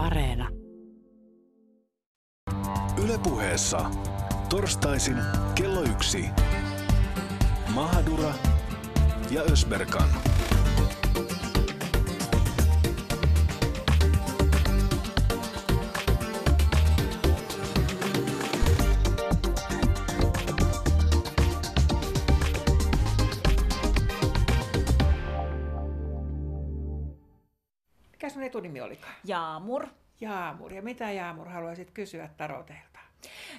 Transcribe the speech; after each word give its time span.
Areena. 0.00 0.48
Ylepuheessa 3.04 3.90
torstaisin 4.48 5.16
kello 5.54 5.82
yksi. 5.82 6.24
Mahadura 7.74 8.34
ja 9.30 9.42
Ösberkan. 9.42 10.29
Etunimi 28.60 28.80
olikaan? 28.80 29.14
Jaamur. 29.24 29.86
Jaamur. 30.20 30.72
Ja 30.72 30.82
mitä 30.82 31.10
Jaamur 31.10 31.48
haluaisit 31.48 31.90
kysyä 31.90 32.30
Taroteilta? 32.36 32.98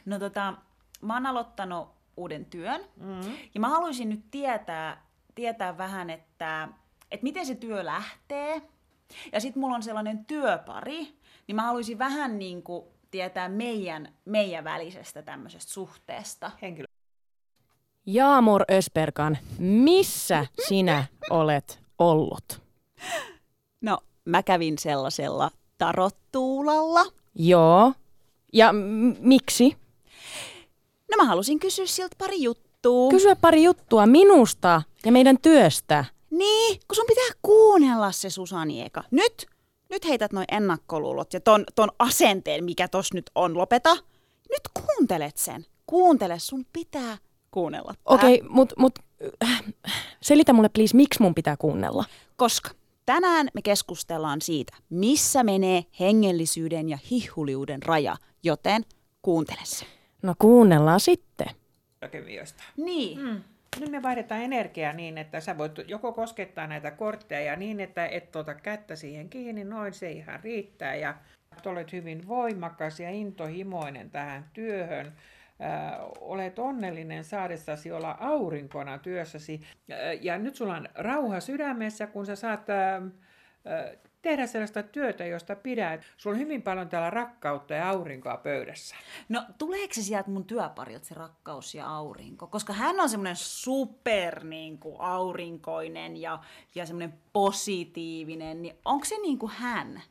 No 0.06 0.20
tota, 0.20 0.54
mä 1.02 1.14
oon 1.14 1.26
aloittanut 1.26 1.90
uuden 2.18 2.46
työn. 2.46 2.82
Mm-hmm. 2.98 3.38
Ja 3.54 3.60
mä 3.60 3.70
haluaisin 3.70 4.10
nyt 4.10 4.32
tietää, 4.32 5.06
tietää 5.36 5.78
vähän, 5.78 6.10
että, 6.10 6.68
että 7.12 7.24
miten 7.24 7.46
se 7.46 7.56
työ 7.56 7.86
lähtee. 7.86 8.62
Ja 9.32 9.40
sitten 9.40 9.62
mulla 9.62 9.76
on 9.76 9.84
sellainen 9.84 10.26
työpari, 10.26 11.18
niin 11.48 11.56
mä 11.56 11.62
haluaisin 11.62 12.00
vähän 12.00 12.40
niin 12.40 12.64
kuin 12.64 12.86
tietää 13.12 13.50
meidän, 13.50 14.14
meidän 14.26 14.64
välisestä 14.64 15.22
tämmöisestä 15.22 15.72
suhteesta. 15.72 16.52
Henkilö. 16.62 16.86
Jaamur 18.06 18.64
Ösperkan, 18.72 19.38
missä 19.60 20.46
sinä 20.68 21.06
olet 21.30 21.80
ollut? 22.00 22.62
Mä 24.26 24.44
kävin 24.44 24.78
sellaisella 24.80 25.52
tarottuulalla. 25.78 27.06
Joo. 27.36 27.94
Ja 28.54 28.74
m- 28.74 29.16
miksi? 29.20 29.78
No 31.12 31.18
mä 31.18 31.26
halusin 31.26 31.60
kysyä 31.60 31.86
siltä 31.86 32.16
pari 32.18 32.42
juttua. 32.44 33.10
Kysyä 33.10 33.36
pari 33.36 33.64
juttua 33.64 34.06
minusta 34.06 34.82
ja 35.06 35.12
meidän 35.12 35.38
työstä. 35.42 36.06
Niin, 36.30 36.80
kun 36.88 36.96
sun 36.96 37.06
pitää 37.08 37.40
kuunnella 37.42 38.12
se 38.12 38.30
Susani 38.30 38.82
eka. 38.82 39.04
Nyt, 39.12 39.46
nyt 39.90 40.06
heität 40.06 40.34
noin 40.34 40.46
ennakkoluulot 40.52 41.34
ja 41.34 41.40
ton, 41.40 41.64
ton 41.76 41.90
asenteen, 42.00 42.64
mikä 42.64 42.88
tos 42.88 43.14
nyt 43.14 43.32
on, 43.36 43.58
lopeta. 43.58 43.96
Nyt 44.50 44.62
kuuntelet 44.74 45.38
sen. 45.38 45.66
Kuuntele, 45.86 46.40
sun 46.40 46.66
pitää 46.74 47.18
kuunnella. 47.52 47.94
Okei, 48.06 48.36
okay, 48.36 48.50
mut, 48.50 48.74
mut 48.78 48.94
äh, 49.44 49.64
selitä 50.22 50.54
mulle 50.54 50.70
please, 50.70 50.98
miksi 50.98 51.22
mun 51.22 51.36
pitää 51.36 51.58
kuunnella? 51.58 52.06
Koska 52.36 52.72
tänään 53.12 53.48
me 53.54 53.62
keskustellaan 53.62 54.42
siitä, 54.42 54.78
missä 54.90 55.44
menee 55.44 55.84
hengellisyyden 56.00 56.90
ja 56.90 56.98
hihuliuden 57.12 57.84
raja, 57.84 58.16
joten 58.44 58.84
kuuntele 59.22 59.62
se. 59.64 59.86
No 60.22 60.36
kuunnellaan 60.40 61.00
sitten. 61.00 61.48
Kemioista. 62.12 62.64
Niin. 62.78 63.20
Mm. 63.20 63.42
Nyt 63.80 63.92
me 63.92 64.04
vaihdetaan 64.04 64.42
energiaa 64.42 64.94
niin, 64.94 65.18
että 65.18 65.40
sä 65.40 65.58
voit 65.58 65.72
joko 65.88 66.14
koskettaa 66.14 66.68
näitä 66.68 66.92
kortteja 66.92 67.56
niin, 67.56 67.80
että 67.80 68.08
et 68.08 68.36
ota 68.36 68.54
kättä 68.54 68.96
siihen 68.96 69.30
kiinni, 69.30 69.64
noin 69.64 69.94
se 69.94 70.12
ihan 70.12 70.40
riittää. 70.40 70.96
Ja 70.96 71.16
olet 71.66 71.92
hyvin 71.92 72.28
voimakas 72.28 73.00
ja 73.00 73.10
intohimoinen 73.10 74.10
tähän 74.10 74.50
työhön. 74.54 75.14
Olet 76.22 76.60
onnellinen 76.60 77.24
saadessasi 77.24 77.92
olla 77.92 78.18
aurinkona 78.20 78.98
työssäsi. 78.98 79.62
Ja 80.22 80.38
nyt 80.38 80.56
sulla 80.56 80.76
on 80.76 80.90
rauha 80.96 81.40
sydämessä, 81.40 82.08
kun 82.08 82.26
sä 82.26 82.36
saat 82.36 82.66
tehdä 84.22 84.48
sellaista 84.48 84.84
työtä, 84.84 85.26
josta 85.26 85.56
pidät. 85.56 86.02
Sulla 86.18 86.34
on 86.34 86.40
hyvin 86.40 86.62
paljon 86.62 86.90
täällä 86.90 87.10
rakkautta 87.10 87.74
ja 87.74 87.90
aurinkoa 87.90 88.38
pöydässä. 88.38 88.96
No 89.30 89.44
tuleeko 89.58 89.94
se 89.94 90.02
sieltä 90.02 90.30
mun 90.30 90.46
työparilta 90.46 91.06
se 91.06 91.16
rakkaus 91.16 91.76
ja 91.76 91.88
aurinko? 91.88 92.48
Koska 92.48 92.74
hän 92.74 93.00
on 93.00 93.10
semmoinen 93.10 93.36
super 93.36 94.44
niin 94.44 94.78
kuin, 94.78 94.96
aurinkoinen 95.00 96.18
ja, 96.18 96.40
ja 96.76 96.86
semmoinen 96.86 97.14
positiivinen, 97.34 98.62
niin 98.62 98.76
onko 98.86 99.06
se 99.06 99.16
niin 99.18 99.40
kuin 99.40 99.52
hän? 99.52 100.02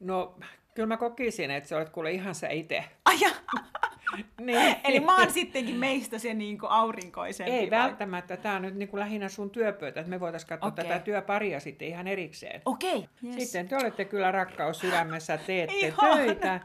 No, 0.00 0.38
kyllä 0.74 0.86
mä 0.86 0.96
kokisin, 0.96 1.50
että 1.50 1.68
sä 1.68 1.76
olet 1.76 1.90
kuule 1.90 2.10
ihan 2.10 2.34
sä 2.34 2.48
itse. 2.48 2.84
Ai 3.04 3.20
ja, 3.20 3.30
Niin. 4.40 4.76
Eli 4.84 5.00
mä 5.00 5.16
oon 5.16 5.30
sittenkin 5.30 5.76
meistä 5.76 6.18
se 6.18 6.34
niin 6.34 6.58
kuin 6.58 6.70
aurinkoisempi. 6.70 7.52
Ei 7.52 7.70
vai? 7.70 7.78
välttämättä. 7.78 8.36
Tämä 8.36 8.56
on 8.56 8.62
nyt 8.62 8.74
niin 8.74 8.88
kuin 8.88 9.00
lähinnä 9.00 9.28
sun 9.28 9.50
työpöytä, 9.50 10.00
että 10.00 10.10
me 10.10 10.20
voitaisiin 10.20 10.48
katsoa 10.48 10.68
Okei. 10.68 10.84
tätä 10.84 10.98
työparia 10.98 11.60
sitten 11.60 11.88
ihan 11.88 12.08
erikseen. 12.08 12.62
Okei. 12.64 13.08
Yes. 13.24 13.34
Sitten 13.38 13.68
te 13.68 13.76
olette 13.76 14.04
kyllä 14.04 14.32
rakkaus 14.32 14.78
sydämessä, 14.78 15.36
teette 15.36 15.74
Ihana. 15.74 16.14
töitä. 16.16 16.60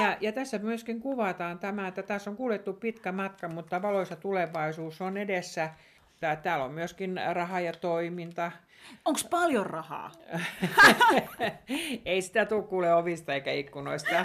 Ja, 0.00 0.16
ja 0.20 0.32
tässä 0.32 0.58
myöskin 0.58 1.00
kuvataan 1.00 1.58
tämä, 1.58 1.88
että 1.88 2.02
tässä 2.02 2.30
on 2.30 2.36
kuljettu 2.36 2.72
pitkä 2.72 3.12
matka, 3.12 3.48
mutta 3.48 3.82
valoisa 3.82 4.16
tulevaisuus 4.16 5.00
on 5.00 5.16
edessä. 5.16 5.70
Tää- 6.20 6.36
Täällä 6.36 6.64
on 6.64 6.72
myöskin 6.72 7.20
raha 7.32 7.60
ja 7.60 7.72
toiminta. 7.72 8.52
Onko 9.04 9.20
paljon 9.30 9.66
rahaa? 9.66 10.10
Ei 12.04 12.22
sitä 12.22 12.44
tule 12.46 12.62
kuule 12.62 12.94
ovista 12.94 13.34
eikä 13.34 13.52
ikkunoista. 13.52 14.24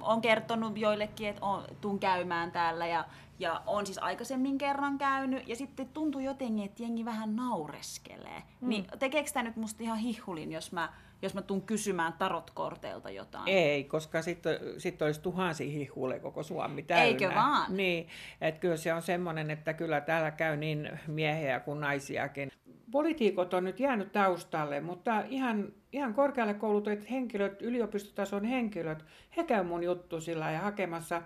On 0.00 0.20
kertonut 0.20 0.78
joillekin, 0.78 1.28
että 1.28 1.44
on, 1.44 1.64
tuun 1.80 1.98
käymään 1.98 2.52
täällä 2.52 2.86
ja, 2.86 3.04
ja 3.38 3.62
on 3.66 3.86
siis 3.86 3.98
aikaisemmin 3.98 4.58
kerran 4.58 4.98
käynyt 4.98 5.48
ja 5.48 5.56
sitten 5.56 5.88
tuntuu 5.88 6.20
jotenkin, 6.20 6.64
että 6.64 6.82
jengi 6.82 7.04
vähän 7.04 7.36
naureskelee. 7.36 8.42
Mm. 8.60 8.68
Niin 8.68 8.86
tekeekö 8.98 9.30
tämä 9.34 9.44
nyt 9.44 9.56
musta 9.56 9.82
ihan 9.82 9.98
hihulin, 9.98 10.52
jos 10.52 10.72
mä, 10.72 10.92
jos 11.22 11.34
mä 11.34 11.42
tuun 11.42 11.62
kysymään 11.62 12.12
tarotkorteilta 12.12 13.10
jotain? 13.10 13.48
Ei, 13.48 13.84
koska 13.84 14.22
sitten 14.22 14.58
sit 14.78 15.02
olisi 15.02 15.20
tuhansia 15.20 15.70
hihulle 15.72 16.18
koko 16.18 16.42
Suomi 16.42 16.82
täynnä. 16.82 17.04
Eikö 17.04 17.34
vaan? 17.34 17.76
Niin, 17.76 18.08
että 18.40 18.60
kyllä 18.60 18.76
se 18.76 18.94
on 18.94 19.02
semmoinen, 19.02 19.50
että 19.50 19.74
kyllä 19.74 20.00
täällä 20.00 20.30
käy 20.30 20.56
niin 20.56 20.90
miehiä 21.06 21.60
kuin 21.60 21.80
naisiakin. 21.80 22.52
Poliitikot 22.90 23.54
on 23.54 23.64
nyt 23.64 23.80
jäänyt 23.80 24.12
taustalle, 24.12 24.80
mutta 24.80 25.20
ihan, 25.20 25.72
ihan 25.92 26.14
korkealle 26.14 26.54
koulutetut 26.54 27.10
henkilöt, 27.10 27.62
yliopistotason 27.62 28.44
henkilöt, 28.44 29.04
he 29.36 29.44
käy 29.44 29.62
mun 29.62 29.84
juttu 29.84 30.20
sillä 30.20 30.50
ja 30.50 30.58
hakemassa 30.58 31.22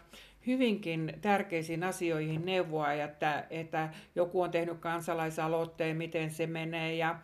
hyvinkin 0.47 1.13
tärkeisiin 1.21 1.85
asioihin 1.85 2.47
neuvoa, 2.47 2.93
että, 2.93 3.47
että 3.51 3.89
joku 4.15 4.43
on 4.43 4.51
tehnyt 4.51 4.79
kansalaisaloitteen, 4.79 5.97
miten 5.97 6.31
se 6.31 6.47
menee. 6.47 6.95
Ja, 6.95 7.19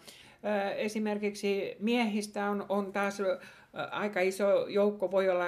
esimerkiksi 0.77 1.77
miehistä 1.79 2.51
on, 2.51 2.67
on 2.69 2.93
taas 2.93 3.19
aika 3.91 4.21
iso 4.21 4.67
joukko, 4.69 5.11
voi 5.11 5.29
olla 5.29 5.47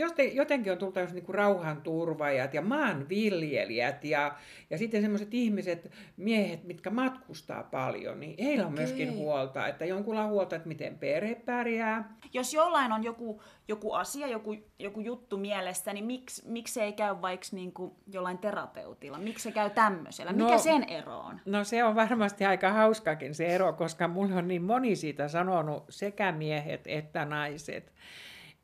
ö, 0.00 0.02
joten- 0.04 0.36
jotenkin 0.36 0.72
on 0.72 0.78
tullut 0.78 0.94
tämmöiset 0.94 1.26
niin 1.26 1.34
rauhanturvajat 1.34 2.54
ja 2.54 2.62
maanviljelijät 2.62 4.04
ja, 4.04 4.34
ja 4.70 4.78
sitten 4.78 5.02
semmoiset 5.02 5.34
ihmiset, 5.34 5.90
miehet, 6.16 6.64
mitkä 6.64 6.90
matkustaa 6.90 7.62
paljon, 7.62 8.20
niin 8.20 8.44
heillä 8.44 8.66
on 8.66 8.72
Okei. 8.72 8.84
myöskin 8.84 9.12
huolta, 9.14 9.66
että 9.68 9.84
jonkulla 9.84 10.22
on 10.24 10.30
huolta, 10.30 10.56
että 10.56 10.68
miten 10.68 10.98
perhe 10.98 11.34
pärjää. 11.34 12.12
Jos 12.32 12.54
jollain 12.54 12.92
on 12.92 13.04
joku, 13.04 13.42
joku 13.68 13.92
asia, 13.92 14.26
joku, 14.26 14.56
joku 14.78 15.00
juttu 15.00 15.36
mielessä, 15.36 15.92
niin 15.92 16.04
miksi, 16.04 16.42
miksi 16.48 16.74
se 16.74 16.84
ei 16.84 16.92
käy 16.92 17.14
vaikka 17.22 17.46
niin 17.52 17.72
kuin 17.72 17.92
jollain 18.12 18.38
terapeutilla? 18.38 19.18
Miksi 19.18 19.42
se 19.42 19.52
käy 19.52 19.70
tämmöisellä? 19.70 20.32
Mikä 20.32 20.52
No- 20.52 20.58
sen 20.58 20.84
ero 20.84 21.18
on? 21.18 21.40
No 21.46 21.64
se 21.64 21.84
on 21.84 21.94
varmasti 21.94 22.44
aika 22.44 22.72
hauskakin 22.72 23.34
se 23.34 23.46
ero, 23.46 23.72
koska 23.72 24.08
mulle 24.08 24.34
on 24.34 24.48
niin 24.48 24.62
moni 24.62 24.96
siitä 24.96 25.28
sanonut, 25.28 25.84
sekä 25.88 26.32
miehet 26.32 26.80
että 26.86 27.24
naiset, 27.24 27.92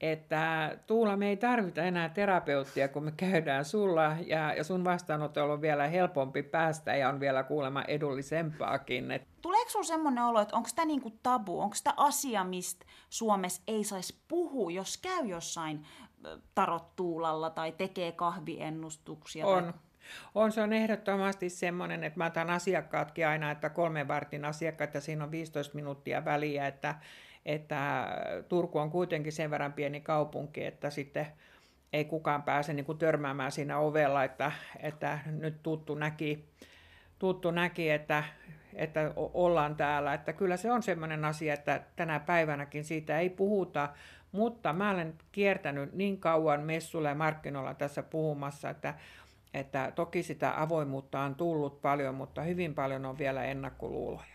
että 0.00 0.76
Tuula, 0.86 1.16
me 1.16 1.28
ei 1.28 1.36
tarvita 1.36 1.82
enää 1.82 2.08
terapeuttia, 2.08 2.88
kun 2.88 3.04
me 3.04 3.12
käydään 3.16 3.64
sulla, 3.64 4.16
ja, 4.26 4.54
ja 4.54 4.64
sun 4.64 4.84
vastaanotolla 4.84 5.52
on 5.52 5.60
vielä 5.60 5.86
helpompi 5.86 6.42
päästä, 6.42 6.96
ja 6.96 7.08
on 7.08 7.20
vielä 7.20 7.42
kuulemma 7.42 7.82
edullisempaakin. 7.82 9.10
Et 9.10 9.22
Tuleeko 9.42 9.70
sinulla 9.70 9.86
semmoinen 9.86 10.24
olo, 10.24 10.40
että 10.40 10.56
onko 10.56 10.68
tämä 10.74 10.86
niinku 10.86 11.10
tabu, 11.22 11.60
onko 11.60 11.76
tämä 11.84 11.94
asia, 11.96 12.44
mistä 12.44 12.86
Suomessa 13.10 13.62
ei 13.66 13.84
saisi 13.84 14.18
puhua, 14.28 14.70
jos 14.70 14.96
käy 14.96 15.26
jossain 15.26 15.86
tarottuulalla 16.54 17.50
tai 17.50 17.72
tekee 17.72 18.12
kahviennustuksia? 18.12 19.44
Tai... 19.44 19.54
On. 19.54 19.74
On, 20.34 20.52
se 20.52 20.62
on 20.62 20.72
ehdottomasti 20.72 21.50
semmoinen, 21.50 22.04
että 22.04 22.18
mä 22.18 22.26
otan 22.26 22.50
asiakkaatkin 22.50 23.26
aina, 23.26 23.50
että 23.50 23.70
kolmen 23.70 24.08
vartin 24.08 24.44
asiakkaat 24.44 24.94
ja 24.94 25.00
siinä 25.00 25.24
on 25.24 25.30
15 25.30 25.74
minuuttia 25.74 26.24
väliä, 26.24 26.66
että, 26.66 26.94
että 27.46 28.06
Turku 28.48 28.78
on 28.78 28.90
kuitenkin 28.90 29.32
sen 29.32 29.50
verran 29.50 29.72
pieni 29.72 30.00
kaupunki, 30.00 30.64
että 30.64 30.90
sitten 30.90 31.26
ei 31.92 32.04
kukaan 32.04 32.42
pääse 32.42 32.72
niin 32.72 32.86
kuin 32.86 32.98
törmäämään 32.98 33.52
siinä 33.52 33.78
ovella, 33.78 34.24
että, 34.24 34.52
että 34.80 35.18
nyt 35.26 35.62
tuttu 35.62 35.94
näki, 35.94 36.44
tuttu 37.18 37.50
näki 37.50 37.90
että, 37.90 38.24
että 38.74 39.12
ollaan 39.16 39.76
täällä. 39.76 40.14
Että 40.14 40.32
kyllä 40.32 40.56
se 40.56 40.72
on 40.72 40.82
semmoinen 40.82 41.24
asia, 41.24 41.54
että 41.54 41.80
tänä 41.96 42.20
päivänäkin 42.20 42.84
siitä 42.84 43.18
ei 43.18 43.30
puhuta, 43.30 43.88
mutta 44.32 44.72
mä 44.72 44.90
olen 44.90 45.14
kiertänyt 45.32 45.92
niin 45.92 46.20
kauan 46.20 46.60
messuilla 46.60 47.08
ja 47.08 47.14
markkinoilla 47.14 47.74
tässä 47.74 48.02
puhumassa, 48.02 48.70
että, 48.70 48.94
että 49.54 49.92
toki 49.94 50.22
sitä 50.22 50.62
avoimuutta 50.62 51.20
on 51.20 51.34
tullut 51.34 51.82
paljon, 51.82 52.14
mutta 52.14 52.42
hyvin 52.42 52.74
paljon 52.74 53.06
on 53.06 53.18
vielä 53.18 53.44
ennakkoluuloja. 53.44 54.34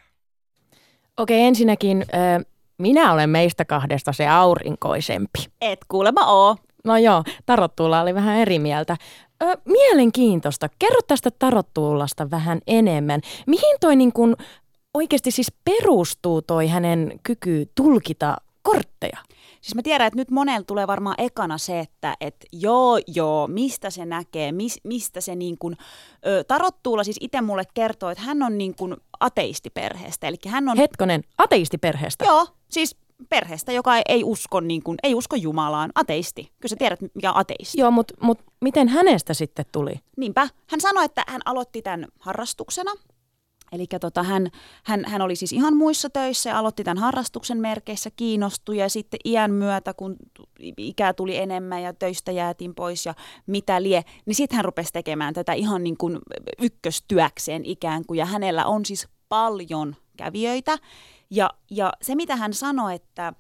Okei, 1.17 1.41
ensinnäkin, 1.41 2.05
ö, 2.13 2.45
minä 2.79 3.13
olen 3.13 3.29
meistä 3.29 3.65
kahdesta 3.65 4.13
se 4.13 4.27
aurinkoisempi. 4.27 5.39
Et 5.61 5.79
kuulemma 5.87 6.25
oo. 6.25 6.55
No 6.83 6.97
joo, 6.97 7.23
tarottuulla 7.45 8.01
oli 8.01 8.15
vähän 8.15 8.37
eri 8.37 8.59
mieltä. 8.59 8.97
Ö, 9.43 9.57
mielenkiintoista. 9.65 10.69
Kerro 10.79 10.99
tästä 11.07 11.29
tarottuulasta 11.39 12.31
vähän 12.31 12.59
enemmän. 12.67 13.21
Mihin 13.47 13.77
toi 13.79 13.95
niin 13.95 14.13
kun 14.13 14.35
oikeasti 14.93 15.31
siis 15.31 15.51
perustuu 15.65 16.41
toi 16.41 16.67
hänen 16.67 17.19
kyky 17.23 17.71
tulkita 17.75 18.37
kortteja? 18.61 19.17
Siis 19.61 19.75
mä 19.75 19.81
tiedän, 19.81 20.07
että 20.07 20.19
nyt 20.19 20.31
monella 20.31 20.63
tulee 20.63 20.87
varmaan 20.87 21.15
ekana 21.17 21.57
se, 21.57 21.79
että 21.79 22.15
et 22.21 22.35
joo, 22.51 22.99
joo, 23.07 23.47
mistä 23.47 23.89
se 23.89 24.05
näkee, 24.05 24.51
mis, 24.51 24.79
mistä 24.83 25.21
se 25.21 25.35
niin 25.35 25.57
kuin, 25.57 25.77
ö, 26.27 26.43
tarottuulla 26.43 27.03
siis 27.03 27.17
itse 27.21 27.41
mulle 27.41 27.63
kertoo, 27.73 28.09
että 28.09 28.23
hän 28.23 28.43
on 28.43 28.57
niin 28.57 28.75
kuin 28.75 28.95
ateistiperheestä. 29.19 30.27
Eli 30.27 30.37
hän 30.47 30.69
on... 30.69 30.77
Hetkonen, 30.77 31.23
ateistiperheestä? 31.37 32.25
Joo, 32.25 32.47
siis 32.69 32.95
perheestä, 33.30 33.71
joka 33.71 33.92
ei 34.10 34.24
usko, 34.24 34.60
niin 34.60 34.83
kuin, 34.83 34.98
ei 35.04 35.16
usko 35.16 35.36
Jumalaan, 35.36 35.92
ateisti. 35.95 36.44
Kyllä 36.44 36.69
sä 36.69 36.75
tiedät, 36.75 37.00
mikä 37.01 37.31
on 37.31 37.38
ateisti. 37.38 37.80
Joo, 37.80 37.92
mutta 37.92 38.13
mut 38.21 38.39
miten 38.62 38.88
hänestä 38.88 39.33
sitten 39.33 39.66
tuli? 39.71 39.94
Niinpä. 40.18 40.48
Hän 40.68 40.81
sanoi, 40.81 41.06
että 41.06 41.24
hän 41.27 41.42
aloitti 41.45 41.81
tämän 41.81 42.07
harrastuksena. 42.19 42.92
Eli 43.71 43.86
tota, 44.01 44.24
hän, 44.24 44.50
hän, 44.83 45.06
hän 45.06 45.21
oli 45.21 45.36
siis 45.36 45.54
ihan 45.54 45.77
muissa 45.77 46.10
töissä 46.10 46.50
ja 46.50 46.60
aloitti 46.60 46.83
tämän 46.83 46.98
harrastuksen 46.98 47.57
merkeissä, 47.57 48.10
kiinnostui 48.16 48.77
ja 48.77 48.89
sitten 48.89 49.19
iän 49.25 49.51
myötä, 49.51 49.94
kun 49.94 50.15
ikää 50.77 51.13
tuli 51.13 51.38
enemmän 51.38 51.83
ja 51.83 51.94
töistä 51.94 52.31
jäätiin 52.31 52.75
pois 52.75 53.06
ja 53.06 53.13
mitä 53.48 53.83
lie, 53.83 54.04
niin 54.25 54.36
sitten 54.36 54.56
hän 54.56 54.65
rupesi 54.65 54.94
tekemään 54.94 55.33
tätä 55.33 55.54
ihan 55.54 55.83
niin 55.83 55.98
kuin 55.98 56.19
ykköstyökseen 56.62 57.65
ikään 57.65 58.06
kuin 58.06 58.18
ja 58.18 58.25
hänellä 58.25 58.65
on 58.65 58.86
siis 58.86 59.07
paljon 59.30 59.95
kävijöitä 60.18 60.77
ja, 61.29 61.49
ja 61.71 61.93
se 62.01 62.15
mitä 62.15 62.35
hän 62.35 62.53
sanoi, 62.53 62.95
että 62.95 63.33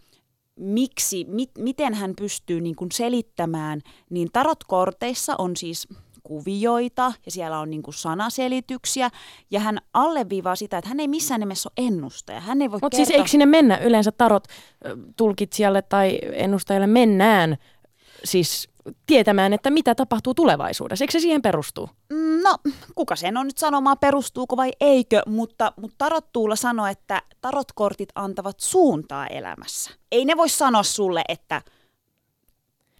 miksi, 0.59 1.25
mit, 1.27 1.51
miten 1.57 1.93
hän 1.93 2.13
pystyy 2.15 2.61
niin 2.61 2.75
kuin 2.75 2.91
selittämään, 2.91 3.81
niin 4.09 4.29
tarotkorteissa 4.33 5.35
on 5.37 5.57
siis 5.57 5.87
kuvioita 6.23 7.13
ja 7.25 7.31
siellä 7.31 7.59
on 7.59 7.69
niin 7.69 7.83
kuin 7.83 7.93
sanaselityksiä 7.93 9.09
ja 9.51 9.59
hän 9.59 9.77
alleviivaa 9.93 10.55
sitä, 10.55 10.77
että 10.77 10.89
hän 10.89 10.99
ei 10.99 11.07
missään 11.07 11.39
nimessä 11.39 11.69
ole 11.69 11.87
ennustaja. 11.87 12.39
Hän 12.39 12.61
ei 12.61 12.71
voi 12.71 12.79
Mutta 12.81 12.97
kertoa... 12.97 13.05
siis 13.05 13.17
eikö 13.17 13.29
sinne 13.29 13.45
mennä 13.45 13.77
yleensä 13.77 14.11
tarot 14.11 14.43
tulkitsijalle 15.17 15.81
tai 15.81 16.19
ennustajalle 16.33 16.87
mennään 16.87 17.57
siis 18.23 18.69
tietämään, 19.05 19.53
että 19.53 19.69
mitä 19.69 19.95
tapahtuu 19.95 20.33
tulevaisuudessa? 20.33 21.03
Eikö 21.03 21.11
se 21.11 21.19
siihen 21.19 21.41
perustuu? 21.41 21.89
No, 22.43 22.57
kuka 22.95 23.15
sen 23.15 23.37
on 23.37 23.45
nyt 23.45 23.57
sanomaan, 23.57 23.97
perustuuko 23.97 24.57
vai 24.57 24.71
eikö, 24.79 25.21
mutta, 25.25 25.73
mutta 25.75 25.95
Tarottuulla 25.97 26.55
sanoi, 26.55 26.91
että 26.91 27.21
tarotkortit 27.41 28.09
antavat 28.15 28.59
suuntaa 28.59 29.27
elämässä. 29.27 29.91
Ei 30.11 30.25
ne 30.25 30.37
voi 30.37 30.49
sanoa 30.49 30.83
sulle, 30.83 31.21
että 31.27 31.61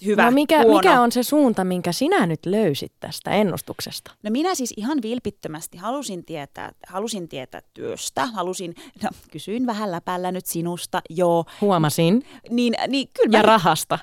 hyvä, 0.05 0.25
no 0.25 0.31
mikä, 0.31 0.61
huono. 0.61 0.77
mikä 0.77 1.01
on 1.01 1.11
se 1.11 1.23
suunta, 1.23 1.63
minkä 1.63 1.91
sinä 1.91 2.25
nyt 2.25 2.45
löysit 2.45 2.91
tästä 2.99 3.31
ennustuksesta? 3.31 4.11
No 4.23 4.29
minä 4.31 4.55
siis 4.55 4.73
ihan 4.77 5.01
vilpittömästi 5.01 5.77
halusin 5.77 6.25
tietää, 6.25 6.71
halusin 6.87 7.29
tietää 7.29 7.61
työstä, 7.73 8.25
halusin, 8.25 8.75
no 9.03 9.09
kysyin 9.31 9.65
vähän 9.65 9.91
läpällä 9.91 10.31
nyt 10.31 10.45
sinusta, 10.45 11.01
joo. 11.09 11.45
Huomasin. 11.61 12.25
Niin, 12.49 12.73
niin 12.87 13.07
kyllä 13.21 13.37
Ja 13.37 13.43
mä- 13.43 13.47
rahasta. 13.47 13.99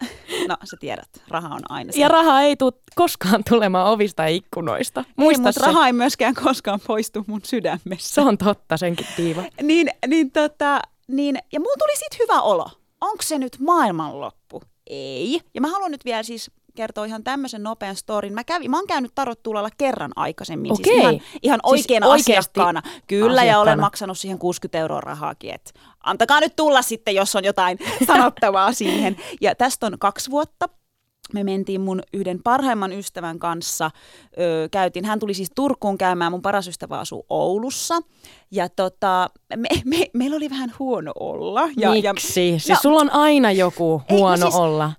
No 0.49 0.57
sä 0.65 0.77
tiedät, 0.81 1.09
raha 1.29 1.49
on 1.55 1.63
aina 1.69 1.93
se. 1.93 2.01
Ja 2.01 2.09
raha 2.09 2.41
ei 2.41 2.57
tule 2.57 2.73
koskaan 2.95 3.43
tulemaan 3.51 3.87
ovista 3.93 4.23
ja 4.23 4.29
ikkunoista. 4.29 5.05
Muista 5.17 5.43
ei, 5.43 5.47
mutta 5.47 5.61
se. 5.61 5.67
raha 5.67 5.87
ei 5.87 5.93
myöskään 5.93 6.35
koskaan 6.35 6.81
poistu 6.87 7.25
mun 7.27 7.41
sydämessä. 7.45 8.15
Se 8.15 8.21
on 8.21 8.39
totta, 8.39 8.77
senkin 8.77 9.07
tiiva. 9.17 9.43
Niin, 9.63 9.91
niin, 10.07 10.31
tota, 10.31 10.81
niin, 11.09 11.39
ja 11.53 11.61
mulla 11.61 11.75
tuli 11.79 11.97
siitä 11.97 12.17
hyvä 12.21 12.41
olo. 12.43 12.67
Onko 13.01 13.23
se 13.23 13.39
nyt 13.39 13.57
maailmanloppu? 13.61 14.63
Ei. 14.87 15.41
Ja 15.55 15.61
mä 15.61 15.69
haluan 15.69 15.91
nyt 15.91 16.05
vielä 16.05 16.23
siis 16.23 16.51
kertoa 16.75 17.05
ihan 17.05 17.25
tämmöisen 17.25 17.63
nopean 17.63 17.97
storin. 17.97 18.35
Mä, 18.35 18.45
kävin, 18.45 18.71
mä 18.71 18.77
oon 18.77 18.87
käynyt 18.87 19.13
tarottuulalla 19.15 19.69
kerran 19.79 20.13
aikaisemmin. 20.17 20.73
Okei. 20.73 20.85
Siis 20.85 20.99
ihan, 20.99 21.21
ihan 21.43 21.61
Siis 21.65 21.73
oikeana 21.73 22.07
oikeasti 22.07 22.33
asiakkaana. 22.33 22.83
Kyllä, 23.07 23.45
ja 23.45 23.59
olen 23.59 23.63
asiakkaana. 23.63 23.81
maksanut 23.81 24.19
siihen 24.19 24.39
60 24.39 24.79
euroa 24.79 25.01
rahaakin. 25.01 25.55
Et 25.55 25.75
antakaa 26.01 26.41
nyt 26.41 26.57
tulla 26.57 26.83
sitten, 26.83 27.15
jos 27.15 27.37
on 27.37 27.45
jotain 27.45 27.79
sanottavaa 28.07 28.73
siihen. 28.73 29.17
Ja 29.41 29.55
tästä 29.55 29.87
on 29.87 29.97
kaksi 29.99 30.31
vuotta. 30.31 30.69
Me 31.33 31.45
mentiin 31.45 31.81
mun 31.81 32.01
yhden 32.13 32.41
parhaimman 32.45 32.93
ystävän 32.93 33.39
kanssa, 33.39 33.91
öö, 34.41 34.69
käytiin, 34.71 35.05
hän 35.05 35.19
tuli 35.19 35.35
siis 35.35 35.51
Turkuun 35.55 35.99
käymään, 35.99 36.33
mun 36.33 36.43
paras 36.43 36.69
ystävä 36.69 36.99
asuu 36.99 37.27
Oulussa, 37.29 37.95
ja 38.51 38.69
tota, 38.69 39.31
me, 39.57 39.69
me, 39.85 40.07
meillä 40.15 40.37
oli 40.37 40.51
vähän 40.51 40.73
huono 40.79 41.13
olla. 41.21 41.69
Ja, 41.77 41.95
ja, 41.97 42.13
Miksi? 42.13 42.33
Siis 42.33 42.69
no, 42.69 42.77
sulla 42.83 43.01
on 43.01 43.11
aina 43.11 43.53
joku 43.53 44.03
Ei, 44.09 44.15
no 44.17 44.19
huono 44.19 44.37
siis- 44.37 44.55
olla. 44.55 44.93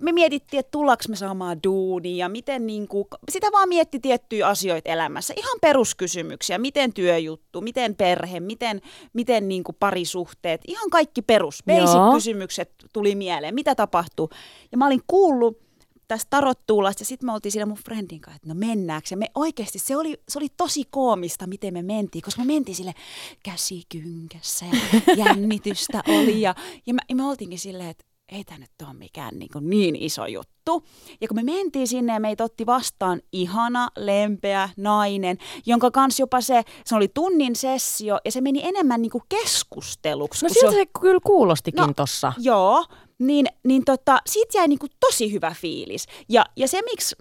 Me 0.00 0.12
mietittiin, 0.12 0.60
että 0.60 0.70
tullaanko 0.70 1.04
me 1.08 1.16
saamaan 1.16 1.60
duunia, 1.66 2.28
miten 2.28 2.66
niin 2.66 2.88
kuin, 2.88 3.04
sitä 3.30 3.46
vaan 3.52 3.68
mietti 3.68 4.00
tiettyjä 4.00 4.48
asioita 4.48 4.90
elämässä. 4.90 5.34
Ihan 5.36 5.58
peruskysymyksiä, 5.60 6.58
miten 6.58 6.92
työjuttu, 6.92 7.60
miten 7.60 7.94
perhe, 7.94 8.40
miten, 8.40 8.80
miten 9.12 9.48
niin 9.48 9.64
kuin 9.64 9.76
parisuhteet, 9.80 10.60
ihan 10.68 10.90
kaikki 10.90 11.22
perus, 11.22 11.62
basic 11.66 12.14
kysymykset 12.14 12.70
tuli 12.92 13.14
mieleen, 13.14 13.54
mitä 13.54 13.74
tapahtuu. 13.74 14.30
Ja 14.72 14.78
mä 14.78 14.86
olin 14.86 15.02
kuullut 15.06 15.70
tästä 16.08 16.30
tarottuulasta 16.30 17.02
ja 17.02 17.06
sitten 17.06 17.26
me 17.26 17.32
oltiin 17.32 17.52
siinä 17.52 17.66
mun 17.66 17.76
friendin 17.84 18.20
kanssa, 18.20 18.36
että 18.36 18.48
no 18.48 18.54
mennäänkö. 18.54 19.06
Ja 19.10 19.16
me 19.16 19.26
oikeasti, 19.34 19.78
se 19.78 19.96
oli, 19.96 20.20
se 20.28 20.38
oli 20.38 20.48
tosi 20.56 20.84
koomista, 20.90 21.46
miten 21.46 21.74
me 21.74 21.82
mentiin, 21.82 22.22
koska 22.22 22.42
me 22.42 22.46
mentiin 22.46 22.76
sille 22.76 22.94
käsi 23.42 23.82
kynkässä 23.88 24.66
ja 24.66 25.14
jännitystä 25.24 26.02
oli. 26.08 26.40
Ja, 26.40 26.54
ja, 26.86 26.94
me, 26.94 27.00
ja 27.08 27.16
me 27.16 27.24
oltiinkin 27.24 27.58
silleen, 27.58 27.90
että 27.90 28.04
ei 28.32 28.44
tämä 28.44 28.58
nyt 28.58 28.70
ole 28.82 28.92
mikään 28.92 29.38
niin, 29.38 29.48
kuin 29.52 29.70
niin 29.70 29.96
iso 29.96 30.26
juttu. 30.26 30.86
Ja 31.20 31.28
kun 31.28 31.36
me 31.36 31.42
mentiin 31.42 31.88
sinne 31.88 32.12
ja 32.12 32.20
meitä 32.20 32.44
otti 32.44 32.66
vastaan 32.66 33.22
ihana, 33.32 33.88
lempeä 33.96 34.68
nainen, 34.76 35.38
jonka 35.66 35.90
kanssa 35.90 36.22
jopa 36.22 36.40
se, 36.40 36.62
se 36.84 36.96
oli 36.96 37.08
tunnin 37.08 37.56
sessio 37.56 38.18
ja 38.24 38.32
se 38.32 38.40
meni 38.40 38.60
enemmän 38.64 39.02
niin 39.02 39.10
kuin 39.10 39.24
keskusteluksi. 39.28 40.44
No 40.44 40.48
siltä 40.48 40.70
se, 40.70 40.76
se 40.76 40.86
kyllä 41.00 41.20
kuulostikin 41.26 41.80
No, 41.80 41.92
tossa. 41.96 42.32
Joo, 42.38 42.84
niin, 43.18 43.46
niin 43.64 43.84
tota, 43.84 44.18
siitä 44.26 44.58
jäi 44.58 44.68
niinku 44.68 44.86
tosi 45.00 45.32
hyvä 45.32 45.54
fiilis. 45.60 46.06
Ja, 46.28 46.44
ja 46.56 46.68
se, 46.68 46.82
miksi 46.82 47.16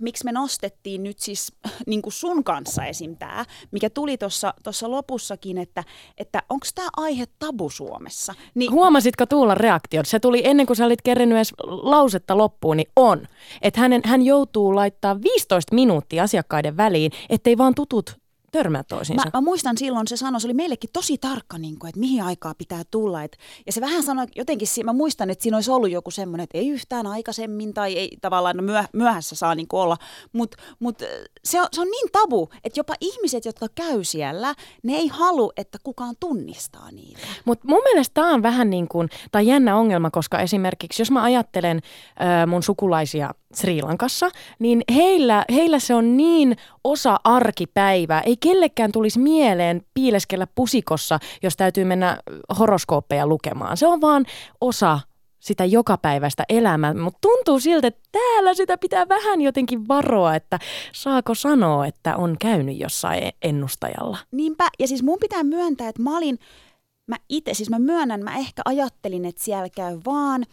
miksi 0.00 0.24
me 0.24 0.32
nostettiin 0.32 1.02
nyt 1.02 1.18
siis 1.18 1.52
niin 1.86 2.02
kuin 2.02 2.12
sun 2.12 2.44
kanssa 2.44 2.84
esim. 2.84 3.16
tämä, 3.16 3.44
mikä 3.70 3.90
tuli 3.90 4.16
tuossa 4.62 4.90
lopussakin, 4.90 5.58
että, 5.58 5.84
että 6.18 6.42
onko 6.48 6.66
tämä 6.74 6.88
aihe 6.96 7.24
tabu 7.38 7.70
Suomessa? 7.70 8.34
Niin, 8.54 8.72
Huomasitko 8.72 9.26
Tuulan 9.26 9.56
reaktiot? 9.56 10.06
Se 10.06 10.20
tuli 10.20 10.42
ennen 10.44 10.66
kuin 10.66 10.76
sä 10.76 10.86
olit 10.86 11.02
kerännyt 11.02 11.36
edes 11.36 11.52
lausetta 11.66 12.38
loppuun, 12.38 12.76
niin 12.76 12.90
on. 12.96 13.28
Että 13.62 13.80
hänen, 13.80 14.00
hän 14.04 14.22
joutuu 14.22 14.74
laittaa 14.74 15.22
15 15.22 15.74
minuuttia 15.74 16.22
asiakkaiden 16.22 16.76
väliin, 16.76 17.12
ettei 17.30 17.58
vaan 17.58 17.74
tutut 17.74 18.16
törmää 18.52 18.82
toisiinsa. 18.82 19.24
Mä, 19.24 19.30
mä 19.34 19.40
muistan 19.40 19.78
silloin, 19.78 20.08
se 20.08 20.16
sanoi, 20.16 20.40
se 20.40 20.46
oli 20.46 20.54
meillekin 20.54 20.90
tosi 20.92 21.18
tarkka, 21.18 21.58
niin 21.58 21.78
kuin, 21.78 21.88
että 21.88 22.00
mihin 22.00 22.22
aikaa 22.22 22.54
pitää 22.54 22.82
tulla. 22.90 23.22
Et, 23.22 23.36
ja 23.66 23.72
se 23.72 23.80
vähän 23.80 24.02
sanoi 24.02 24.26
jotenkin, 24.36 24.68
mä 24.84 24.92
muistan, 24.92 25.30
että 25.30 25.42
siinä 25.42 25.56
olisi 25.56 25.70
ollut 25.70 25.90
joku 25.90 26.10
semmoinen, 26.10 26.44
että 26.44 26.58
ei 26.58 26.68
yhtään 26.68 27.06
aikaisemmin 27.06 27.74
tai 27.74 27.98
ei 27.98 28.16
tavallaan 28.20 28.56
no 28.56 28.62
myö, 28.62 28.84
myöhässä 28.92 29.36
saa 29.36 29.54
niin 29.54 29.66
olla. 29.72 29.96
Mutta 30.32 30.56
mut, 30.78 31.02
äh, 31.02 31.08
se, 31.44 31.60
on, 31.60 31.66
se 31.72 31.80
on 31.80 31.90
niin 31.90 32.08
tabu, 32.12 32.48
että 32.64 32.80
jopa 32.80 32.94
ihmiset, 33.00 33.44
jotka 33.44 33.66
käy 33.74 34.04
siellä, 34.04 34.54
ne 34.82 34.92
ei 34.94 35.08
halua, 35.08 35.52
että 35.56 35.78
kukaan 35.82 36.14
tunnistaa 36.20 36.90
niitä. 36.90 37.20
Mutta 37.44 37.64
mun 37.68 37.82
mielestä 37.82 38.14
tämä 38.14 38.34
on 38.34 38.42
vähän 38.42 38.70
niin 38.70 38.88
kuin, 38.88 39.08
tai 39.30 39.46
jännä 39.46 39.76
ongelma, 39.76 40.10
koska 40.10 40.40
esimerkiksi 40.40 41.02
jos 41.02 41.10
mä 41.10 41.22
ajattelen 41.22 41.80
ö, 42.42 42.46
mun 42.46 42.62
sukulaisia 42.62 43.34
Sri 43.54 43.82
Lankassa, 43.82 44.30
niin 44.58 44.82
heillä, 44.94 45.44
heillä 45.52 45.78
se 45.78 45.94
on 45.94 46.16
niin 46.16 46.56
osa 46.84 47.20
arkipäivää. 47.24 48.20
Ei 48.20 48.36
kellekään 48.36 48.92
tulisi 48.92 49.18
mieleen 49.18 49.82
piileskellä 49.94 50.46
pusikossa, 50.54 51.18
jos 51.42 51.56
täytyy 51.56 51.84
mennä 51.84 52.18
horoskooppeja 52.58 53.26
lukemaan. 53.26 53.76
Se 53.76 53.86
on 53.86 54.00
vaan 54.00 54.26
osa 54.60 55.00
sitä 55.38 55.64
jokapäiväistä 55.64 56.44
elämää, 56.48 56.94
mutta 56.94 57.18
tuntuu 57.20 57.60
siltä, 57.60 57.86
että 57.86 58.08
täällä 58.12 58.54
sitä 58.54 58.78
pitää 58.78 59.08
vähän 59.08 59.40
jotenkin 59.40 59.88
varoa, 59.88 60.34
että 60.34 60.58
saako 60.92 61.34
sanoa, 61.34 61.86
että 61.86 62.16
on 62.16 62.36
käynyt 62.40 62.80
jossain 62.80 63.32
ennustajalla. 63.42 64.18
Niinpä, 64.32 64.68
ja 64.78 64.88
siis 64.88 65.02
mun 65.02 65.18
pitää 65.20 65.44
myöntää, 65.44 65.88
että 65.88 66.02
mä 66.02 66.16
olin, 66.16 66.38
mä 67.06 67.16
itse, 67.28 67.54
siis 67.54 67.70
mä 67.70 67.78
myönnän, 67.78 68.24
mä 68.24 68.36
ehkä 68.36 68.62
ajattelin, 68.64 69.24
että 69.24 69.44
siellä 69.44 69.68
käy 69.68 69.98
vaan 70.06 70.44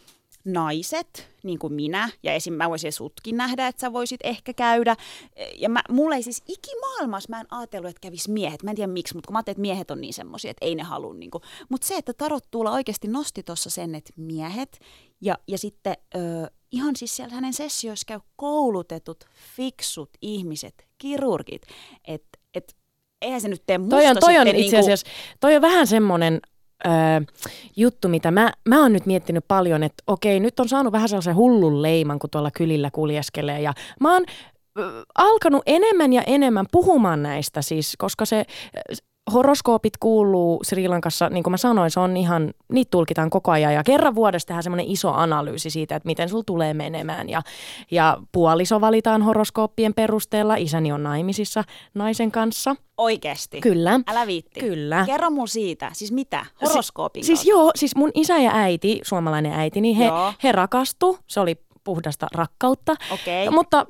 naiset, 0.45 1.29
niin 1.43 1.59
kuin 1.59 1.73
minä, 1.73 2.09
ja 2.23 2.33
esim. 2.33 2.53
mä 2.53 2.69
voisin 2.69 2.91
sutkin 2.91 3.37
nähdä, 3.37 3.67
että 3.67 3.79
sä 3.79 3.93
voisit 3.93 4.19
ehkä 4.23 4.53
käydä. 4.53 4.95
Ja 5.55 5.69
mä, 5.69 5.81
mulla 5.89 6.15
ei 6.15 6.23
siis 6.23 6.43
ikimaailmassa, 6.47 7.29
mä 7.29 7.39
en 7.39 7.47
ajatellut, 7.51 7.89
että 7.89 8.01
kävis 8.01 8.29
miehet. 8.29 8.63
Mä 8.63 8.69
en 8.69 8.75
tiedä 8.75 8.91
miksi, 8.91 9.13
mutta 9.15 9.27
kun 9.27 9.33
mä 9.33 9.37
ajattelin, 9.37 9.55
että 9.55 9.61
miehet 9.61 9.91
on 9.91 10.01
niin 10.01 10.13
semmoisia, 10.13 10.51
että 10.51 10.65
ei 10.65 10.75
ne 10.75 10.83
halua. 10.83 11.13
Niin 11.13 11.31
kuin. 11.31 11.41
Mutta 11.69 11.87
se, 11.87 11.95
että 11.95 12.13
Tarot 12.13 12.51
Tuula 12.51 12.71
oikeasti 12.71 13.07
nosti 13.07 13.43
tuossa 13.43 13.69
sen, 13.69 13.95
että 13.95 14.13
miehet, 14.15 14.79
ja, 15.21 15.37
ja 15.47 15.57
sitten 15.57 15.93
ö, 16.15 16.19
ihan 16.71 16.95
siis 16.95 17.15
siellä 17.15 17.35
hänen 17.35 17.53
sessioissa 17.53 18.05
käy 18.07 18.19
koulutetut, 18.35 19.25
fiksut 19.55 20.09
ihmiset, 20.21 20.87
kirurgit, 20.97 21.61
että 22.07 22.39
et, 22.53 22.75
eihän 23.21 23.41
se 23.41 23.47
nyt 23.47 23.63
tee 23.65 23.77
musta 23.77 23.95
Toi 23.95 24.07
on, 24.07 24.17
toi 24.19 24.37
on 24.37 24.47
sitten 24.47 24.61
itse 24.61 24.75
niinku- 24.77 24.85
asiassa, 24.85 25.07
toi 25.39 25.55
on 25.55 25.61
vähän 25.61 25.87
semmoinen 25.87 26.41
ö, 26.85 26.89
juttu, 27.75 28.07
mitä 28.07 28.31
mä, 28.31 28.51
mä 28.69 28.81
oon 28.81 28.93
nyt 28.93 29.05
miettinyt 29.05 29.45
paljon, 29.47 29.83
että 29.83 30.03
okei, 30.07 30.39
nyt 30.39 30.59
on 30.59 30.69
saanut 30.69 30.93
vähän 30.93 31.09
sellaisen 31.09 31.35
hullun 31.35 31.81
leiman, 31.81 32.19
kun 32.19 32.29
tuolla 32.29 32.51
kylillä 32.51 32.91
kuljeskelee. 32.91 33.61
Ja 33.61 33.73
mä 33.99 34.13
oon 34.13 34.25
alkanut 35.15 35.63
enemmän 35.65 36.13
ja 36.13 36.21
enemmän 36.27 36.65
puhumaan 36.71 37.23
näistä 37.23 37.61
siis, 37.61 37.95
koska 37.97 38.25
se 38.25 38.45
horoskoopit 39.33 39.97
kuuluu 39.97 40.59
Sri 40.63 40.87
Lankassa, 40.87 41.29
niin 41.29 41.43
kuin 41.43 41.51
mä 41.51 41.57
sanoin, 41.57 41.91
se 41.91 41.99
on 41.99 42.17
ihan, 42.17 42.53
niitä 42.71 42.91
tulkitaan 42.91 43.29
koko 43.29 43.51
ajan 43.51 43.73
ja 43.73 43.83
kerran 43.83 44.15
vuodessa 44.15 44.47
tehdään 44.47 44.63
semmoinen 44.63 44.87
iso 44.87 45.11
analyysi 45.13 45.69
siitä, 45.69 45.95
että 45.95 46.07
miten 46.07 46.29
sul 46.29 46.41
tulee 46.45 46.73
menemään 46.73 47.29
ja, 47.29 47.41
ja 47.91 48.17
puoliso 48.31 48.81
valitaan 48.81 49.21
horoskooppien 49.21 49.93
perusteella, 49.93 50.55
isäni 50.55 50.91
on 50.91 51.03
naimisissa 51.03 51.63
naisen 51.93 52.31
kanssa. 52.31 52.75
Oikeesti? 52.97 53.61
Kyllä. 53.61 53.99
Älä 54.07 54.27
viitti. 54.27 54.59
Kyllä. 54.59 55.03
Kerro 55.05 55.29
mulle 55.29 55.47
siitä. 55.47 55.89
Siis 55.93 56.11
mitä? 56.11 56.45
Horoskoopin 56.61 57.23
Siis 57.23 57.39
kautta? 57.39 57.51
joo, 57.51 57.71
siis 57.75 57.95
mun 57.95 58.11
isä 58.13 58.37
ja 58.37 58.51
äiti, 58.53 58.99
suomalainen 59.03 59.53
äiti, 59.53 59.81
niin 59.81 59.95
he, 59.95 60.05
Joo. 60.05 60.33
he 60.43 60.51
rakastu, 60.51 61.19
se 61.27 61.39
oli 61.39 61.55
puhdasta 61.83 62.27
rakkautta. 62.31 62.95
Okei. 63.11 63.49
Mutta 63.49 63.85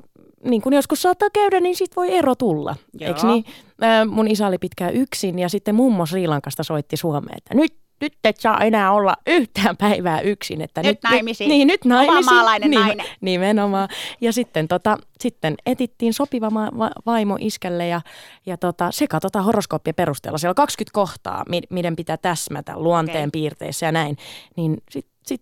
niin 0.46 0.62
kuin 0.62 0.74
joskus 0.74 1.02
saattaa 1.02 1.30
käydä, 1.34 1.60
niin 1.60 1.76
sit 1.76 1.96
voi 1.96 2.16
ero 2.16 2.36
tulla. 2.36 2.76
Eiks 3.00 3.24
niin? 3.24 3.46
Ää, 3.82 4.06
mun 4.06 4.28
isä 4.28 4.48
oli 4.48 4.58
pitkään 4.58 4.94
yksin 4.94 5.40
ja 5.40 5.50
sitten 5.50 5.76
mummo 5.76 6.06
Sri 6.06 6.28
Lankasta 6.28 6.64
soitti 6.64 6.98
Suomeen, 6.98 7.38
että 7.38 7.54
nyt 7.56 7.74
nyt 8.02 8.14
et 8.24 8.38
saa 8.38 8.62
enää 8.62 8.92
olla 8.92 9.16
yhtään 9.28 9.78
päivää 9.78 10.22
yksin. 10.22 10.62
Että 10.62 10.84
Nyt 10.84 11.00
naimisiin. 11.04 11.50
Niin, 11.50 11.68
nyt 11.68 11.86
naimisiin. 11.86 12.24
Ovamaalainen 12.24 12.70
niin, 12.70 12.82
nainen. 12.82 13.06
Nimenomaan. 13.22 13.90
Ja 14.22 14.34
sitten, 14.34 14.68
tota, 14.68 14.98
sitten 15.20 15.56
etittiin 15.66 16.14
sopiva 16.14 16.50
ma- 16.50 16.72
va- 16.78 16.92
vaimo 17.06 17.38
iskälle 17.40 17.88
ja, 17.88 18.02
ja 18.46 18.58
tota, 18.58 18.92
se 18.92 19.08
katsotaan 19.08 19.46
horoskooppien 19.46 19.96
perusteella. 19.96 20.38
Siellä 20.38 20.52
on 20.52 20.56
20 20.56 20.94
kohtaa, 20.94 21.44
mi- 21.50 21.62
miten 21.70 21.96
pitää 21.96 22.18
täsmätä 22.18 22.74
luonteen 22.76 23.30
Okei. 23.30 23.42
piirteissä 23.42 23.86
ja 23.86 23.92
näin. 23.92 24.18
Niin 24.58 24.78
sitten 24.92 25.16
sit 25.26 25.42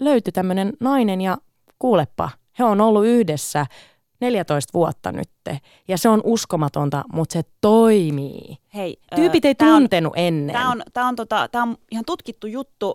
löytyi 0.00 0.32
tämmöinen 0.32 0.72
nainen 0.80 1.20
ja 1.20 1.38
kuulepa, 1.78 2.30
he 2.58 2.64
on 2.64 2.80
ollut 2.80 3.06
yhdessä 3.06 3.66
14 4.22 4.70
vuotta 4.74 5.12
nyt. 5.12 5.30
Ja 5.88 5.98
se 5.98 6.08
on 6.08 6.20
uskomatonta, 6.24 7.04
mutta 7.12 7.32
se 7.32 7.42
toimii. 7.60 8.56
Hei, 8.74 8.96
ö, 9.12 9.16
Tyypit 9.16 9.44
ei 9.44 9.54
on- 9.62 9.68
tuntenut 9.68 10.12
ennen. 10.16 10.54
Tämä 10.54 10.70
on, 10.70 10.82
tää 10.92 11.06
on, 11.06 11.16
tota, 11.16 11.48
tää 11.48 11.62
on 11.62 11.76
ihan 11.90 12.04
tutkittu 12.04 12.46
juttu, 12.46 12.94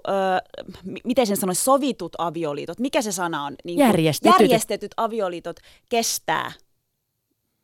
m- 0.84 0.92
miten 1.04 1.28
sen 1.28 1.38
sanoisi, 1.38 1.64
sovitut 1.64 2.16
avioliitot. 2.18 2.80
Mikä 2.80 3.02
se 3.02 3.12
sana 3.12 3.44
on? 3.46 3.56
Niin 3.64 3.80
Järjestetyt. 3.80 4.40
Järjestetyt 4.40 4.92
avioliitot 4.98 5.56
kestää 5.90 6.52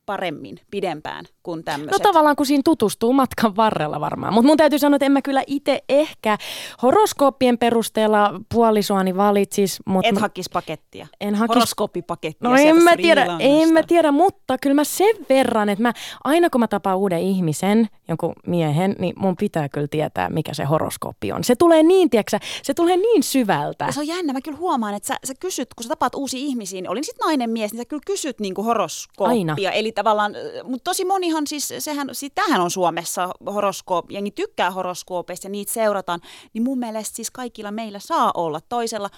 paremmin, 0.05 0.59
pidempään 0.71 1.25
kuin 1.43 1.57
No 1.57 1.63
tämmöiset. 1.63 2.01
tavallaan 2.03 2.35
kun 2.35 2.45
siinä 2.45 2.61
tutustuu 2.65 3.13
matkan 3.13 3.55
varrella 3.55 3.99
varmaan. 3.99 4.33
Mutta 4.33 4.47
mun 4.47 4.57
täytyy 4.57 4.79
sanoa, 4.79 4.95
että 4.95 5.05
en 5.05 5.11
mä 5.11 5.21
kyllä 5.21 5.43
itse 5.47 5.83
ehkä 5.89 6.37
horoskooppien 6.81 7.57
perusteella 7.57 8.39
puolisoani 8.53 9.17
valitsis. 9.17 9.79
Mut 9.85 10.05
Et 10.05 10.19
hakis 10.19 10.49
pakettia. 10.49 11.07
en 11.21 11.35
hakis 11.35 11.55
Horoskooppipakettia 11.55 12.49
No 12.49 12.55
en 12.55 12.83
mä 12.83 12.97
tiedä, 12.97 13.25
en 13.39 13.73
mä 13.73 13.83
tiedä, 13.83 14.11
mutta 14.11 14.57
kyllä 14.57 14.73
mä 14.73 14.83
sen 14.83 15.15
verran, 15.29 15.69
että 15.69 15.81
mä 15.81 15.93
aina 16.23 16.49
kun 16.49 16.61
mä 16.61 16.67
tapaan 16.67 16.97
uuden 16.97 17.19
ihmisen, 17.19 17.87
jonkun 18.07 18.33
miehen, 18.47 18.95
niin 18.99 19.13
mun 19.17 19.35
pitää 19.35 19.69
kyllä 19.69 19.87
tietää, 19.87 20.29
mikä 20.29 20.53
se 20.53 20.63
horoskooppi 20.63 21.31
on. 21.31 21.43
Se 21.43 21.55
tulee 21.55 21.83
niin, 21.83 22.09
tiedätkö, 22.09 22.39
se 22.63 22.73
tulee 22.73 22.97
niin 22.97 23.23
syvältä. 23.23 23.85
Ja 23.85 23.91
se 23.91 23.99
on 23.99 24.07
jännä, 24.07 24.33
mä 24.33 24.41
kyllä 24.41 24.57
huomaan, 24.57 24.93
että 24.93 25.07
sä, 25.07 25.17
sä 25.23 25.33
kysyt, 25.39 25.73
kun 25.73 25.83
sä 25.83 25.89
tapaat 25.89 26.15
uusia 26.15 26.39
ihmisiä, 26.39 26.81
niin 26.81 26.89
olin 26.89 27.03
sitten 27.03 27.25
nainen 27.25 27.49
mies, 27.49 27.71
niin 27.71 27.81
sä 27.81 27.85
kyllä 27.85 28.03
kysyt 28.05 28.39
niinku 28.39 28.63
horoskooppia. 28.63 29.37
Aina. 29.37 29.55
Eli 29.73 29.91
tavallaan, 29.91 30.35
mutta 30.63 30.83
tosi 30.83 31.05
monihan 31.05 31.47
siis, 31.47 31.73
sehän, 31.79 32.07
tämähän 32.35 32.61
on 32.61 32.71
Suomessa 32.71 33.29
horoskoop, 33.53 34.11
jengi 34.11 34.31
tykkää 34.31 34.71
horoskoopeista 34.71 35.47
ja 35.47 35.51
niitä 35.51 35.71
seurataan, 35.71 36.21
niin 36.53 36.63
mun 36.63 36.79
mielestä 36.79 37.15
siis 37.15 37.31
kaikilla 37.31 37.71
meillä 37.71 37.99
saa 37.99 38.31
olla 38.33 38.59
toisella, 38.69 39.09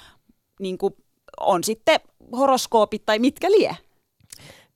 niin 0.59 0.77
kuin 0.77 0.93
on 1.39 1.63
sitten 1.63 1.99
horoskoopit 2.37 3.05
tai 3.05 3.19
mitkä 3.19 3.51
lie. 3.51 3.77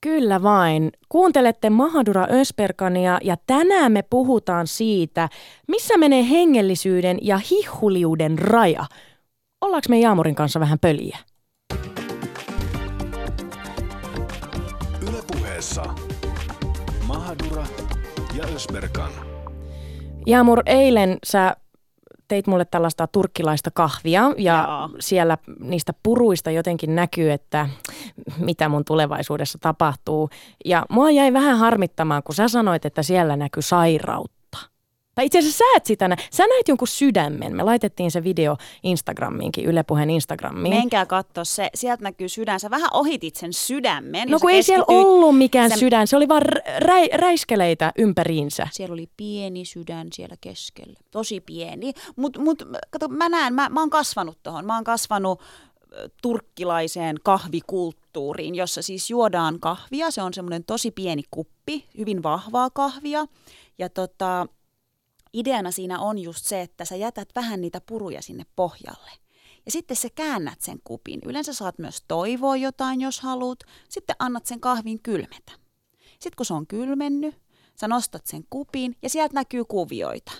Kyllä 0.02 0.44
vain. 0.44 0.92
Kuuntelette 1.10 1.70
Mahadura 1.70 2.28
Ösperkania 2.32 3.20
ja 3.24 3.38
tänään 3.48 3.92
me 3.92 4.02
puhutaan 4.02 4.68
siitä, 4.68 5.30
missä 5.68 5.98
menee 5.98 6.30
hengellisyyden 6.30 7.18
ja 7.22 7.38
hihuliuden 7.38 8.40
raja. 8.40 8.86
Ollaanko 9.62 9.86
me 9.90 10.00
Jaamurin 10.00 10.36
kanssa 10.36 10.60
vähän 10.60 10.80
pöliä? 10.80 11.18
Ylepuheessa 15.10 15.84
Mahadura 17.08 17.66
ja 18.38 18.44
Ösberkan. 18.56 19.12
Jaamur, 20.26 20.62
eilen 20.66 21.18
sä 21.26 21.56
teit 22.30 22.48
mulle 22.48 22.66
tällaista 22.66 23.08
turkkilaista 23.08 23.72
kahvia 23.74 24.22
ja 24.38 24.54
Jaa. 24.54 24.90
siellä 25.00 25.38
niistä 25.60 25.94
puruista 26.04 26.52
jotenkin 26.52 26.96
näkyy, 26.96 27.32
että 27.32 27.70
mitä 28.38 28.70
mun 28.70 28.86
tulevaisuudessa 28.86 29.58
tapahtuu. 29.62 30.30
Ja 30.66 30.86
mua 30.90 31.12
jäi 31.12 31.34
vähän 31.34 31.58
harmittamaan, 31.58 32.24
kun 32.24 32.36
sä 32.36 32.48
sanoit, 32.48 32.86
että 32.86 33.04
siellä 33.04 33.36
näkyy 33.36 33.62
sairautta. 33.62 34.39
Tai 35.20 35.26
itse 35.26 35.40
asiassa 35.40 35.58
sä 35.58 35.64
et 35.78 35.86
sitä 35.86 36.08
nä- 36.08 36.16
Sä 36.32 36.48
näit 36.48 36.68
jonkun 36.68 36.88
sydämen. 36.88 37.56
Me 37.56 37.64
laitettiin 37.64 38.12
se 38.12 38.24
video 38.24 38.58
Instagramiinkin, 38.84 39.66
Yle 39.66 39.84
Puheen 39.84 40.10
Instagramiin. 40.10 40.76
Menkää 40.76 41.06
katsoa 41.06 41.44
se, 41.44 41.70
sieltä 41.76 42.04
näkyy 42.04 42.30
sydän. 42.30 42.60
Sä 42.60 42.70
vähän 42.70 42.90
ohitit 42.94 43.36
sen 43.36 43.54
sydämen. 43.54 44.30
no 44.30 44.40
kun 44.40 44.50
ei 44.52 44.64
siellä 44.64 44.86
ollut 44.88 45.38
mikään 45.38 45.70
sen- 45.70 45.80
sydän, 45.80 46.08
se 46.08 46.18
oli 46.18 46.28
vaan 46.28 46.42
rä- 46.80 47.18
räiskeleitä 47.18 47.92
ympäriinsä. 47.98 48.68
Siellä 48.72 48.94
oli 48.94 49.10
pieni 49.18 49.66
sydän 49.66 50.08
siellä 50.14 50.36
keskellä. 50.42 51.00
Tosi 51.12 51.40
pieni. 51.42 51.94
Mutta 52.16 52.40
mut, 52.40 52.64
kato, 52.90 53.08
mä 53.08 53.30
näen, 53.30 53.54
mä, 53.54 53.70
mä 53.70 53.80
oon 53.80 53.90
kasvanut 53.90 54.38
tuohon. 54.44 54.66
Mä 54.66 54.76
oon 54.76 54.84
kasvanut 54.84 55.42
turkkilaiseen 56.22 57.16
kahvikulttuuriin, 57.24 58.56
jossa 58.56 58.82
siis 58.82 59.10
juodaan 59.10 59.60
kahvia. 59.60 60.12
Se 60.12 60.22
on 60.22 60.34
semmoinen 60.34 60.64
tosi 60.64 60.92
pieni 60.92 61.24
kuppi, 61.32 61.86
hyvin 61.98 62.24
vahvaa 62.24 62.70
kahvia. 62.70 63.26
Ja 63.78 63.90
tota, 63.90 64.48
ideana 65.34 65.72
siinä 65.72 66.00
on 66.00 66.20
just 66.20 66.46
se, 66.46 66.62
että 66.62 66.86
sä 66.86 66.96
jätät 66.96 67.30
vähän 67.36 67.62
niitä 67.62 67.82
puruja 67.82 68.22
sinne 68.22 68.46
pohjalle. 68.56 69.12
Ja 69.66 69.72
sitten 69.72 69.98
sä 69.98 70.08
käännät 70.16 70.62
sen 70.62 70.80
kupin. 70.84 71.20
Yleensä 71.26 71.54
saat 71.54 71.80
myös 71.80 72.04
toivoa 72.08 72.56
jotain, 72.56 73.02
jos 73.02 73.20
haluat. 73.20 73.60
Sitten 73.90 74.16
annat 74.20 74.46
sen 74.46 74.60
kahvin 74.60 75.02
kylmetä. 75.02 75.52
Sitten 76.10 76.38
kun 76.38 76.46
se 76.46 76.54
on 76.54 76.68
kylmennyt, 76.68 77.36
sä 77.76 77.88
nostat 77.88 78.26
sen 78.26 78.44
kupin 78.50 78.96
ja 79.02 79.10
sieltä 79.10 79.34
näkyy 79.34 79.66
kuvioita. 79.66 80.32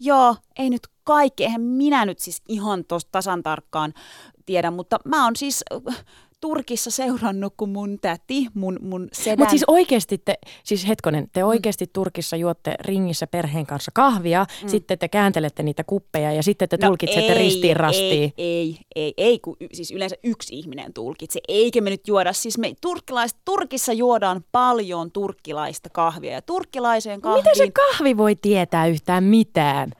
Joo, 0.00 0.36
ei 0.58 0.70
nyt 0.70 0.88
kaikki, 1.04 1.44
eihän 1.44 1.60
minä 1.60 2.04
nyt 2.04 2.18
siis 2.18 2.42
ihan 2.48 2.84
tos 2.84 3.04
tasan 3.04 3.42
tarkkaan 3.42 3.94
tiedä, 4.46 4.70
mutta 4.70 4.98
mä 5.04 5.24
oon 5.24 5.36
siis 5.36 5.64
Turkissa 6.44 6.90
seurannut, 6.90 7.54
kun 7.56 7.68
mun 7.68 7.98
täti, 8.00 8.46
mun, 8.54 8.78
mun 8.82 9.08
sedän... 9.12 9.38
Mutta 9.38 9.50
siis 9.50 9.64
oikeasti 9.66 10.18
te, 10.18 10.38
siis 10.64 10.88
hetkonen, 10.88 11.28
te 11.32 11.44
oikeasti 11.44 11.86
Turkissa 11.92 12.36
juotte 12.36 12.74
ringissä 12.80 13.26
perheen 13.26 13.66
kanssa 13.66 13.90
kahvia, 13.94 14.46
mm. 14.62 14.68
sitten 14.68 14.98
te 14.98 15.08
kääntelette 15.08 15.62
niitä 15.62 15.84
kuppeja 15.84 16.32
ja 16.32 16.42
sitten 16.42 16.68
te 16.68 16.78
tulkitsette 16.78 17.32
No 17.32 17.36
ei, 17.36 17.42
ristiin 17.42 17.76
rastiin. 17.76 18.32
Ei, 18.38 18.76
ei, 18.76 18.78
ei, 18.96 19.14
ei 19.16 19.38
kun 19.38 19.56
siis 19.72 19.90
yleensä 19.90 20.16
yksi 20.24 20.54
ihminen 20.54 20.92
tulkitsee. 20.92 21.42
Eikä 21.48 21.80
me 21.80 21.90
nyt 21.90 22.08
juoda, 22.08 22.32
siis 22.32 22.58
me 22.58 22.72
turkkilais, 22.80 23.36
Turkissa 23.44 23.92
juodaan 23.92 24.44
paljon 24.52 25.12
turkkilaista 25.12 25.90
kahvia 25.90 26.32
ja 26.32 26.42
turkkilaiseen 26.42 27.20
kahviin... 27.20 27.44
Miten 27.44 27.56
se 27.56 27.70
kahvi 27.70 28.16
voi 28.16 28.36
tietää 28.36 28.86
yhtään 28.86 29.24
mitään? 29.24 29.92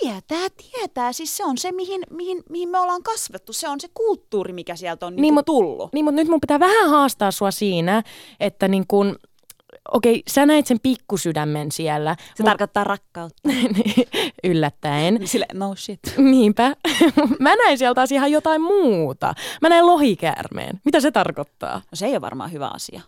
Tietää, 0.00 0.46
tietää. 0.56 1.12
Siis 1.12 1.36
se 1.36 1.44
on 1.44 1.58
se, 1.58 1.72
mihin, 1.72 2.02
mihin, 2.10 2.42
mihin 2.50 2.68
me 2.68 2.78
ollaan 2.78 3.02
kasvettu. 3.02 3.52
Se 3.52 3.68
on 3.68 3.80
se 3.80 3.88
kulttuuri, 3.94 4.52
mikä 4.52 4.76
sieltä 4.76 5.06
on 5.06 5.16
niin, 5.16 5.22
niin 5.22 5.34
mut- 5.34 5.44
tullut. 5.46 5.92
Niin, 5.92 6.04
mutta 6.04 6.16
nyt 6.16 6.28
mun 6.28 6.40
pitää 6.40 6.60
vähän 6.60 6.90
haastaa 6.90 7.30
sua 7.30 7.50
siinä, 7.50 8.02
että 8.40 8.68
niin 8.68 8.84
kun, 8.88 9.16
okei, 9.92 10.22
sä 10.28 10.46
näit 10.46 10.66
sen 10.66 10.80
pikkusydämen 10.80 11.72
siellä. 11.72 12.16
Se 12.34 12.44
tarkoittaa 12.44 12.84
rakkautta. 12.84 13.48
yllättäen. 14.44 15.28
Sille, 15.28 15.46
no 15.54 15.74
shit. 15.76 16.00
Niinpä. 16.16 16.76
Mä 17.40 17.56
näin 17.56 17.78
sieltä 17.78 17.94
taas 17.94 18.12
ihan 18.12 18.32
jotain 18.32 18.60
muuta. 18.60 19.34
Mä 19.62 19.68
näin 19.68 19.86
lohikäärmeen. 19.86 20.80
Mitä 20.84 21.00
se 21.00 21.10
tarkoittaa? 21.10 21.76
No 21.76 21.94
se 21.94 22.06
ei 22.06 22.12
ole 22.12 22.20
varmaan 22.20 22.52
hyvä 22.52 22.70
asia. 22.74 23.00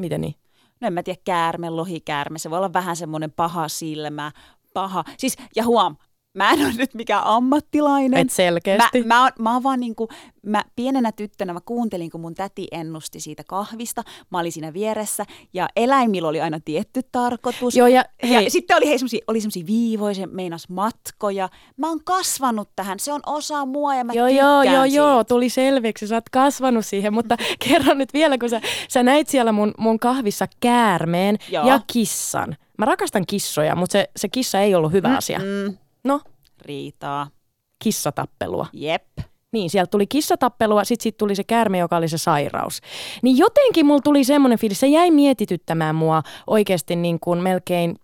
Miten 0.00 0.20
niin? 0.20 0.34
No 0.80 0.86
en 0.86 0.92
mä 0.92 1.02
tiedä, 1.02 1.20
käärme, 1.24 1.70
lohikäärme, 1.70 2.38
se 2.38 2.50
voi 2.50 2.58
olla 2.58 2.72
vähän 2.72 2.96
semmoinen 2.96 3.30
paha 3.32 3.68
silmä, 3.68 4.32
paha. 4.74 5.04
Siis, 5.16 5.36
ja 5.56 5.64
huom, 5.64 5.96
mä 6.38 6.50
en 6.50 6.60
ole 6.60 6.72
nyt 6.76 6.94
mikään 6.94 7.24
ammattilainen. 7.24 8.20
Et 8.20 8.30
selkeästi. 8.30 9.02
Mä, 9.02 9.06
mä, 9.06 9.22
oon, 9.22 9.30
mä 9.38 9.52
oon 9.52 9.62
vaan 9.62 9.80
niinku, 9.80 10.08
mä 10.46 10.64
pienenä 10.76 11.12
tyttönä 11.12 11.52
mä 11.52 11.60
kuuntelin, 11.64 12.10
kun 12.10 12.20
mun 12.20 12.34
täti 12.34 12.68
ennusti 12.72 13.20
siitä 13.20 13.42
kahvista. 13.46 14.02
Mä 14.30 14.38
olin 14.38 14.52
siinä 14.52 14.72
vieressä 14.72 15.24
ja 15.52 15.68
eläimillä 15.76 16.28
oli 16.28 16.40
aina 16.40 16.60
tietty 16.64 17.00
tarkoitus. 17.12 17.76
Joo, 17.76 17.86
ja 17.86 18.04
hei, 18.22 18.44
Ja 18.44 18.50
sitten 18.50 18.76
oli, 18.76 18.86
hei, 18.86 18.98
semmosia, 18.98 19.24
oli 19.26 19.40
semmoisia 19.40 19.66
viivoja, 19.66 20.14
se 20.14 20.26
meinas 20.26 20.68
matkoja. 20.68 21.48
Mä 21.76 21.88
oon 21.88 22.00
kasvanut 22.04 22.68
tähän, 22.76 23.00
se 23.00 23.12
on 23.12 23.20
osa 23.26 23.66
mua 23.66 23.94
ja 23.94 24.04
mä 24.04 24.12
Joo, 24.12 24.28
joo, 24.28 24.62
joo, 24.62 24.82
siitä. 24.82 24.96
joo, 24.96 25.24
tuli 25.24 25.48
selväksi, 25.48 26.06
sä 26.06 26.14
oot 26.14 26.28
kasvanut 26.28 26.86
siihen, 26.86 27.14
mutta 27.14 27.36
kerro 27.68 27.94
nyt 27.94 28.12
vielä, 28.12 28.38
kun 28.38 28.50
sä, 28.50 28.60
sä 28.88 29.02
näit 29.02 29.28
siellä 29.28 29.52
mun, 29.52 29.74
mun 29.78 29.98
kahvissa 29.98 30.46
käärmeen 30.60 31.36
Joo. 31.50 31.66
ja 31.66 31.80
kissan. 31.92 32.56
Mä 32.78 32.84
rakastan 32.84 33.26
kissoja, 33.26 33.76
mutta 33.76 33.92
se, 33.92 34.10
se 34.16 34.28
kissa 34.28 34.60
ei 34.60 34.74
ollut 34.74 34.92
hyvä 34.92 35.16
asia. 35.16 35.38
Mm, 35.38 35.76
No, 36.08 36.20
riitaa. 36.62 37.30
Kissatappelua. 37.78 38.66
Jep. 38.72 39.04
Niin, 39.52 39.70
sieltä 39.70 39.90
tuli 39.90 40.06
kissatappelua, 40.06 40.84
sitten 40.84 41.02
sit 41.02 41.16
tuli 41.16 41.34
se 41.34 41.44
käärme, 41.44 41.78
joka 41.78 41.96
oli 41.96 42.08
se 42.08 42.18
sairaus. 42.18 42.80
Niin 43.22 43.38
jotenkin 43.38 43.86
mulla 43.86 44.00
tuli 44.00 44.24
semmoinen 44.24 44.58
fiilis, 44.58 44.80
se 44.80 44.86
jäi 44.86 45.10
mietityttämään 45.10 45.94
mua 45.94 46.22
oikeasti 46.46 46.96
niin 46.96 47.20
kuin 47.20 47.38
melkein 47.38 47.96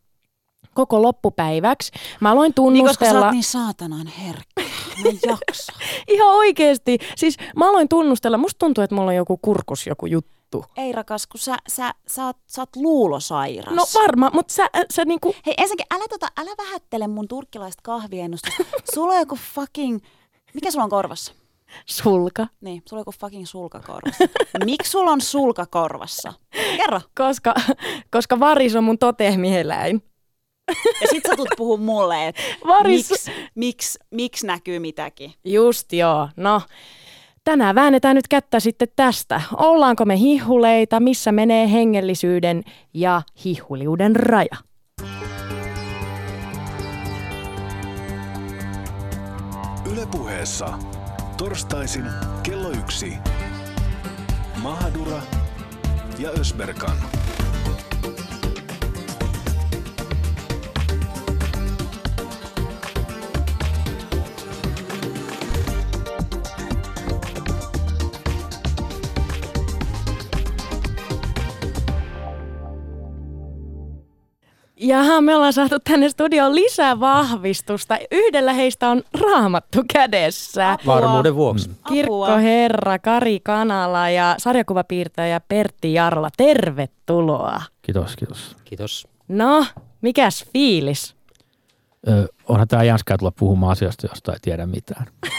koko 0.74 1.02
loppupäiväksi. 1.02 1.92
Mä 2.20 2.30
aloin 2.30 2.52
Niin, 2.72 2.86
koska 2.86 3.04
sä 3.04 3.10
tunnustella... 3.10 3.26
oot 3.26 3.32
niin 3.32 3.44
saatanan 3.44 4.06
herkkä. 4.06 4.62
Mä 5.02 5.08
en 5.08 5.18
jaksa. 5.26 5.72
Ihan 6.14 6.28
oikeasti. 6.28 6.98
Siis 7.16 7.36
mä 7.56 7.68
aloin 7.68 7.88
tunnustella, 7.88 8.38
musta 8.38 8.58
tuntuu, 8.58 8.84
että 8.84 8.96
mulla 8.96 9.10
on 9.10 9.16
joku 9.16 9.36
kurkus, 9.36 9.86
joku 9.86 10.06
juttu. 10.06 10.34
Ei 10.76 10.92
rakas, 10.92 11.26
kun 11.26 11.40
sä, 11.40 11.56
sä, 11.68 11.94
sä, 12.06 12.26
oot, 12.26 12.36
sä 12.46 12.62
oot 12.62 12.76
luulosairas. 12.76 13.74
No 13.74 13.84
varma, 13.94 14.30
mutta 14.34 14.54
sä, 14.54 14.68
sä 14.92 15.04
niinku... 15.04 15.34
Hei 15.46 15.54
ensinnäkin, 15.58 15.86
älä, 15.94 16.04
tota, 16.08 16.28
älä 16.36 16.50
vähättele 16.58 17.08
mun 17.08 17.28
turkkilaista 17.28 17.80
kahviennustusta. 17.82 18.64
Sulla 18.94 19.12
on 19.12 19.18
joku 19.18 19.38
fucking... 19.54 19.98
Mikä 20.54 20.70
sulla 20.70 20.84
on 20.84 20.90
korvassa? 20.90 21.32
Sulka. 21.86 22.46
Niin, 22.60 22.82
sulla 22.88 23.00
on 23.00 23.00
joku 23.00 23.12
fucking 23.20 23.46
sulka 23.46 23.80
korvassa. 23.80 24.24
Miksi 24.64 24.90
sulla 24.90 25.10
on 25.10 25.20
sulka 25.20 25.66
korvassa? 25.66 26.32
Kerro. 26.76 27.00
Koska, 27.16 27.54
koska 28.10 28.40
varis 28.40 28.76
on 28.76 28.84
mun 28.84 28.98
totemieläin. 28.98 30.02
Ja 31.00 31.08
sit 31.10 31.22
sä 31.28 31.36
tulet 31.36 31.50
puhua 31.56 31.76
mulle, 31.76 32.28
että 32.28 32.42
miksi 32.84 33.30
miksi 33.54 33.98
miksi 34.10 34.46
näkyy 34.46 34.78
mitäkin. 34.78 35.34
Just 35.44 35.92
joo. 35.92 36.28
No, 36.36 36.62
tänään 37.44 37.74
väännetään 37.74 38.16
nyt 38.16 38.28
kättä 38.28 38.60
sitten 38.60 38.88
tästä. 38.96 39.40
Ollaanko 39.56 40.04
me 40.04 40.18
hihuleita, 40.18 41.00
missä 41.00 41.32
menee 41.32 41.72
hengellisyyden 41.72 42.62
ja 42.94 43.22
hihuliuden 43.44 44.16
raja? 44.16 44.56
Ylepuheessa 49.92 50.78
torstaisin 51.36 52.04
kello 52.42 52.70
yksi. 52.70 53.12
Mahadura 54.62 55.22
ja 56.18 56.30
Ösberkan. 56.30 56.96
Jaha, 74.86 75.20
me 75.20 75.36
ollaan 75.36 75.52
saatu 75.52 75.76
tänne 75.84 76.08
studioon 76.08 76.54
lisää 76.54 77.00
vahvistusta. 77.00 77.98
Yhdellä 78.10 78.52
heistä 78.52 78.88
on 78.88 79.02
raamattu 79.20 79.82
kädessä. 79.92 80.72
Apua. 80.72 80.94
Varmuuden 80.94 81.34
vuoksi. 81.34 81.70
Kirkkoherra 81.88 82.98
Kari 82.98 83.40
Kanala 83.40 84.10
ja 84.10 84.34
sarjakuvapiirtäjä 84.38 85.40
Pertti 85.40 85.94
Jarla, 85.94 86.28
tervetuloa. 86.36 87.62
Kiitos, 87.82 88.16
kiitos. 88.16 88.56
Kiitos. 88.64 89.08
No, 89.28 89.66
mikäs 90.00 90.44
fiilis? 90.52 91.16
Ö, 92.08 92.28
onhan 92.48 92.68
tämä 92.68 92.82
jänskää 92.82 93.18
tulla 93.18 93.32
puhumaan 93.38 93.72
asiasta, 93.72 94.06
josta 94.06 94.32
ei 94.32 94.38
tiedä 94.42 94.66
mitään. 94.66 95.06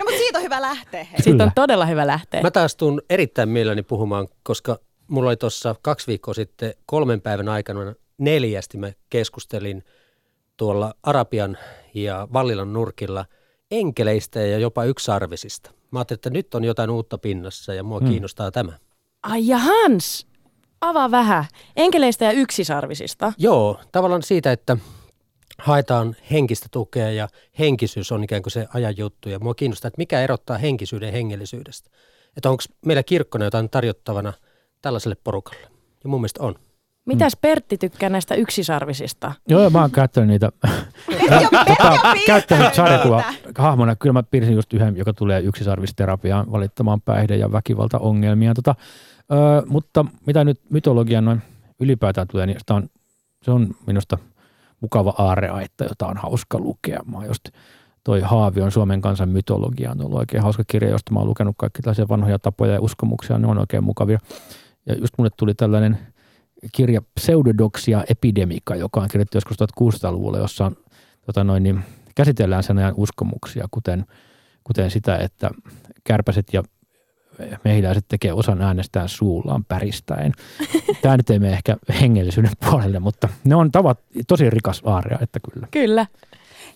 No 0.00 0.04
mutta 0.04 0.18
siitä 0.18 0.38
on 0.38 0.44
hyvä 0.44 0.60
lähteä. 0.60 1.04
Hei. 1.04 1.22
Siitä 1.22 1.44
on 1.44 1.50
todella 1.54 1.86
hyvä 1.86 2.06
lähteä. 2.06 2.42
Mä 2.42 2.50
taas 2.50 2.76
tuun 2.76 3.02
erittäin 3.10 3.48
mielelläni 3.48 3.82
puhumaan, 3.82 4.28
koska 4.42 4.78
mulla 5.08 5.30
oli 5.30 5.36
tuossa 5.36 5.74
kaksi 5.82 6.06
viikkoa 6.06 6.34
sitten 6.34 6.74
kolmen 6.86 7.20
päivän 7.20 7.48
aikana 7.48 7.94
neljästi 8.18 8.78
mä 8.78 8.92
keskustelin 9.10 9.84
tuolla 10.56 10.94
Arabian 11.02 11.58
ja 11.94 12.28
Vallilan 12.32 12.72
nurkilla 12.72 13.26
enkeleistä 13.70 14.40
ja 14.40 14.58
jopa 14.58 14.84
yksarvisista. 14.84 15.70
Mä 15.90 15.98
ajattelin, 15.98 16.18
että 16.18 16.30
nyt 16.30 16.54
on 16.54 16.64
jotain 16.64 16.90
uutta 16.90 17.18
pinnassa 17.18 17.74
ja 17.74 17.82
mua 17.82 17.98
Hmm. 17.98 18.08
kiinnostaa 18.08 18.50
tämä. 18.50 18.72
Ai 19.22 19.46
ja 19.46 19.58
Hans, 19.58 20.26
avaa 20.80 21.10
vähän. 21.10 21.44
Enkeleistä 21.76 22.24
ja 22.24 22.32
yksisarvisista. 22.32 23.32
Joo, 23.38 23.80
tavallaan 23.92 24.22
siitä, 24.22 24.52
että 24.52 24.76
haetaan 25.58 26.16
henkistä 26.30 26.66
tukea 26.70 27.10
ja 27.10 27.28
henkisyys 27.58 28.12
on 28.12 28.24
ikään 28.24 28.42
kuin 28.42 28.50
se 28.52 28.66
ajan 28.74 28.96
juttu. 28.96 29.28
Ja 29.28 29.38
mua 29.38 29.54
kiinnostaa, 29.54 29.88
että 29.88 29.98
mikä 29.98 30.20
erottaa 30.20 30.58
henkisyyden 30.58 31.12
hengellisyydestä. 31.12 31.90
Että 32.36 32.50
onko 32.50 32.62
meillä 32.86 33.02
kirkkona 33.02 33.44
jotain 33.44 33.70
tarjottavana 33.70 34.32
tällaiselle 34.84 35.16
porukalle. 35.24 35.66
Ja 36.04 36.10
mun 36.10 36.20
mielestä 36.20 36.42
on. 36.42 36.54
Mitäs 37.04 37.36
Pertti 37.40 37.78
tykkää 37.78 38.08
näistä 38.08 38.34
yksisarvisista? 38.34 39.32
Joo, 39.48 39.60
joo, 39.60 39.70
mä 39.70 39.80
oon 39.80 39.90
käyttänyt 39.90 40.28
niitä. 40.28 40.52
tota, 41.66 42.00
käyttänyt 42.26 42.74
sarjakuva 42.74 43.22
hahmona. 43.58 43.96
Kyllä 43.96 44.12
mä 44.12 44.22
piirsin 44.22 44.54
just 44.54 44.72
yhden, 44.72 44.96
joka 44.96 45.12
tulee 45.12 45.40
yksisarvisterapiaan 45.40 46.52
valittamaan 46.52 47.00
päihde- 47.00 47.36
ja 47.36 47.52
väkivaltaongelmia. 47.52 48.54
Tota, 48.54 48.74
ö, 49.32 49.66
mutta 49.66 50.04
mitä 50.26 50.44
nyt 50.44 50.60
mytologian 50.70 51.24
noin 51.24 51.42
ylipäätään 51.80 52.28
tulee, 52.28 52.46
niin 52.46 52.58
on, 52.70 52.88
se 53.42 53.50
on 53.50 53.74
minusta 53.86 54.18
mukava 54.80 55.14
aarreaitta, 55.18 55.84
jota 55.84 56.06
on 56.06 56.16
hauska 56.16 56.58
lukea. 56.58 57.00
Mä 57.06 57.16
oon 57.16 57.26
just 57.26 57.48
toi 58.04 58.20
Haavi 58.20 58.60
on 58.60 58.72
Suomen 58.72 59.00
kansan 59.00 59.28
mytologia. 59.28 59.90
On 59.90 60.04
ollut 60.04 60.18
oikein 60.18 60.42
hauska 60.42 60.62
kirja, 60.66 60.90
josta 60.90 61.12
mä 61.12 61.18
oon 61.18 61.28
lukenut 61.28 61.54
kaikki 61.58 61.82
tällaisia 61.82 62.08
vanhoja 62.08 62.38
tapoja 62.38 62.72
ja 62.72 62.80
uskomuksia. 62.80 63.38
Ne 63.38 63.46
on 63.46 63.58
oikein 63.58 63.84
mukavia. 63.84 64.18
Ja 64.86 64.94
just 64.94 65.14
mulle 65.18 65.30
tuli 65.36 65.54
tällainen 65.54 65.98
kirja 66.72 67.02
Pseudodoxia 67.14 68.04
Epidemica, 68.08 68.76
joka 68.76 69.00
on 69.00 69.08
kirjoitettu 69.08 69.36
joskus 69.36 69.56
1600-luvulla, 69.60 70.38
jossa 70.38 70.66
on, 70.66 70.76
tota 71.26 71.44
noin, 71.44 71.62
niin, 71.62 71.84
käsitellään 72.14 72.62
sen 72.62 72.78
ajan 72.78 72.94
uskomuksia, 72.96 73.68
kuten, 73.70 74.04
kuten 74.64 74.90
sitä, 74.90 75.16
että 75.16 75.50
kärpäset 76.04 76.46
ja 76.52 76.62
mehiläiset 77.64 78.04
tekee 78.08 78.32
osan 78.32 78.62
äänestään 78.62 79.08
suullaan 79.08 79.64
päristäen. 79.64 80.32
Tämä 81.02 81.16
nyt 81.16 81.30
ei 81.30 81.38
mene 81.38 81.52
ehkä 81.52 81.76
hengellisyyden 82.00 82.52
puolelle, 82.70 83.00
mutta 83.00 83.28
ne 83.44 83.54
on 83.54 83.72
tavat, 83.72 84.00
tosi 84.28 84.50
rikas 84.50 84.82
aaria, 84.84 85.18
että 85.20 85.40
kyllä. 85.52 85.68
Kyllä. 85.70 86.06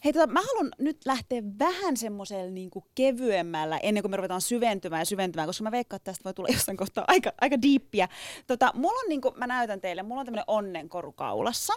Hei, 0.05 0.13
tota, 0.13 0.27
mä 0.27 0.41
haluan 0.41 0.71
nyt 0.79 0.97
lähteä 1.07 1.43
vähän 1.59 1.97
semmoisella 1.97 2.51
niin 2.51 2.71
kevyemmällä, 2.95 3.79
ennen 3.79 4.03
kuin 4.03 4.11
me 4.11 4.17
ruvetaan 4.17 4.41
syventymään 4.41 5.01
ja 5.01 5.05
syventymään, 5.05 5.49
koska 5.49 5.65
mä 5.65 5.71
veikkaan, 5.71 5.97
että 5.97 6.11
tästä 6.11 6.25
voi 6.25 6.35
tulla 6.35 6.49
jossain 6.53 6.77
kohtaa 6.77 7.05
aika, 7.09 7.33
aika 7.41 7.63
diippiä. 7.63 8.09
Tota, 8.47 8.73
mulla 8.75 9.01
on, 9.01 9.09
niin 9.09 9.21
kuin, 9.21 9.35
mä 9.39 9.47
näytän 9.47 9.81
teille, 9.81 10.03
mulla 10.03 10.21
on 10.21 10.27
tämmöinen 10.27 10.45
onnenkoru 10.47 11.13
kaulassa. 11.13 11.73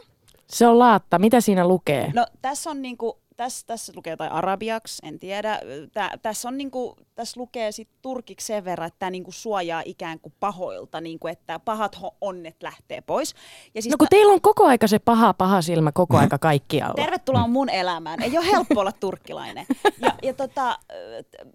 Se 0.47 0.67
on 0.67 0.79
laatta. 0.79 1.19
Mitä 1.19 1.41
siinä 1.41 1.67
lukee? 1.67 2.11
No 2.13 2.25
tässä 2.41 2.69
on 2.69 2.81
niinku, 2.81 3.20
tässä, 3.43 3.67
tässä 3.67 3.93
lukee 3.95 4.11
jotain 4.11 4.31
arabiaksi, 4.31 5.01
en 5.05 5.19
tiedä. 5.19 5.59
Tää, 5.91 6.17
tässä, 6.21 6.47
on 6.47 6.57
niinku, 6.57 6.95
tässä 7.15 7.39
lukee 7.39 7.71
sit 7.71 7.89
turkiksi 8.01 8.47
sen 8.47 8.65
verran, 8.65 8.87
että 8.87 8.99
tämä 8.99 9.09
niinku 9.09 9.31
suojaa 9.31 9.81
ikään 9.85 10.19
kuin 10.19 10.33
pahoilta, 10.39 11.01
niinku, 11.01 11.27
että 11.27 11.59
pahat 11.59 11.99
onnet 12.21 12.63
lähtee 12.63 13.01
pois. 13.01 13.35
Ja 13.75 13.81
siis 13.81 13.91
No 13.93 13.97
kun 13.97 14.07
teillä 14.09 14.33
on 14.33 14.41
koko 14.41 14.65
aika 14.65 14.87
se 14.87 14.99
paha, 14.99 15.33
paha 15.33 15.61
silmä 15.61 15.91
koko 15.91 16.17
aika 16.17 16.37
kaikkialla. 16.49 16.93
Tervetuloa 16.95 17.47
mun 17.47 17.69
elämään. 17.69 18.21
Ei 18.21 18.37
ole 18.37 18.45
helppo 18.45 18.79
olla 18.79 18.91
turkkilainen. 18.91 19.65
Ja, 19.99 20.13
ja 20.23 20.33
tota, 20.33 20.79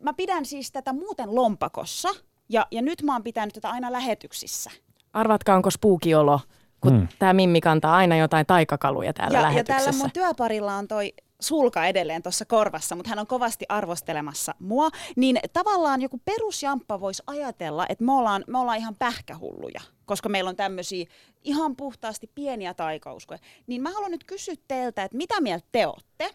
mä 0.00 0.12
pidän 0.14 0.44
siis 0.46 0.72
tätä 0.72 0.92
muuten 0.92 1.34
lompakossa. 1.34 2.08
Ja, 2.48 2.66
ja 2.70 2.82
nyt 2.82 3.02
mä 3.02 3.12
oon 3.12 3.22
pitänyt 3.22 3.54
tätä 3.54 3.70
aina 3.70 3.92
lähetyksissä. 3.92 4.70
Arvatkaa, 5.12 5.56
onko 5.56 5.70
spookiolo, 5.70 6.40
kun 6.80 6.92
Hmm. 6.98 7.08
tämä 7.18 7.32
Mimmi 7.32 7.60
kantaa 7.60 7.96
aina 7.96 8.16
jotain 8.16 8.46
taikakaluja 8.46 9.12
täällä 9.12 9.36
Ja, 9.38 9.42
ja 9.42 9.48
lähetyksessä. 9.48 9.90
tällä 9.90 10.02
mun 10.02 10.10
työparilla 10.10 10.74
on 10.74 10.88
toi 10.88 11.12
sulka 11.40 11.86
edelleen 11.86 12.22
tuossa 12.22 12.44
korvassa, 12.44 12.96
mutta 12.96 13.08
hän 13.08 13.18
on 13.18 13.26
kovasti 13.26 13.64
arvostelemassa 13.68 14.54
mua. 14.58 14.88
Niin 15.16 15.38
tavallaan 15.52 16.02
joku 16.02 16.20
perusjamppa 16.24 17.00
voisi 17.00 17.22
ajatella, 17.26 17.86
että 17.88 18.04
me 18.04 18.12
ollaan, 18.12 18.44
me 18.46 18.58
ollaan 18.58 18.78
ihan 18.78 18.96
pähkähulluja, 18.98 19.80
koska 20.06 20.28
meillä 20.28 20.50
on 20.50 20.56
tämmöisiä 20.56 21.06
ihan 21.44 21.76
puhtaasti 21.76 22.30
pieniä 22.34 22.74
taikauskoja. 22.74 23.38
Niin 23.66 23.82
mä 23.82 23.90
haluan 23.90 24.10
nyt 24.10 24.24
kysyä 24.24 24.54
teiltä, 24.68 25.04
että 25.04 25.16
mitä 25.16 25.40
mieltä 25.40 25.66
te 25.72 25.86
olette? 25.86 26.30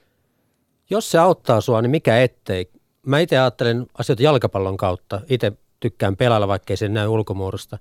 Jos 0.90 1.12
se 1.12 1.18
auttaa 1.18 1.62
sua, 1.62 1.82
niin 1.82 1.92
mikä 1.92 2.22
ettei. 2.22 2.72
Mä 3.06 3.20
itse 3.20 3.38
ajattelen 3.38 3.86
asioita 3.98 4.24
jalkapallon 4.24 4.78
kautta. 4.78 5.22
Itse 5.30 5.52
tykkään 5.80 6.18
pelailla, 6.18 6.48
vaikkei 6.48 6.78
se 6.78 6.90
näy 6.90 7.08
ulkomuodosta. 7.08 7.78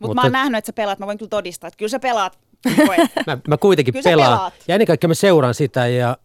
Mutta 0.00 0.14
mä 0.14 0.22
oon 0.22 0.32
nähnyt, 0.32 0.58
että 0.58 0.66
sä 0.66 0.72
pelaat, 0.72 0.98
mä 0.98 1.06
voin 1.06 1.18
kyllä 1.18 1.28
todistaa, 1.28 1.68
että 1.68 1.78
kyllä 1.78 1.90
sä 1.90 1.98
pelaat. 1.98 2.38
Mä, 3.26 3.38
mä 3.48 3.56
kuitenkin 3.56 3.94
Kyllä 3.94 4.04
pelaan. 4.04 4.32
pelaat. 4.32 4.54
Ja 4.68 4.74
ennen 4.74 4.86
kaikkea 4.86 5.08
mä 5.08 5.14
seuraan 5.14 5.54
sitä 5.54 5.86
ja 5.86 6.16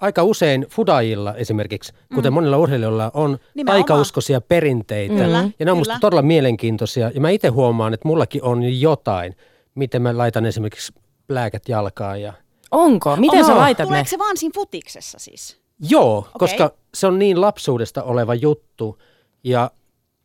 aika 0.00 0.22
usein 0.22 0.66
fudajilla 0.70 1.34
esimerkiksi, 1.34 1.92
kuten 2.14 2.32
monilla 2.32 2.58
urheilijoilla, 2.58 3.10
on 3.14 3.30
Mm. 3.30 3.38
Nimenomaan. 3.54 3.84
taikauskoisia 3.84 4.40
perinteitä. 4.40 5.14
Kyllä, 5.14 5.48
ja 5.58 5.66
ne 5.66 5.72
on 5.72 5.78
musta 5.78 5.92
kyllä. 5.92 6.00
todella 6.00 6.22
mielenkiintoisia. 6.22 7.10
Ja 7.14 7.20
mä 7.20 7.30
itse 7.30 7.48
huomaan, 7.48 7.94
että 7.94 8.08
mullakin 8.08 8.42
on 8.42 8.80
jotain, 8.80 9.36
miten 9.74 10.02
mä 10.02 10.18
laitan 10.18 10.46
esimerkiksi 10.46 10.92
lääkät 11.28 11.68
jalkaan. 11.68 12.22
Ja... 12.22 12.32
Onko? 12.70 13.16
Miten 13.16 13.44
sä 13.44 13.52
Onko? 13.52 13.60
laitat 13.62 13.84
ne? 13.84 13.88
Tuleeko 13.88 14.08
se 14.10 14.18
vaan 14.18 14.36
siinä 14.36 14.52
futiksessa 14.54 15.18
siis? 15.18 15.60
Joo, 15.90 16.28
koska 16.38 16.70
se 16.94 17.06
on 17.06 17.18
niin 17.18 17.40
lapsuudesta 17.40 18.02
oleva 18.02 18.34
juttu. 18.34 18.98
Ja 19.44 19.70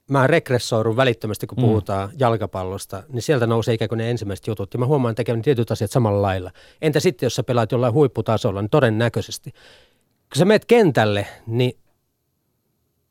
mä 0.10 0.28
regressoidun 0.28 0.98
välittömästi, 0.98 1.48
kun 1.48 1.58
Mm. 1.58 1.62
puhutaan 1.62 2.10
jalkapallosta, 2.20 3.04
niin 3.10 3.22
sieltä 3.22 3.48
nousee 3.48 3.74
ikään 3.74 3.90
kuin 3.90 3.98
ne 3.98 4.12
ensimmäiset 4.12 4.48
jutut. 4.48 4.74
Ja 4.74 4.80
mä 4.80 4.86
huomaan 4.86 5.16
tekevän 5.16 5.42
tietyt 5.42 5.72
asiat 5.72 5.92
samalla 5.92 6.22
lailla. 6.22 6.52
Entä 6.82 7.00
sitten, 7.00 7.26
jos 7.26 7.36
sä 7.36 7.44
pelaat 7.44 7.72
jollain 7.72 7.94
huipputasolla, 7.94 8.62
niin 8.62 8.70
todennäköisesti. 8.70 9.52
Kun 9.52 10.38
sä 10.40 10.46
meet 10.46 10.66
kentälle, 10.66 11.28
niin 11.48 11.78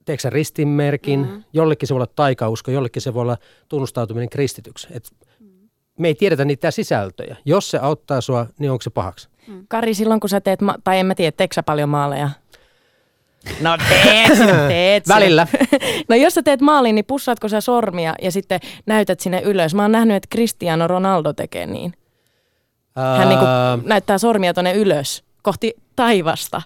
teekö 0.04 0.20
sä 0.20 0.30
ristinmerkin, 0.30 1.20
Mm. 1.20 1.26
mm-hmm. 1.26 1.44
jollekin 1.52 1.86
se 1.88 1.94
voi 1.94 1.98
olla 1.98 2.12
taikausko, 2.16 2.70
jollekin 2.70 3.02
se 3.02 3.14
voi 3.14 3.22
olla 3.22 3.36
tunnustautuminen 3.68 4.28
kristityksi. 4.28 4.88
Et 4.90 5.10
me 5.98 6.08
ei 6.08 6.14
tiedetä 6.14 6.44
niitä 6.44 6.70
sisältöjä. 6.70 7.36
Jos 7.44 7.70
se 7.70 7.78
auttaa 7.78 8.20
sua, 8.20 8.46
niin 8.58 8.70
onko 8.70 8.82
se 8.82 8.90
pahaksi? 8.90 9.28
Kari, 9.68 9.94
silloin 9.94 10.20
kun 10.20 10.30
sä 10.30 10.40
teet, 10.40 10.60
ma- 10.60 10.76
tai 10.84 10.98
en 10.98 11.06
mä 11.06 11.14
tiedä, 11.14 11.32
teetkö 11.36 11.54
sä 11.54 11.62
paljon 11.62 11.88
maaleja? 11.88 12.30
No 13.60 13.78
teet, 13.88 14.38
teet. 14.68 15.08
Välillä. 15.08 15.46
No 16.08 16.16
jos 16.16 16.34
sä 16.34 16.42
teet 16.42 16.60
maalin, 16.60 16.94
niin 16.94 17.04
pussaatko 17.04 17.48
sä 17.48 17.60
sormia 17.60 18.14
ja 18.22 18.32
sitten 18.32 18.60
näytät 18.86 19.20
sinne 19.20 19.40
ylös? 19.40 19.74
Mä 19.74 19.82
oon 19.82 19.92
nähnyt, 19.92 20.16
että 20.16 20.28
Cristiano 20.32 20.88
Ronaldo 20.88 21.32
tekee 21.32 21.66
niin. 21.66 21.92
Hän 23.18 23.28
niinku 23.28 23.44
Ää, 23.44 23.78
näyttää 23.84 24.18
sormia 24.18 24.54
tonne 24.54 24.72
ylös, 24.72 25.24
kohti 25.42 25.74
taivasta. 25.96 26.62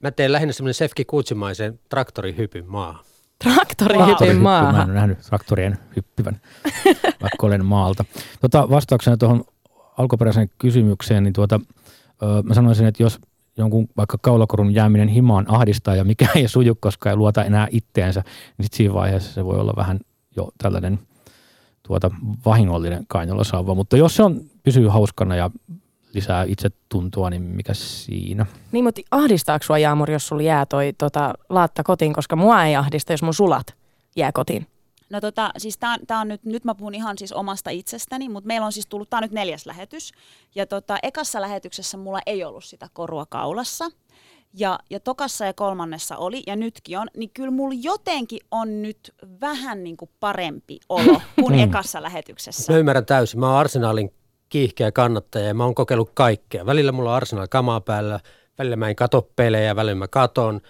Mä 0.00 0.10
teen 0.10 0.32
lähinnä 0.32 0.52
semmoinen 0.52 0.74
Sefki 0.74 1.04
Kutsimaisen 1.04 1.80
traktorihypyn 1.88 2.64
maahan. 2.66 3.04
Traktorihypyn 3.44 4.06
Traktorihyppy, 4.06 4.42
Mä 4.42 4.58
en 4.82 4.84
ole 4.90 4.94
nähnyt 4.94 5.18
traktorien 5.18 5.78
hyppivän, 5.96 6.40
vaikka 7.22 7.46
olen 7.46 7.64
maalta. 7.64 8.04
Tota, 8.40 8.70
vastauksena 8.70 9.16
tuohon 9.16 9.44
alkuperäiseen 9.98 10.50
kysymykseen, 10.58 11.22
niin 11.22 11.32
tuota, 11.32 11.60
ö, 12.22 12.42
mä 12.42 12.54
sanoisin, 12.54 12.86
että 12.86 13.02
jos 13.02 13.18
jonkun 13.56 13.88
vaikka 13.96 14.18
kaulakorun 14.22 14.74
jääminen 14.74 15.08
himaan 15.08 15.44
ahdistaa 15.48 15.96
ja 15.96 16.04
mikä 16.04 16.28
ei 16.34 16.48
suju, 16.48 16.74
koska 16.80 17.10
ei 17.10 17.16
luota 17.16 17.44
enää 17.44 17.68
itteensä, 17.70 18.22
niin 18.58 18.64
sit 18.64 18.72
siinä 18.72 18.94
vaiheessa 18.94 19.32
se 19.32 19.44
voi 19.44 19.58
olla 19.58 19.72
vähän 19.76 20.00
jo 20.36 20.48
tällainen 20.62 20.98
tuota, 21.82 22.10
vahingollinen 22.44 23.04
kainalosauva. 23.08 23.74
Mutta 23.74 23.96
jos 23.96 24.16
se 24.16 24.22
on, 24.22 24.40
pysyy 24.62 24.88
hauskana 24.88 25.36
ja 25.36 25.50
lisää 26.14 26.44
itsetuntoa, 26.44 27.30
niin 27.30 27.42
mikä 27.42 27.74
siinä? 27.74 28.46
Niin, 28.72 28.84
mutta 28.84 29.00
ahdistaako 29.10 29.64
sua 29.64 29.78
Jaamur, 29.78 30.10
jos 30.10 30.28
sulla 30.28 30.42
jää 30.42 30.66
toi 30.66 30.92
tota, 30.98 31.34
laatta 31.48 31.82
kotiin, 31.82 32.12
koska 32.12 32.36
mua 32.36 32.64
ei 32.64 32.76
ahdista, 32.76 33.12
jos 33.12 33.22
mun 33.22 33.34
sulat 33.34 33.66
jää 34.16 34.32
kotiin. 34.32 34.66
No 35.12 35.20
tota, 35.20 35.50
siis 35.58 35.78
tää, 35.78 35.96
tää 36.06 36.20
on 36.20 36.28
nyt, 36.28 36.44
nyt 36.44 36.64
mä 36.64 36.74
puhun 36.74 36.94
ihan 36.94 37.18
siis 37.18 37.32
omasta 37.32 37.70
itsestäni, 37.70 38.28
mutta 38.28 38.46
meillä 38.46 38.66
on 38.66 38.72
siis 38.72 38.86
tullut, 38.86 39.10
tää 39.10 39.18
on 39.18 39.22
nyt 39.22 39.32
neljäs 39.32 39.66
lähetys. 39.66 40.12
Ja 40.54 40.66
tota, 40.66 40.98
ekassa 41.02 41.40
lähetyksessä 41.40 41.96
mulla 41.96 42.20
ei 42.26 42.44
ollut 42.44 42.64
sitä 42.64 42.88
korua 42.92 43.26
kaulassa. 43.26 43.84
Ja, 44.54 44.78
ja 44.90 45.00
tokassa 45.00 45.44
ja 45.44 45.52
kolmannessa 45.52 46.16
oli, 46.16 46.42
ja 46.46 46.56
nytkin 46.56 46.98
on, 46.98 47.08
niin 47.16 47.30
kyllä 47.34 47.50
mulla 47.50 47.74
jotenkin 47.82 48.40
on 48.50 48.82
nyt 48.82 49.14
vähän 49.40 49.84
niin 49.84 49.96
kuin 49.96 50.10
parempi 50.20 50.80
olo 50.88 51.20
kuin 51.40 51.54
ekassa 51.54 52.02
lähetyksessä. 52.02 52.72
Mä 52.72 52.78
ymmärrän 52.78 53.06
täysin. 53.06 53.40
Mä 53.40 53.48
oon 53.48 53.58
Arsenalin 53.58 54.14
kiihkeä 54.48 54.92
kannattaja 54.92 55.46
ja 55.46 55.54
mä 55.54 55.64
oon 55.64 55.74
kokeillut 55.74 56.10
kaikkea. 56.14 56.66
Välillä 56.66 56.92
mulla 56.92 57.10
on 57.10 57.16
Arsenal 57.16 57.46
kamaa 57.50 57.80
päällä, 57.80 58.20
välillä 58.58 58.76
mä 58.76 58.88
en 58.88 58.96
kato 58.96 59.30
pelejä, 59.36 59.76
välillä 59.76 59.94
mä 59.94 60.08
katon. 60.08 60.60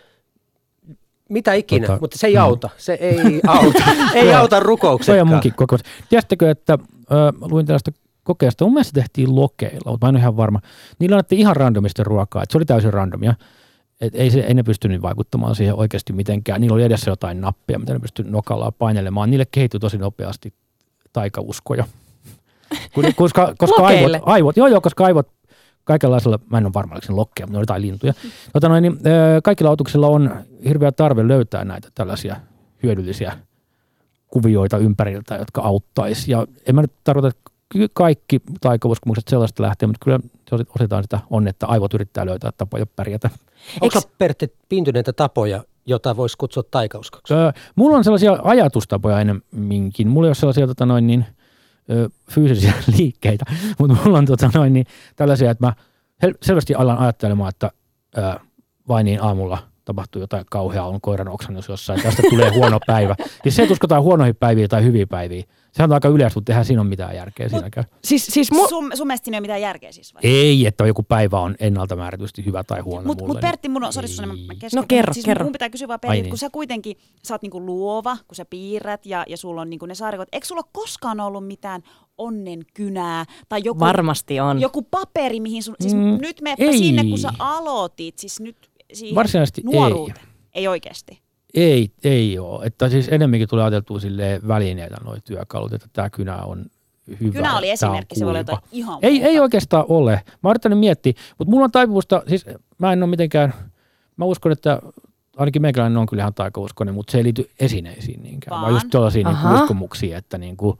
Mitä 1.29 1.53
ikinä, 1.53 1.87
Tota, 1.87 1.99
mutta 2.01 2.19
se 2.19 2.27
ei 2.27 2.35
mm. 2.35 2.41
auta. 2.41 2.71
Se 2.77 2.93
ei 2.93 3.41
auta. 3.47 3.83
ei 4.15 4.35
auta 4.35 4.57
Se 4.57 4.61
on 4.61 4.63
rukouksetkaan. 4.63 5.29
munkin 5.29 5.55
kokemus. 5.57 5.83
Tiedättekö, 6.09 6.51
että 6.51 6.79
ö, 7.13 7.15
luin 7.41 7.67
tällaista 7.67 7.91
kokeesta, 8.25 8.65
mun 8.65 8.75
mielestä 8.75 9.01
tehtiin 9.01 9.37
lokeilla, 9.37 9.91
mutta 9.91 10.07
mä 10.07 10.09
en 10.09 10.15
ole 10.15 10.21
ihan 10.21 10.37
varma. 10.37 10.61
Niillä 10.99 11.17
annettiin 11.17 11.39
ihan 11.41 11.57
randomista 11.57 12.05
ruokaa, 12.05 12.43
että 12.43 12.53
se 12.53 12.59
oli 12.59 12.65
täysin 12.65 12.93
randomia. 12.93 13.35
Et 14.01 14.15
ei, 14.15 14.31
se, 14.31 14.41
ei 14.41 14.55
ne 14.55 14.63
pystynyt 14.63 15.03
vaikuttamaan 15.03 15.55
siihen 15.55 15.75
oikeasti 15.75 16.13
mitenkään. 16.13 16.61
Niillä 16.61 16.75
oli 16.75 16.83
edessä 16.83 17.11
jotain 17.11 17.41
nappia, 17.41 17.79
mitä 17.79 17.93
ne 17.93 17.99
pystyi 17.99 18.25
nokalla 18.29 18.73
painelemaan. 18.73 19.31
Niille 19.31 19.47
kehittyi 19.51 19.81
tosi 19.81 19.99
nopeasti 19.99 20.55
taikauskoja. 21.13 21.85
Koska, 23.17 23.55
koska 23.59 23.83
aivot, 23.87 24.13
aivot, 24.23 24.57
joo 24.57 24.67
joo, 24.67 24.81
koska 24.81 25.05
aivot 25.05 25.29
kaikenlaisilla, 25.85 26.39
mä 26.51 26.59
en 26.59 26.67
ole 26.67 26.75
varma, 26.75 26.95
oliko 26.95 27.07
se 27.07 27.13
lokkeja, 27.13 27.47
mutta 27.47 27.53
ne 27.53 27.59
oli 27.59 27.63
jotain 27.63 27.83
lintuja. 27.83 28.13
Tota 28.53 28.69
noin, 28.69 28.83
niin, 28.83 28.99
kaikilla 29.43 29.71
autoksilla 29.71 30.07
on 30.07 30.31
hirveä 30.65 30.93
tarve 30.93 31.29
löytää 31.29 31.65
näitä 31.65 31.89
tällaisia 31.95 32.37
hyödyllisiä 32.83 33.39
kuvioita 34.29 34.79
ympäriltä, 34.79 35.35
jotka 35.35 35.61
auttaisi. 35.61 36.31
Ja 36.31 36.47
en 36.67 36.75
mä 36.75 36.81
nyt 36.81 36.93
tarkoita, 37.05 37.29
että 37.29 37.53
kaikki 37.95 38.41
taikauskomukset 38.61 39.29
sellaista 39.29 39.63
lähtee, 39.63 39.87
mutta 39.87 40.05
kyllä 40.05 40.21
osittain 40.77 41.05
sitä 41.05 41.21
on, 41.31 41.49
että 41.49 41.67
aivot 41.67 41.95
yrittää 41.95 42.27
löytää 42.27 42.51
tapoja 42.57 42.87
pärjätä. 42.87 43.31
Onko 43.81 44.01
Pertti 44.19 44.55
piintyneitä 44.69 45.13
tapoja, 45.13 45.65
jota 45.87 46.17
voisi 46.17 46.39
kutsua 46.39 46.63
taikauskoksi? 46.71 47.35
Öö, 47.35 47.53
mulla 47.77 47.97
on 47.97 48.05
sellaisia 48.05 48.39
ajatustapoja 48.43 49.21
enemmänkin. 49.21 50.09
Mulla 50.09 50.27
ei 50.27 50.29
ole 50.29 50.35
sellaisia 50.35 50.67
tota 50.67 50.87
noin, 50.87 51.07
niin, 51.07 51.27
ö, 51.91 52.11
fyysisiä 52.31 52.73
liikkeitä, 52.99 53.45
mutta 53.79 53.97
mulla 54.05 54.19
on 54.19 54.27
tota 54.27 54.51
noin, 54.55 54.73
niin, 54.73 54.87
tällaisia, 55.17 55.51
että 55.51 55.67
mä 55.67 55.73
selvästi 56.43 56.75
alan 56.75 56.99
ajattelemaan, 56.99 57.49
että 57.49 57.71
ö, 58.19 58.21
vain 58.89 59.05
niin 59.05 59.23
aamulla 59.23 59.72
tapahtuu 59.85 60.21
jotain 60.23 60.45
kauheaa, 60.51 60.89
on 60.89 61.01
koiran 61.01 61.29
oksannus 61.29 61.69
jossain, 61.69 62.03
tästä 62.03 62.23
tulee 62.31 62.51
huono 62.55 62.79
päivä. 62.87 63.15
Ja 63.45 63.53
se, 63.53 63.63
että 63.63 63.73
uskotaan 63.73 64.03
huonoihin 64.03 64.37
päiviin 64.37 64.69
tai 64.69 64.85
hyviä 64.85 65.07
päiviä, 65.07 65.43
sehän 65.73 65.91
on 65.91 65.95
aika 65.95 66.09
yleistä, 66.09 66.37
mutta 66.37 66.53
eihän 66.53 66.65
siinä 66.65 66.83
ole 66.83 66.89
mitään 66.89 67.17
järkeä 67.17 67.49
siinäkään. 67.49 67.87
Siis, 68.05 68.27
siis 68.27 68.53
mu- 68.53 68.69
Sun, 68.69 68.91
sun 68.95 69.07
mielestä 69.07 69.25
siinä 69.25 69.37
ei 69.37 69.39
ole 69.39 69.43
mitään 69.45 69.61
järkeä 69.61 69.93
siis 69.93 70.15
vai? 70.15 70.21
Ei, 70.25 70.67
että 70.67 70.87
joku 70.87 71.03
päivä 71.03 71.41
on 71.41 71.55
ennalta 71.61 71.97
määrätysti 71.97 72.45
hyvä 72.45 72.65
tai 72.65 72.81
huono 72.81 73.07
Mutta 73.07 73.27
mut 73.27 73.41
Pertti, 73.41 73.69
mun 73.69 73.85
on, 73.85 73.93
sori. 73.93 74.09
Susanne, 74.09 74.35
mä- 74.47 74.53
No 74.75 74.85
kerro, 74.89 75.09
mut 75.11 75.15
siis 75.15 75.25
kerro. 75.27 75.45
Mun 75.45 75.53
pitää 75.53 75.71
kysyä 75.71 75.89
vaan 75.89 76.01
Pertti, 76.01 76.21
niin. 76.23 76.29
kun 76.31 76.39
sä 76.39 76.51
kuitenkin, 76.51 76.97
sä 77.25 77.35
oot 77.35 77.43
niinku 77.43 77.67
luova, 77.67 78.17
kun 78.29 78.37
sä 78.37 78.45
piirrät 78.45 79.07
ja, 79.07 79.25
ja 79.29 79.37
sulla 79.37 79.61
on 79.61 79.71
niinku 79.71 79.87
ne 79.87 79.95
saarikot. 79.95 80.29
Eikö 80.33 80.47
sulla 80.47 80.63
koskaan 80.73 81.21
ollut 81.21 81.47
mitään 81.47 81.83
onnenkynää 82.19 83.25
tai 83.49 83.61
joku, 83.65 83.81
varmasti 83.81 84.41
on. 84.41 84.61
joku 84.61 84.83
paperi, 84.83 85.41
mihin 85.41 85.63
sun, 85.63 85.75
siis 85.81 85.95
Mm, 85.95 86.01
mm, 86.01 86.19
nyt 86.21 86.41
meppä 86.41 86.65
ei. 86.65 86.79
sinne, 86.79 87.05
kun 87.05 87.19
sä 87.19 87.33
aloitit, 87.39 88.19
siis 88.19 88.41
nyt 88.41 88.57
siihen 88.93 89.15
Varsinaisesti 89.15 89.63
ei. 89.67 89.73
nuoruuteen. 89.75 90.27
Ei 90.55 90.69
oikeasti. 90.69 91.23
Ei, 91.55 91.91
ei 92.05 92.39
ole. 92.39 92.67
Että 92.67 92.89
siis 92.89 93.09
enemmänkin 93.09 93.49
tulee 93.49 93.65
ajateltua 93.65 94.01
silleen 94.01 94.49
välineitä 94.49 94.97
noi 95.05 95.17
työkalut, 95.25 95.73
että 95.73 95.89
tämä 95.93 96.11
kynä 96.11 96.37
on 96.37 96.67
hyvä. 97.21 97.33
Kynä 97.33 97.59
oli 97.59 97.71
esimerkki, 97.71 98.15
se 98.19 98.25
voi 98.27 98.31
olla 98.49 98.63
ihan 98.73 98.99
Ei, 99.03 99.13
muuta. 99.13 99.27
ei 99.29 99.41
oikeastaan 99.41 99.85
ole. 99.89 100.13
Mä 100.13 100.39
oon 100.43 100.53
yrittänyt 100.53 100.79
miettiä, 100.79 101.13
mutta 101.39 101.51
mulla 101.51 101.65
on 101.65 101.71
taipuvusta, 101.71 102.23
siis 102.29 102.47
mä 102.79 102.93
en 102.93 103.03
ole 103.03 103.11
mitenkään, 103.11 103.55
mä 104.17 104.25
uskon, 104.25 104.53
että 104.53 104.83
ainakin 105.37 105.63
meikäläinen 105.63 105.97
on 105.99 106.07
kyllä 106.07 106.21
ihan 106.23 106.35
taikauskoinen, 106.35 106.95
mutta 106.95 107.11
se 107.11 107.19
ei 107.19 107.25
liity 107.25 107.51
esineisiin 107.61 108.23
niinkään, 108.23 108.51
vaan, 108.51 108.63
Vaan? 108.63 108.75
just 108.75 108.87
tällaisiin 108.91 109.27
niin 109.27 109.37
Aha. 109.37 109.55
uskomuksia, 109.55 110.19
että 110.19 110.39
niin 110.39 110.57
kuin, 110.57 110.79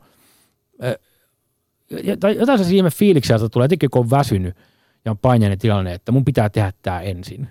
tai 2.19 2.35
jotain 2.35 2.65
se 2.65 2.75
ihme 2.75 2.89
fiiliksiä, 2.89 3.35
että 3.35 3.49
tulee 3.49 3.65
jotenkin 3.65 3.89
kun 3.89 3.99
on 3.99 4.09
väsynyt 4.09 4.55
ja 5.05 5.11
on 5.11 5.17
paineinen 5.17 5.59
tilanne, 5.59 5.93
että 5.93 6.11
mun 6.11 6.25
pitää 6.25 6.49
tehdä 6.49 6.73
tämä 6.81 7.01
ensin, 7.01 7.49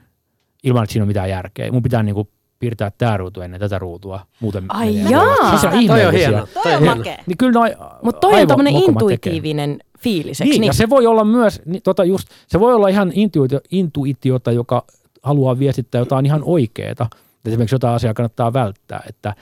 ilman 0.62 0.82
että 0.84 0.92
siinä 0.92 1.02
on 1.04 1.08
mitään 1.08 1.30
järkeä. 1.30 1.72
Mun 1.72 1.82
pitää 1.82 2.02
niin 2.02 2.14
kuin 2.14 2.28
piirtää 2.58 2.92
tämä 2.98 3.16
ruutu 3.16 3.40
ennen 3.40 3.60
tätä 3.60 3.78
ruutua, 3.78 4.26
muuten 4.40 4.64
Ai 4.68 4.92
menee 4.92 5.10
jaa. 5.10 5.50
Siis 5.50 5.64
on 5.64 5.86
Toi 5.86 6.06
on 6.06 6.12
hieno. 6.14 6.46
Toi 6.62 6.74
on 6.74 6.84
makea. 6.84 7.16
Niin 7.26 7.38
kyllä 7.38 7.52
noi 7.52 7.76
Mutta 8.02 8.20
toi 8.20 8.40
on 8.42 8.48
tämmöinen 8.48 8.74
tekee. 8.74 8.88
intuitiivinen 8.88 9.78
fiilis, 9.98 10.40
eikö 10.40 10.50
Niin, 10.50 10.60
niin? 10.60 10.66
ja 10.66 10.72
se 10.72 10.88
voi 10.88 11.06
olla 11.06 11.24
myös, 11.24 11.62
niin, 11.66 11.82
tota 11.82 12.04
just, 12.04 12.28
se 12.48 12.60
voi 12.60 12.74
olla 12.74 12.88
ihan 12.88 13.12
intuitio, 13.14 13.60
intuitiota, 13.70 14.52
joka 14.52 14.84
haluaa 15.22 15.58
viestittää 15.58 15.98
jotain 15.98 16.26
ihan 16.26 16.42
oikeaa. 16.44 17.08
Esimerkiksi 17.44 17.74
jotain 17.74 17.94
asiaa 17.94 18.14
kannattaa 18.14 18.52
välttää, 18.52 19.02
että, 19.08 19.34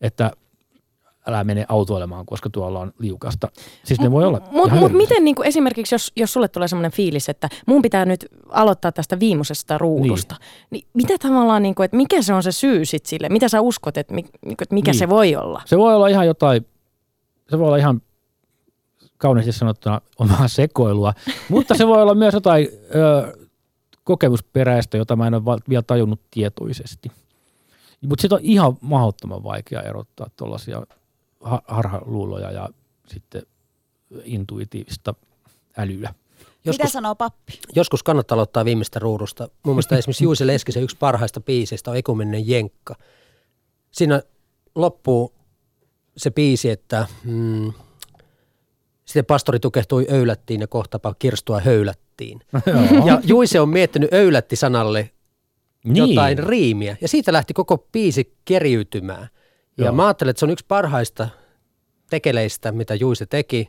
että 0.00 0.30
älä 1.26 1.44
mene 1.44 1.66
autoilemaan, 1.68 2.26
koska 2.26 2.50
tuolla 2.50 2.80
on 2.80 2.92
liukasta. 2.98 3.48
Siis 3.84 4.00
ne 4.00 4.10
voi 4.10 4.24
olla 4.24 4.40
Mutta 4.50 4.74
mut 4.74 4.92
miten 4.92 5.24
niinku 5.24 5.42
esimerkiksi, 5.42 5.94
jos, 5.94 6.12
jos 6.16 6.32
sulle 6.32 6.48
tulee 6.48 6.68
semmoinen 6.68 6.92
fiilis, 6.92 7.28
että 7.28 7.48
mun 7.66 7.82
pitää 7.82 8.04
nyt 8.04 8.26
aloittaa 8.48 8.92
tästä 8.92 9.20
viimeisestä 9.20 9.78
ruudusta, 9.78 10.36
niin, 10.40 10.70
niin 10.70 10.88
mitä 10.94 11.18
tavallaan, 11.28 11.62
niinku, 11.62 11.82
että 11.82 11.96
mikä 11.96 12.22
se 12.22 12.34
on 12.34 12.42
se 12.42 12.52
syy 12.52 12.84
sit 12.84 13.06
sille? 13.06 13.28
Mitä 13.28 13.48
sä 13.48 13.60
uskot, 13.60 13.96
että, 13.96 14.14
mi, 14.14 14.22
niinku, 14.22 14.62
että 14.62 14.74
mikä 14.74 14.90
Niin. 14.90 14.98
se 14.98 15.08
voi 15.08 15.36
olla? 15.36 15.62
Se 15.64 15.78
voi 15.78 15.94
olla 15.94 16.08
ihan 16.08 16.26
jotain, 16.26 16.66
se 17.50 17.58
voi 17.58 17.66
olla 17.66 17.76
ihan 17.76 18.02
kauniisti 19.18 19.52
sanottuna 19.52 20.00
omaa 20.18 20.48
sekoilua, 20.48 21.12
mutta 21.48 21.74
se 21.74 21.86
voi 21.86 22.02
olla 22.02 22.14
myös 22.14 22.34
jotain 22.34 22.68
ö, 22.94 23.32
kokemusperäistä, 24.04 24.96
jota 24.96 25.16
mä 25.16 25.26
en 25.26 25.34
ole 25.34 25.60
vielä 25.68 25.82
tajunnut 25.82 26.20
tietoisesti. 26.30 27.10
Mutta 28.08 28.22
sitä 28.22 28.34
on 28.34 28.40
ihan 28.42 28.76
mahdottoman 28.80 29.44
vaikea 29.44 29.82
erottaa 29.82 30.26
tuollaisia 30.36 30.82
harhaluuloja 31.68 32.50
ja 32.50 32.68
sitten 33.06 33.42
intuitiivista 34.24 35.14
älyä. 35.76 36.14
Mitä 36.38 36.70
Joskus, 36.70 36.92
sanoo 36.92 37.14
pappi? 37.14 37.60
joskus 37.76 38.02
kannattaa 38.02 38.36
aloittaa 38.36 38.64
viimeistä 38.64 38.98
ruudusta. 38.98 39.48
Mun 39.62 39.74
mielestä 39.74 39.96
esimerkiksi 39.96 40.24
Juise 40.28 40.46
Leskisen 40.46 40.82
yksi 40.82 40.96
parhaista 40.96 41.40
biiseistä 41.40 41.90
on 41.90 41.96
Ekumenen 41.96 42.48
Jenkka. 42.48 42.94
Siinä 43.90 44.22
loppuu 44.74 45.34
se 46.16 46.30
biisi, 46.30 46.70
että 46.70 47.06
mm, 47.24 47.72
sitten 49.04 49.24
pastori 49.24 49.60
tukehtui 49.60 50.06
öylättiin 50.10 50.60
ja 50.60 50.66
kohtapa 50.66 51.14
kirstua 51.18 51.60
höylättiin. 51.60 52.40
Ja 53.06 53.20
Juise 53.24 53.60
on 53.60 53.68
miettinyt 53.68 54.12
öylätti-sanalle 54.12 55.10
Niin. 55.84 55.96
jotain 55.96 56.38
riimiä. 56.38 56.96
Ja 57.00 57.08
siitä 57.08 57.32
lähti 57.32 57.54
koko 57.54 57.78
biisi 57.92 58.34
keriytymään. 58.44 59.28
Ja 59.78 59.92
mä 59.92 60.06
ajattelen, 60.06 60.30
että 60.30 60.38
se 60.38 60.44
on 60.46 60.50
yksi 60.50 60.64
parhaista 60.68 61.28
tekeleistä, 62.10 62.72
mitä 62.72 62.94
Juise 62.94 63.26
teki. 63.26 63.68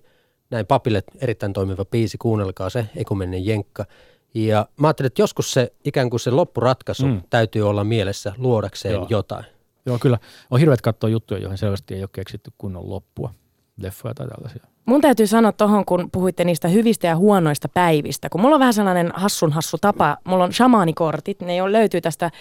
Näin 0.49 0.65
papille 0.65 1.03
erittäin 1.21 1.53
toimiva 1.53 1.85
biisi, 1.85 2.17
kuunnelkaa 2.17 2.69
se, 2.69 2.85
Ekumenen 2.95 3.45
Jenkka. 3.45 3.85
Ja 4.33 4.67
mä 4.79 4.87
ajattelin, 4.87 5.07
että 5.07 5.21
joskus 5.21 5.51
se 5.51 5.73
ikään 5.83 6.09
kuin 6.09 6.19
se 6.19 6.31
loppuratkaisu 6.31 7.05
Mm. 7.07 7.21
täytyy 7.29 7.69
olla 7.69 7.83
mielessä 7.83 8.33
luodakseen 8.37 8.93
Joo. 8.93 9.01
Joo. 9.01 9.07
jotain. 9.09 9.45
Joo, 9.85 9.97
kyllä. 10.01 10.17
On 10.51 10.59
hirveät 10.59 10.81
katsoa 10.81 11.09
juttuja, 11.09 11.39
joihin 11.39 11.57
selvästi 11.57 11.95
ei 11.95 12.01
ole 12.01 12.09
keksitty 12.13 12.51
kunnon 12.57 12.89
loppua. 12.89 13.33
Leffoja 13.77 14.13
tai 14.13 14.27
tällaisia. 14.27 14.63
Mun 14.85 15.01
täytyy 15.01 15.27
sanoa 15.27 15.51
tuohon, 15.51 15.85
kun 15.85 16.09
puhuitte 16.11 16.43
niistä 16.43 16.67
hyvistä 16.67 17.07
ja 17.07 17.15
huonoista 17.15 17.69
päivistä, 17.69 18.29
kun 18.29 18.41
mulla 18.41 18.55
on 18.55 18.59
vähän 18.59 18.73
sellainen 18.73 19.11
hassun 19.15 19.51
hassu 19.51 19.77
tapa, 19.81 20.17
mulla 20.23 20.43
on 20.43 20.53
shamaanikortit, 20.53 21.41
ne 21.41 21.55
jo 21.55 21.71
löytyy 21.71 22.01
tästä, 22.01 22.31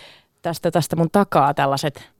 tästä, 0.43 0.71
tästä 0.71 0.97
mun 0.97 1.11
takaa 1.13 1.55
tällaiset 1.55 2.11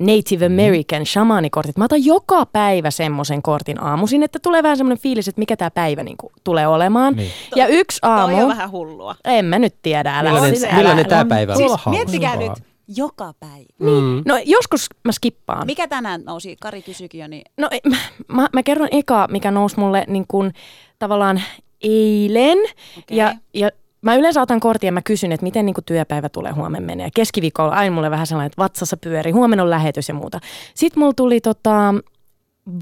Native 0.00 0.46
American 0.46 1.06
shamaanikortit. 1.06 1.76
Mä 1.78 1.84
otan 1.84 2.04
joka 2.04 2.46
päivä 2.46 2.90
semmoisen 2.90 3.42
kortin 3.42 3.82
aamuisin, 3.82 4.22
että 4.22 4.38
tulee 4.42 4.62
vähän 4.62 4.76
semmoinen 4.76 5.02
fiilis, 5.02 5.28
että 5.28 5.38
mikä 5.38 5.56
tämä 5.56 5.70
päivä 5.70 6.02
niinku 6.02 6.32
tulee 6.44 6.66
olemaan. 6.66 7.14
Niin. 7.16 7.30
Ja 7.56 7.66
yksi 7.66 7.98
aamu, 8.02 8.34
Toi 8.34 8.42
on 8.42 8.48
vähän 8.48 8.70
hullua. 8.70 9.14
en 9.24 9.44
mä 9.44 9.58
nyt 9.58 9.74
tiedä, 9.82 10.18
älä 10.18 10.30
Millainen, 10.30 10.56
siis 10.58 10.64
älä- 10.70 10.76
millainen 10.76 11.06
tämä 11.08 11.24
päivä 11.24 11.52
on? 11.52 11.56
Siis- 11.58 11.72
miettikää 11.90 12.36
nyt, 12.36 12.52
joka 12.96 13.34
päivä. 13.40 13.64
Mm. 13.78 14.22
No 14.26 14.38
joskus 14.44 14.86
mä 15.04 15.12
skippaan. 15.12 15.66
Mikä 15.66 15.88
tänään 15.88 16.22
nousi? 16.24 16.56
Kari 16.60 16.82
kysyikin 16.82 17.20
jo, 17.20 17.26
niin 17.28 17.42
No 17.56 17.68
mä, 17.88 17.96
mä, 18.28 18.48
mä 18.52 18.62
kerron 18.62 18.88
eka, 18.90 19.26
mikä 19.30 19.50
nousi 19.50 19.80
mulle 19.80 20.04
niin 20.08 20.24
kuin, 20.28 20.52
tavallaan 20.98 21.42
eilen. 21.82 22.58
Okei. 22.98 23.16
Ja, 23.18 23.34
ja 23.54 23.70
mä 24.02 24.14
yleensä 24.14 24.42
otan 24.42 24.60
kortin 24.60 24.88
ja 24.88 24.92
mä 24.92 25.02
kysyn, 25.02 25.32
että 25.32 25.44
miten 25.44 25.66
niin 25.66 25.74
kuin 25.74 25.84
työpäivä 25.84 26.28
tulee 26.28 26.52
huomenna 26.52 26.86
menee. 26.86 27.08
Keskiviikolla 27.14 27.74
aina 27.74 27.94
mulle 27.94 28.10
vähän 28.10 28.26
sellainen, 28.26 28.46
että 28.46 28.62
vatsassa 28.62 28.96
pyörii, 28.96 29.32
huomenna 29.32 29.62
on 29.62 29.70
lähetys 29.70 30.08
ja 30.08 30.14
muuta. 30.14 30.40
Sitten 30.74 31.00
mulla 31.00 31.12
tuli 31.12 31.40
tota, 31.40 31.94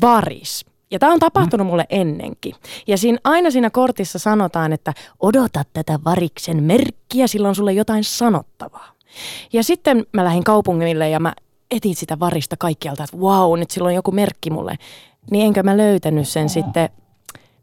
varis. 0.01 0.67
Ja 0.91 0.99
tämä 0.99 1.13
on 1.13 1.19
tapahtunut 1.19 1.67
mulle 1.67 1.87
ennenkin. 1.91 2.55
Ja 2.87 2.99
siinä, 2.99 3.19
aina 3.25 3.51
siinä 3.51 3.71
kortissa 3.71 4.19
sanotaan, 4.19 4.73
että 4.73 4.93
odota 5.21 5.63
tätä 5.73 5.99
variksen 6.05 6.63
merkkiä, 6.63 7.27
sillä 7.27 7.49
on 7.49 7.55
sulle 7.55 7.73
jotain 7.73 8.05
sanottavaa. 8.05 8.93
Ja 9.53 9.63
sitten 9.63 10.07
mä 10.13 10.25
lähdin 10.25 10.45
kaupungille 10.45 11.09
ja 11.09 11.21
mä 11.21 11.33
etin 11.71 11.95
sitä 11.95 12.19
varista 12.19 12.57
kaikkialta, 12.57 13.05
että 13.05 13.17
wow, 13.17 13.59
nyt 13.59 13.71
sillä 13.71 13.87
on 13.87 13.95
joku 13.95 14.13
merkki 14.13 14.51
mulle. 14.51 14.77
Niin 15.31 15.47
enkö 15.47 15.63
mä 15.63 15.77
löytänyt 15.77 16.29
sen 16.29 16.49
sitten 16.49 16.89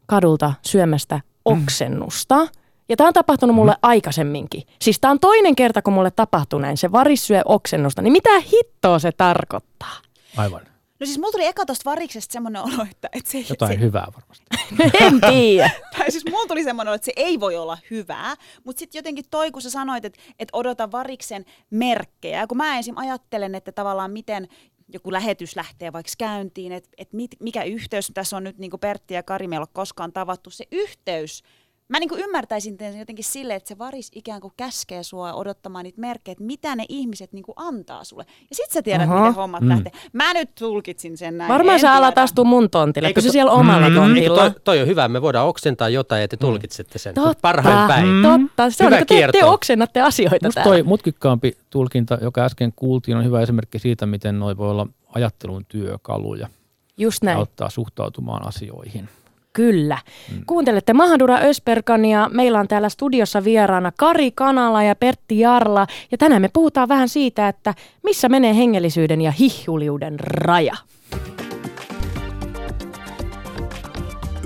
kadulta 0.06 0.52
syömästä 0.62 1.20
oksennusta. 1.44 2.46
Ja 2.88 2.96
tämä 2.96 3.08
on 3.08 3.14
tapahtunut 3.14 3.56
mulle 3.56 3.76
aikaisemminkin. 3.82 4.62
Siis 4.82 5.00
tämä 5.00 5.10
on 5.10 5.20
toinen 5.20 5.56
kerta, 5.56 5.82
kun 5.82 5.92
mulle 5.92 6.10
tapahtui 6.10 6.60
näin. 6.60 6.76
Se 6.76 6.92
varis 6.92 7.26
syö 7.26 7.42
oksennusta. 7.44 8.02
Niin 8.02 8.12
mitä 8.12 8.40
hittoa 8.40 8.98
se 8.98 9.12
tarkoittaa? 9.12 9.96
Aivan. 10.36 10.60
No 11.00 11.06
siis 11.06 11.18
mulla 11.18 11.32
tuli 11.32 11.46
eka 11.46 11.66
tosta 11.66 11.90
variksesta 11.90 12.32
semmoinen 12.32 12.62
olo, 12.62 12.86
että, 12.90 13.08
että 13.12 13.30
se, 13.30 13.44
Jotain 13.48 13.72
se, 13.72 13.80
hyvää 13.80 14.06
varmasti. 14.14 14.46
en 15.06 15.20
tiedä. 15.20 15.70
tai 15.98 16.10
siis 16.10 16.24
mulla 16.30 16.46
tuli 16.46 16.64
semmoinen 16.64 16.90
olo, 16.90 16.94
että 16.94 17.04
se 17.04 17.12
ei 17.16 17.40
voi 17.40 17.56
olla 17.56 17.78
hyvää, 17.90 18.34
mutta 18.64 18.78
sitten 18.78 18.98
jotenkin 18.98 19.24
toi, 19.30 19.50
kun 19.50 19.62
sä 19.62 19.70
sanoit, 19.70 20.04
että, 20.04 20.20
että 20.38 20.56
odota 20.56 20.92
variksen 20.92 21.44
merkkejä, 21.70 22.40
ja 22.40 22.46
kun 22.46 22.56
mä 22.56 22.76
ensin 22.76 22.98
ajattelen, 22.98 23.54
että 23.54 23.72
tavallaan 23.72 24.10
miten 24.10 24.48
joku 24.88 25.12
lähetys 25.12 25.56
lähtee 25.56 25.92
vaikka 25.92 26.12
käyntiin, 26.18 26.72
että, 26.72 26.90
että 26.98 27.16
mit, 27.16 27.30
mikä 27.40 27.62
yhteys 27.62 28.10
tässä 28.14 28.36
on 28.36 28.44
nyt 28.44 28.58
niin 28.58 28.70
kuin 28.70 28.80
Pertti 28.80 29.14
ja 29.14 29.22
Kari, 29.22 29.48
meillä 29.48 29.62
ei 29.62 29.66
ole 29.68 29.72
koskaan 29.72 30.12
tavattu, 30.12 30.50
se 30.50 30.64
yhteys, 30.72 31.42
Mä 31.88 31.98
niin 31.98 32.10
ymmärtäisin 32.18 32.76
sen 32.78 32.98
jotenkin 32.98 33.24
silleen, 33.24 33.56
että 33.56 33.68
se 33.68 33.78
varis 33.78 34.10
ikään 34.14 34.40
kuin 34.40 34.52
käskee 34.56 35.02
sua 35.02 35.32
odottamaan 35.34 35.82
niitä 35.84 36.00
merkkejä, 36.00 36.32
että 36.32 36.44
mitä 36.44 36.76
ne 36.76 36.84
ihmiset 36.88 37.32
niin 37.32 37.42
kuin 37.42 37.54
antaa 37.56 38.04
sulle. 38.04 38.26
Ja 38.50 38.56
sit 38.56 38.70
sä 38.70 38.82
tiedät, 38.82 39.08
Aha. 39.08 39.18
miten 39.20 39.34
hommat 39.34 39.60
Mm. 39.62 39.68
lähtee. 39.68 39.92
Mä 40.12 40.34
nyt 40.34 40.50
tulkitsin 40.58 41.16
sen 41.16 41.38
näin. 41.38 41.52
Varmaan 41.52 41.80
sä 41.80 41.92
alat 41.94 42.18
astua 42.18 42.44
mun 42.44 42.70
tontille, 42.70 43.08
Eikö 43.08 43.20
kun 43.20 43.22
se 43.22 43.28
to- 43.28 43.32
siellä 43.32 43.52
omalla 43.52 43.88
Mm. 43.88 43.94
tontilla. 43.94 44.36
Toi, 44.38 44.60
toi 44.64 44.80
on 44.80 44.86
hyvä, 44.86 45.08
me 45.08 45.22
voidaan 45.22 45.48
oksentaa 45.48 45.88
jotain 45.88 46.20
ja 46.22 46.28
te 46.28 46.36
tulkitsette 46.36 46.98
sen 46.98 47.14
Totta, 47.14 47.38
parhain 47.42 47.88
päin. 47.88 48.06
totta. 48.22 48.70
Se 48.70 48.84
on 48.84 48.86
Hyvä 48.86 48.96
niin 48.96 49.06
kuin 49.06 49.16
te, 49.18 49.26
te 49.26 49.32
kierto. 49.32 49.52
oksennatte 49.52 50.00
asioita 50.00 50.46
Musta 50.46 50.60
täällä. 50.60 50.70
toi 50.74 50.82
mutkikkaampi 50.82 51.56
tulkinta, 51.70 52.18
joka 52.20 52.44
äsken 52.44 52.72
kuultiin, 52.76 53.16
on 53.16 53.24
hyvä 53.24 53.40
esimerkki 53.40 53.78
siitä, 53.78 54.06
miten 54.06 54.38
noi 54.38 54.56
voi 54.56 54.70
olla 54.70 54.86
ajattelun 55.14 55.64
työkaluja 55.68 56.48
Just 56.96 57.22
ja 57.22 57.26
näin. 57.26 57.38
auttaa 57.38 57.70
suhtautumaan 57.70 58.46
asioihin. 58.48 59.08
Kyllä. 59.54 59.98
Kuuntelette 60.46 60.92
Mahadura 60.92 61.38
Ösperkan 61.38 62.04
ja 62.04 62.30
meillä 62.32 62.60
on 62.60 62.68
täällä 62.68 62.88
studiossa 62.88 63.44
vieraana 63.44 63.92
Kari 63.98 64.30
Kanala 64.30 64.82
ja 64.82 64.96
Pertti 64.96 65.38
Jarla. 65.38 65.86
Ja 66.10 66.18
tänään 66.18 66.42
me 66.42 66.50
puhutaan 66.52 66.88
vähän 66.88 67.08
siitä, 67.08 67.48
että 67.48 67.74
missä 68.02 68.28
menee 68.28 68.56
hengellisyyden 68.56 69.20
ja 69.20 69.30
hihjuliuden 69.30 70.20
raja. 70.20 70.74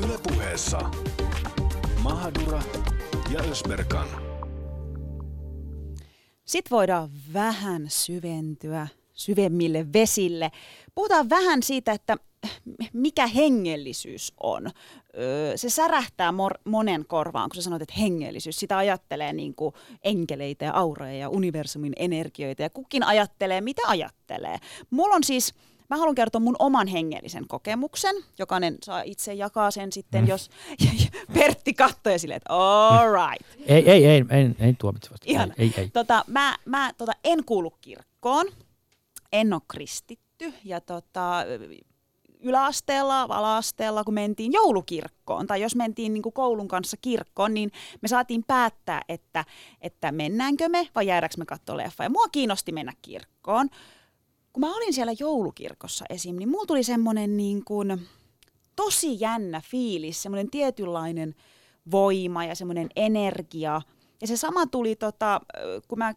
Ylepuheessa 0.04 0.78
Mahadura 2.02 2.62
ja 3.32 3.40
Ösberkan. 3.50 4.08
Sitten 6.44 6.70
voidaan 6.70 7.08
vähän 7.32 7.84
syventyä 7.88 8.88
syvemmille 9.14 9.86
vesille. 9.92 10.50
Puhutaan 10.94 11.30
vähän 11.30 11.62
siitä, 11.62 11.92
että 11.92 12.16
mikä 12.92 13.26
hengellisyys 13.26 14.32
on. 14.40 14.70
Öö, 15.18 15.56
Se 15.56 15.70
särähtää 15.70 16.30
mor- 16.32 16.60
monen 16.64 17.04
korvaan, 17.06 17.48
kun 17.50 17.56
sä 17.56 17.62
sanot, 17.62 17.82
että 17.82 17.94
hengellisyys. 17.98 18.56
Sitä 18.60 18.76
ajattelee 18.76 19.32
niin 19.32 19.54
kuin 19.54 19.74
enkeleitä 20.04 20.64
ja 20.64 20.72
auroja 20.74 21.12
ja 21.12 21.28
universumin 21.28 21.92
energioita 21.96 22.62
ja 22.62 22.70
kukin 22.70 23.02
ajattelee, 23.02 23.60
mitä 23.60 23.82
ajattelee. 23.86 24.56
Mulla 24.90 25.14
on 25.14 25.24
siis, 25.24 25.54
mä 25.90 25.96
haluan 25.96 26.14
kertoa 26.14 26.40
mun 26.40 26.56
oman 26.58 26.86
hengellisen 26.86 27.48
kokemuksen. 27.48 28.16
Jokainen 28.38 28.78
saa 28.82 29.02
itse 29.02 29.34
jakaa 29.34 29.70
sen 29.70 29.92
sitten, 29.92 30.22
Mm. 30.24 30.28
jos 30.28 30.50
Pertti 31.34 31.74
katsoo 31.74 32.12
ja 32.12 32.18
silleen, 32.18 32.36
että 32.36 32.52
all 32.54 33.08
right. 33.12 33.46
Ei, 33.70 33.90
ei, 33.90 34.06
ei, 34.06 34.24
ei, 34.30 34.50
ei 34.60 34.74
tuomitsevasti. 34.78 35.30
Ihana. 35.30 35.54
Ei, 35.58 35.72
ei, 35.76 35.82
ei. 35.82 35.90
Tota, 35.90 36.24
mä 36.26 36.56
mä 36.64 36.92
tota, 36.98 37.12
en 37.24 37.44
kuulu 37.44 37.70
kirkkoon, 37.80 38.46
en 39.32 39.52
ole 39.52 39.62
kristitty 39.68 40.52
ja 40.64 40.80
tota, 40.80 41.44
yläasteella, 42.40 43.22
ala-asteella, 43.22 44.04
kun 44.04 44.14
mentiin 44.14 44.52
joulukirkkoon 44.52 45.46
tai 45.46 45.62
jos 45.62 45.76
mentiin 45.76 46.14
niin 46.14 46.22
kuin 46.22 46.32
koulun 46.32 46.68
kanssa 46.68 46.96
kirkkoon, 46.96 47.54
niin 47.54 47.72
me 48.02 48.08
saatiin 48.08 48.44
päättää, 48.46 49.02
että, 49.08 49.44
että 49.80 50.12
mennäänkö 50.12 50.68
me 50.68 50.88
vai 50.94 51.06
jäädäänkö 51.06 51.34
me 51.38 51.44
katsoa 51.44 51.76
leffa. 51.76 52.04
Ja 52.04 52.10
mua 52.10 52.28
kiinnosti 52.32 52.72
mennä 52.72 52.92
kirkkoon. 53.02 53.68
Kun 54.52 54.60
mä 54.60 54.76
olin 54.76 54.92
siellä 54.92 55.12
joulukirkossa 55.20 56.04
esim, 56.10 56.36
niin 56.36 56.48
mulla 56.48 56.66
tuli 56.66 56.82
semmoinen 56.82 57.36
niin 57.36 57.64
kuin 57.64 58.08
tosi 58.76 59.20
jännä 59.20 59.62
fiilis, 59.64 60.22
semmoinen 60.22 60.50
tietynlainen 60.50 61.34
voima 61.90 62.44
ja 62.44 62.54
semmoinen 62.54 62.88
energia. 62.96 63.82
Ja 64.20 64.26
se 64.26 64.36
sama 64.36 64.66
tuli, 64.66 64.96
tota, 64.96 65.40
kun 65.88 65.98
mä 65.98 66.14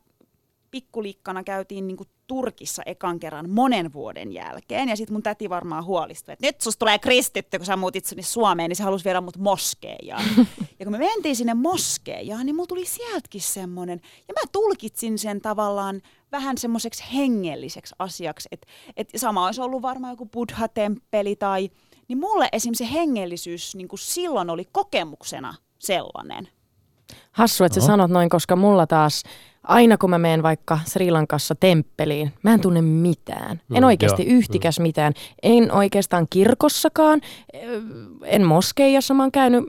pikkulikkana 0.71 1.43
käytiin 1.43 1.87
niin 1.87 1.97
Turkissa 2.27 2.83
ekan 2.85 3.19
kerran 3.19 3.49
monen 3.49 3.93
vuoden 3.93 4.33
jälkeen. 4.33 4.89
Ja 4.89 4.95
sitten 4.95 5.13
mun 5.13 5.23
täti 5.23 5.49
varmaan 5.49 5.85
huolistui, 5.85 6.33
että 6.33 6.47
nyt 6.47 6.61
susta 6.61 6.79
tulee 6.79 6.99
kristitty, 6.99 7.57
kun 7.57 7.65
sä 7.65 7.75
muutit 7.75 8.05
sinne 8.05 8.23
Suomeen, 8.23 8.69
niin 8.69 8.75
se 8.75 8.83
halusi 8.83 9.05
viedä 9.05 9.21
mut 9.21 9.37
moskeejaan. 9.37 10.23
ja 10.79 10.85
kun 10.85 10.91
me 10.91 10.97
mentiin 10.97 11.35
sinne 11.35 11.53
moskeejaan, 11.53 12.45
niin 12.45 12.55
mulla 12.55 12.67
tuli 12.67 12.85
sieltäkin 12.85 13.41
semmoinen. 13.41 14.01
Ja 14.27 14.33
mä 14.33 14.47
tulkitsin 14.51 15.19
sen 15.19 15.41
tavallaan 15.41 16.01
vähän 16.31 16.57
semmoiseksi 16.57 17.03
hengelliseksi 17.13 17.95
asiaksi. 17.99 18.49
Että 18.51 18.67
et 18.97 19.09
sama 19.15 19.45
olisi 19.45 19.61
ollut 19.61 19.81
varmaan 19.81 20.13
joku 20.13 20.25
buddha-temppeli 20.25 21.35
tai... 21.35 21.69
Niin 22.07 22.19
mulle 22.19 22.49
esim. 22.51 22.73
se 22.73 22.91
hengellisyys 22.91 23.75
niin 23.75 23.87
kuin 23.87 23.99
silloin 23.99 24.49
oli 24.49 24.67
kokemuksena 24.71 25.55
sellainen. 25.79 26.47
Hassu, 27.31 27.63
että 27.63 27.79
sä 27.79 27.81
Oho. 27.83 27.87
sanot 27.87 28.11
noin, 28.11 28.29
koska 28.29 28.55
mulla 28.55 28.87
taas, 28.87 29.23
aina 29.63 29.97
kun 29.97 30.09
mä 30.09 30.17
menen 30.17 30.43
vaikka 30.43 30.79
Sri 30.85 31.11
Lankassa 31.11 31.55
temppeliin, 31.55 32.33
mä 32.43 32.53
en 32.53 32.61
tunne 32.61 32.81
mitään. 32.81 33.61
En 33.73 33.83
Mm, 33.83 33.87
oikeasti 33.87 34.27
joo, 34.29 34.37
yhtikäs 34.37 34.79
mitään. 34.79 35.13
En 35.43 35.71
oikeastaan 35.71 36.27
kirkossakaan, 36.29 37.21
ö, 37.55 37.81
en 38.23 38.45
moskeijassa 38.45 39.13
mä 39.13 39.23
oon 39.23 39.31
käynyt. 39.31 39.63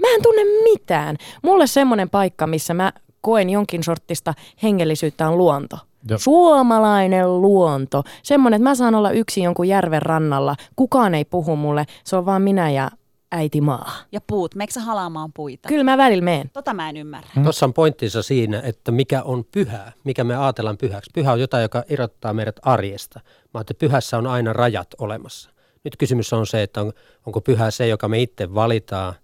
Mä 0.00 0.14
en 0.14 0.22
tunne 0.22 0.42
mitään. 0.64 1.16
Mulle 1.42 1.66
semmoinen 1.66 2.10
paikka, 2.10 2.46
missä 2.46 2.74
mä 2.74 2.92
koen 3.20 3.50
jonkin 3.50 3.82
sorttista 3.84 4.34
hengellisyyttä 4.62 5.28
on 5.28 5.38
luonto. 5.38 5.78
Joo. 6.08 6.18
Suomalainen 6.18 7.42
luonto. 7.42 8.02
Semmoinen, 8.22 8.56
että 8.56 8.70
mä 8.70 8.74
saan 8.74 8.94
olla 8.94 9.10
yksin 9.10 9.44
jonkun 9.44 9.68
järven 9.68 10.02
rannalla. 10.02 10.56
Kukaan 10.76 11.14
ei 11.14 11.24
puhu 11.24 11.56
mulle. 11.56 11.84
Se 12.04 12.16
on 12.16 12.26
vaan 12.26 12.42
minä 12.42 12.70
ja 12.70 12.90
äiti 13.32 13.60
maa. 13.60 13.92
Ja 14.12 14.20
puut, 14.26 14.54
meikö 14.54 14.72
sä 14.72 14.80
halaamaan 14.80 15.32
puita? 15.32 15.68
Kyllä 15.68 15.84
mä 15.84 15.98
välillä 15.98 16.24
meen. 16.24 16.50
Tota 16.52 16.74
mä 16.74 16.88
en 16.88 16.96
ymmärrä. 16.96 17.30
Tuossa 17.42 17.66
on 17.66 17.74
pointtinsa 17.74 18.22
siinä, 18.22 18.60
että 18.64 18.92
mikä 18.92 19.22
on 19.22 19.44
pyhää, 19.52 19.92
mikä 20.04 20.24
me 20.24 20.36
ajatellaan 20.36 20.78
pyhäksi. 20.78 21.10
Pyhä 21.14 21.32
on 21.32 21.40
jotain, 21.40 21.62
joka 21.62 21.84
irrottaa 21.88 22.32
meidät 22.32 22.56
arjesta. 22.62 23.20
Mä 23.54 23.60
että 23.60 23.74
pyhässä 23.74 24.18
on 24.18 24.26
aina 24.26 24.52
rajat 24.52 24.88
olemassa. 24.98 25.50
Nyt 25.84 25.96
kysymys 25.96 26.32
on 26.32 26.46
se, 26.46 26.62
että 26.62 26.80
on, 26.80 26.92
onko 27.26 27.40
pyhä 27.40 27.70
se, 27.70 27.86
joka 27.86 28.08
me 28.08 28.22
itse 28.22 28.54
valitaan, 28.54 29.14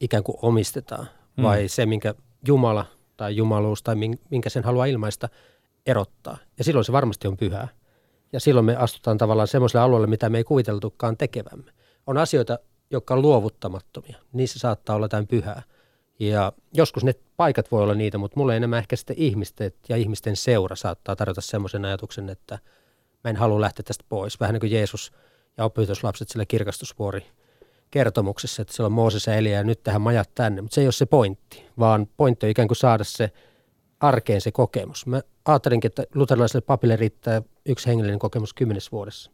ikään 0.00 0.22
kuin 0.22 0.38
omistetaan, 0.42 1.06
vai 1.42 1.68
se, 1.68 1.86
minkä 1.86 2.14
Jumala 2.46 2.86
tai 3.16 3.36
jumaluus 3.36 3.82
tai 3.82 3.94
min- 3.94 4.20
minkä 4.30 4.50
sen 4.50 4.64
haluaa 4.64 4.86
ilmaista, 4.86 5.28
erottaa. 5.86 6.36
Ja 6.58 6.64
silloin 6.64 6.84
se 6.84 6.92
varmasti 6.92 7.28
on 7.28 7.36
pyhää. 7.36 7.68
Ja 8.32 8.40
silloin 8.40 8.66
me 8.66 8.76
astutaan 8.76 9.18
tavallaan 9.18 9.48
semmoiselle 9.48 9.84
alueelle, 9.84 10.06
mitä 10.06 10.28
me 10.28 10.38
ei 10.38 10.44
kuviteltukaan 10.44 11.16
tekevämme. 11.16 11.72
On 12.06 12.18
asioita, 12.18 12.58
jotka 12.94 13.14
on 13.14 13.22
luovuttamattomia. 13.22 14.18
Niissä 14.32 14.58
saattaa 14.58 14.96
olla 14.96 15.04
jotain 15.04 15.26
pyhää. 15.26 15.62
Ja 16.18 16.52
joskus 16.72 17.04
ne 17.04 17.14
paikat 17.36 17.70
voi 17.72 17.82
olla 17.82 17.94
niitä, 17.94 18.18
mutta 18.18 18.40
mulle 18.40 18.56
enemmän 18.56 18.78
ehkä 18.78 18.96
sitten 18.96 19.18
ihmisten 19.18 19.72
ja 19.88 19.96
ihmisten 19.96 20.36
seura 20.36 20.76
saattaa 20.76 21.16
tarjota 21.16 21.40
semmoisen 21.40 21.84
ajatuksen, 21.84 22.28
että 22.28 22.58
mä 23.24 23.30
en 23.30 23.36
halua 23.36 23.60
lähteä 23.60 23.82
tästä 23.86 24.04
pois. 24.08 24.40
Vähän 24.40 24.52
niin 24.52 24.60
kuin 24.60 24.72
Jeesus 24.72 25.12
ja 25.56 25.64
opetuslapset 25.64 26.28
sillä 26.28 26.46
kirkastusvuori 26.46 27.26
kertomuksessa, 27.90 28.62
että 28.62 28.74
siellä 28.74 28.86
on 28.86 28.92
Mooses 28.92 29.26
ja 29.26 29.34
Elia 29.34 29.56
ja 29.56 29.64
nyt 29.64 29.82
tähän 29.82 30.00
majat 30.00 30.30
tänne, 30.34 30.62
mutta 30.62 30.74
se 30.74 30.80
ei 30.80 30.86
ole 30.86 30.92
se 30.92 31.06
pointti, 31.06 31.66
vaan 31.78 32.08
pointti 32.16 32.46
on 32.46 32.50
ikään 32.50 32.68
kuin 32.68 32.76
saada 32.76 33.04
se 33.04 33.32
arkeen 34.00 34.40
se 34.40 34.52
kokemus. 34.52 35.06
Mä 35.06 35.22
ajattelinkin, 35.44 35.88
että 35.88 36.04
luterilaiselle 36.14 36.64
papille 36.66 36.96
riittää 36.96 37.42
yksi 37.66 37.86
hengellinen 37.86 38.18
kokemus 38.18 38.54
kymmenes 38.54 38.92
vuodessa. 38.92 39.30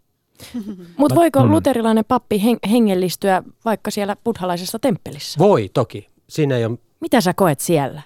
Mutta 0.97 1.15
voiko 1.15 1.47
luterilainen 1.47 2.05
pappi 2.05 2.43
hengellistyä 2.71 3.43
vaikka 3.65 3.91
siellä 3.91 4.17
buddhalaisessa 4.25 4.79
temppelissä? 4.79 5.39
Voi 5.39 5.71
toki. 5.75 6.07
Siinä 6.29 6.57
ei 6.57 6.65
ole... 6.65 6.79
Mitä 7.01 7.21
sä 7.21 7.35
koet 7.35 7.61
siellä? 7.61 8.03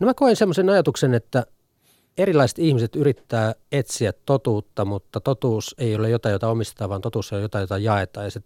No 0.00 0.06
mä 0.06 0.14
koen 0.14 0.36
semmoisen 0.36 0.70
ajatuksen, 0.70 1.14
että 1.14 1.46
erilaiset 2.18 2.58
ihmiset 2.58 2.96
yrittää 2.96 3.54
etsiä 3.72 4.12
totuutta, 4.26 4.84
mutta 4.84 5.20
totuus 5.20 5.74
ei 5.78 5.96
ole 5.96 6.10
jotain, 6.10 6.32
jota 6.32 6.48
omistetaan, 6.48 6.90
vaan 6.90 7.00
totuus 7.00 7.32
on 7.32 7.42
jotain, 7.42 7.62
jota 7.62 7.78
jaetaan 7.78 8.26
ja 8.26 8.30
se 8.30 8.42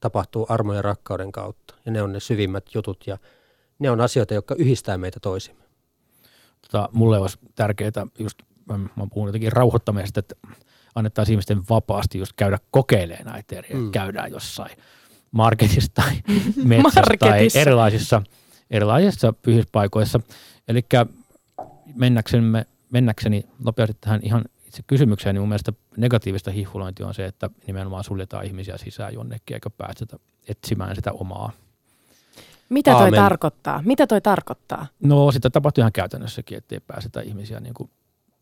tapahtuu 0.00 0.46
armo 0.48 0.74
ja 0.74 0.82
rakkauden 0.82 1.32
kautta. 1.32 1.74
Ja 1.84 1.92
ne 1.92 2.02
on 2.02 2.12
ne 2.12 2.20
syvimmät 2.20 2.64
jutut 2.74 3.06
ja 3.06 3.18
ne 3.78 3.90
on 3.90 4.00
asioita, 4.00 4.34
jotka 4.34 4.54
yhdistää 4.54 4.98
meitä 4.98 5.20
toisimme. 5.20 5.64
Tota, 6.62 6.88
mulle 6.92 7.18
olisi 7.18 7.38
tärkeää 7.54 8.06
just, 8.18 8.38
mä, 8.68 8.78
mä 8.78 9.06
puhun 9.14 9.28
jotenkin 9.28 9.52
rauhoittamisesta, 9.52 10.20
että 10.20 10.34
annettaisiin 10.96 11.34
ihmisten 11.34 11.62
vapaasti 11.70 12.18
just 12.18 12.32
käydä 12.36 12.58
kokeilemaan 12.70 13.26
näitä 13.26 13.56
eri, 13.56 13.74
mm. 13.74 13.90
käydään 13.90 14.30
jossain 14.30 14.76
marketissa 15.30 15.92
tai 15.94 16.12
metsässä 16.64 17.14
tai 17.18 17.48
erilaisissa, 17.54 18.22
erilaisissa 18.70 19.32
pyhispaikoissa. 19.32 20.20
Eli 20.68 20.82
mennäksemme, 21.94 22.66
mennäkseni 22.90 23.44
nopeasti 23.64 23.96
tähän 24.00 24.20
ihan 24.22 24.44
itse 24.66 24.82
kysymykseen, 24.86 25.34
niin 25.34 25.42
mun 25.42 25.48
mielestä 25.48 25.72
negatiivista 25.96 26.50
hihfulointia 26.50 27.06
on 27.06 27.14
se, 27.14 27.24
että 27.24 27.50
nimenomaan 27.66 28.04
suljetaan 28.04 28.44
ihmisiä 28.44 28.78
sisään 28.78 29.14
jonnekin 29.14 29.54
eikä 29.54 29.70
päästetä 29.70 30.16
etsimään 30.48 30.96
sitä 30.96 31.12
omaa. 31.12 31.52
Mitä 32.68 32.90
toi 32.90 33.02
Aamen. 33.02 33.20
tarkoittaa? 33.20 33.82
Mitä 33.84 34.06
toi 34.06 34.20
tarkoittaa? 34.20 34.86
No 35.00 35.32
sitä 35.32 35.50
tapahtuu 35.50 35.82
ihan 35.82 35.92
käytännössäkin, 35.92 36.58
ettei 36.58 36.80
pääsetä 36.80 37.20
ihmisiä 37.20 37.60
niin 37.60 37.74
kuin 37.74 37.90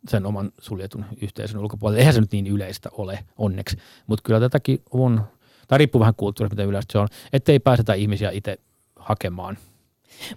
sen 0.08 0.26
oman 0.26 0.52
suljetun 0.60 1.04
yhteisön 1.22 1.60
ulkopuolelle. 1.60 1.98
Eihän 1.98 2.14
se 2.14 2.20
nyt 2.20 2.32
niin 2.32 2.46
yleistä 2.46 2.88
ole, 2.92 3.18
onneksi. 3.38 3.76
Mutta 4.06 4.22
kyllä 4.22 4.40
tätäkin 4.40 4.82
on, 4.90 5.24
tai 5.68 5.78
riippuu 5.78 6.00
vähän 6.00 6.14
kulttuurista, 6.16 6.54
miten 6.54 6.68
yleistä 6.68 6.92
se 6.92 6.98
on, 6.98 7.08
ettei 7.32 7.58
pääsetä 7.58 7.94
ihmisiä 7.94 8.30
itse 8.30 8.58
hakemaan– 8.96 9.58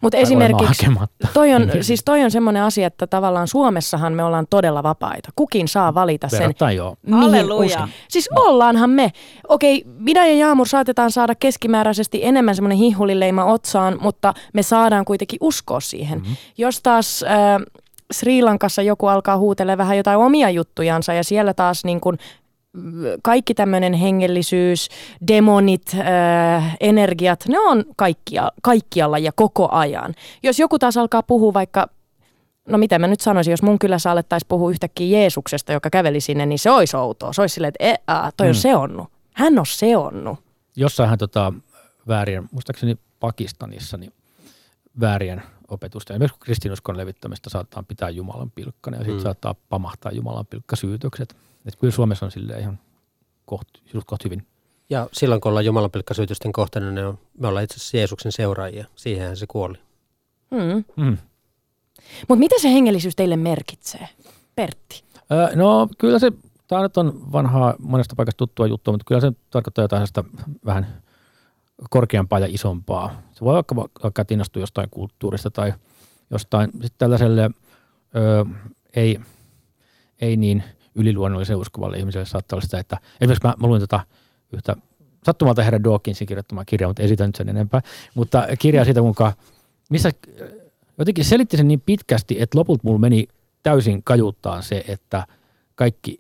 mutta 0.02 0.18
esimerkiksi 0.18 0.86
toi 1.34 1.54
on, 1.54 1.72
siis 1.82 2.02
toi 2.06 2.24
on 2.24 2.32
semmoinen 2.32 2.64
asia, 2.64 2.88
että 2.88 3.08
tavallaan 3.08 3.48
Suomessahan 3.48 4.14
me 4.14 4.24
ollaan 4.24 4.48
todella 4.50 4.84
vapaita. 4.84 5.30
Kukin 5.36 5.68
saa 5.68 5.94
valita 5.94 6.28
sen, 6.30 6.54
joo. 6.76 6.96
mihin 7.06 7.52
uskon. 7.52 7.90
Siis 8.10 8.30
ollaanhan 8.36 8.90
me. 8.90 9.12
Okei, 9.48 9.84
minä 10.00 10.28
ja 10.28 10.36
Jaamur 10.36 10.68
saatetaan 10.68 11.12
saada 11.12 11.36
keskimääräisesti 11.36 12.20
enemmän 12.26 12.56
semmoinen 12.56 12.78
hihulileima 12.78 13.46
otsaan, 13.46 13.98
mutta 14.02 14.34
me 14.54 14.64
saadaan 14.64 15.06
kuitenkin 15.06 15.38
uskoa 15.42 15.80
siihen. 15.80 16.20
Mm-hmm. 16.20 16.36
Jos 16.58 16.82
taas... 16.82 17.24
Äh, 17.24 17.82
Sri 18.14 18.42
Lankassa 18.42 18.82
joku 18.82 19.08
alkaa 19.08 19.38
huutella 19.38 19.78
vähän 19.78 19.98
jotain 19.98 20.20
omia 20.20 20.50
juttujansa 20.50 21.14
ja 21.14 21.24
siellä 21.24 21.54
taas 21.54 21.86
niin 21.86 22.02
kuin 22.02 22.18
kaikki 23.24 23.54
tämmöinen 23.54 23.94
hengellisyys, 23.94 24.90
demonit, 25.28 25.92
äh, 25.94 26.78
energiat, 26.80 27.46
ne 27.48 27.60
on 27.60 27.86
kaikkia, 27.96 28.52
kaikkialla 28.62 29.18
ja 29.18 29.32
koko 29.32 29.70
ajan. 29.72 30.14
Jos 30.44 30.60
joku 30.60 30.80
taas 30.80 30.98
alkaa 30.98 31.24
puhua 31.24 31.54
vaikka, 31.54 31.88
no 32.68 32.78
mitä 32.78 33.00
mä 33.00 33.08
nyt 33.08 33.22
sanoisin, 33.22 33.52
jos 33.52 33.64
mun 33.64 33.80
kylässä 33.80 34.12
alettaisiin 34.12 34.48
puhua 34.48 34.72
yhtäkkiä 34.72 35.20
Jeesuksesta, 35.20 35.74
joka 35.74 35.90
käveli 35.90 36.22
sinne, 36.22 36.46
niin 36.46 36.60
se 36.60 36.72
olisi 36.72 36.98
outoa. 36.98 37.34
Se 37.34 37.42
olisi 37.42 37.54
silleen, 37.54 37.74
että 37.80 38.00
a, 38.08 38.32
toi 38.32 38.48
mm. 38.48 38.50
on 38.50 38.56
seonnut. 38.56 39.08
Hän 39.34 39.60
on 39.60 39.66
seonnut. 39.66 40.40
Jossainhan 40.76 41.18
tota, 41.18 41.54
väärien, 42.08 42.50
muistaakseni 42.52 42.96
Pakistanissa, 43.20 43.98
niin 43.98 44.14
väärien 45.00 45.44
opetusta. 45.68 46.14
Esimerkiksi 46.14 46.40
kristinuskon 46.40 46.98
levittämistä 46.98 47.50
saattaa 47.50 47.84
pitää 47.84 48.10
Jumalan 48.10 48.52
pilkkana 48.52 48.98
ja 48.98 49.04
sitten 49.04 49.18
mm. 49.18 49.24
saattaa 49.24 49.56
pamahtaa 49.70 50.12
Jumalan 50.12 50.46
pilkkasyytökset. 50.46 51.36
Että 51.66 51.80
kyllä 51.80 51.92
Suomessa 51.92 52.26
on 52.26 52.32
sille 52.32 52.60
ihan 52.60 52.80
koht, 53.46 53.68
koht 54.06 54.24
hyvin. 54.24 54.48
Ja 54.90 55.10
silloin 55.14 55.42
kun 55.42 55.50
ollaan 55.50 55.66
Jumalan 55.66 55.92
pilkkasyytysten 55.92 56.52
kohtana, 56.52 56.92
ne 56.92 57.06
on, 57.06 57.20
me 57.40 57.48
ollaan 57.48 57.64
itse 57.64 57.76
asiassa 57.76 57.98
Jeesuksen 57.98 58.32
seuraajia. 58.32 58.86
Siihenhän 58.96 59.38
se 59.38 59.46
kuoli. 59.48 59.78
Mm. 60.52 61.04
Mm. 61.04 61.18
Mutta 62.28 62.40
mitä 62.40 62.56
se 62.60 62.74
hengellisyys 62.74 63.16
teille 63.16 63.38
merkitsee, 63.38 64.10
Pertti? 64.56 65.04
Öö, 65.32 65.56
no 65.56 65.90
kyllä 65.98 66.20
se, 66.20 66.32
tämä 66.68 66.82
nyt 66.82 66.98
on 66.98 67.32
vanhaa 67.32 67.76
monesta 67.80 68.16
paikasta 68.16 68.38
tuttua 68.38 68.68
juttua, 68.68 68.92
mutta 68.92 69.06
kyllä 69.08 69.22
se 69.22 69.32
tarkoittaa 69.50 69.84
jotain 69.84 70.08
sitä 70.08 70.24
vähän 70.66 71.02
korkeampaa 71.90 72.40
ja 72.40 72.48
isompaa. 72.50 73.22
Se 73.32 73.46
voi 73.46 73.54
vaikka, 73.54 73.76
vaikka 73.76 74.26
innostua 74.30 74.62
jostain 74.62 74.90
kulttuurista 74.90 75.52
tai 75.52 75.74
jostain 76.30 76.72
sitten 76.72 76.98
tällaiselle 76.98 77.52
öö, 78.16 78.44
ei, 78.96 79.20
ei 80.22 80.38
niin– 80.38 80.64
yliluonnollisen 80.98 81.58
uskovalle 81.58 81.98
ihmiselle 81.98 82.26
saattaa 82.26 82.58
olla 82.58 82.66
sitä, 82.66 82.80
että 82.80 82.98
esimerkiksi 83.22 83.48
mä, 83.48 83.54
mä 83.62 83.68
luin 83.68 83.82
tota 83.82 84.00
yhtä 84.54 84.76
sattumalta 85.26 85.64
herra 85.64 85.84
Dawkinsin 85.84 86.28
kirjoittamaa 86.28 86.66
kirjaa, 86.66 86.90
mutta 86.90 87.04
esitän 87.04 87.28
nyt 87.28 87.36
sen 87.36 87.50
enempää, 87.50 87.82
mutta 88.16 88.48
kirjaa 88.60 88.86
siitä, 88.86 89.02
kuinka, 89.02 89.34
missä 89.90 90.12
jotenkin 90.98 91.26
selitti 91.26 91.58
sen 91.58 91.68
niin 91.68 91.82
pitkästi, 91.82 92.42
että 92.42 92.58
lopulta 92.58 92.82
mulla 92.84 93.00
meni 93.00 93.28
täysin 93.64 94.04
kajuttaan 94.04 94.64
se, 94.64 94.84
että 94.88 95.28
kaikki 95.76 96.20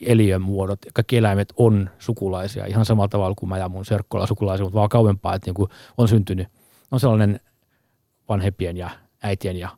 eliön 0.00 0.42
muodot, 0.42 0.78
kaikki 0.94 1.16
eläimet 1.16 1.52
on 1.56 1.90
sukulaisia 1.98 2.66
ihan 2.66 2.84
samalla 2.84 3.08
tavalla 3.08 3.34
kuin 3.34 3.48
mä 3.48 3.58
ja 3.58 3.68
mun 3.68 3.84
serkkola 3.84 4.26
sukulaisia, 4.26 4.64
mutta 4.64 4.78
vaan 4.78 4.88
kauempaa, 4.88 5.34
että 5.34 5.48
niin 5.48 5.54
kuin 5.54 5.70
on 5.98 6.08
syntynyt, 6.08 6.48
on 6.90 7.00
sellainen 7.00 7.40
vanhempien 8.28 8.76
ja 8.76 8.90
äitien 9.22 9.56
ja 9.56 9.68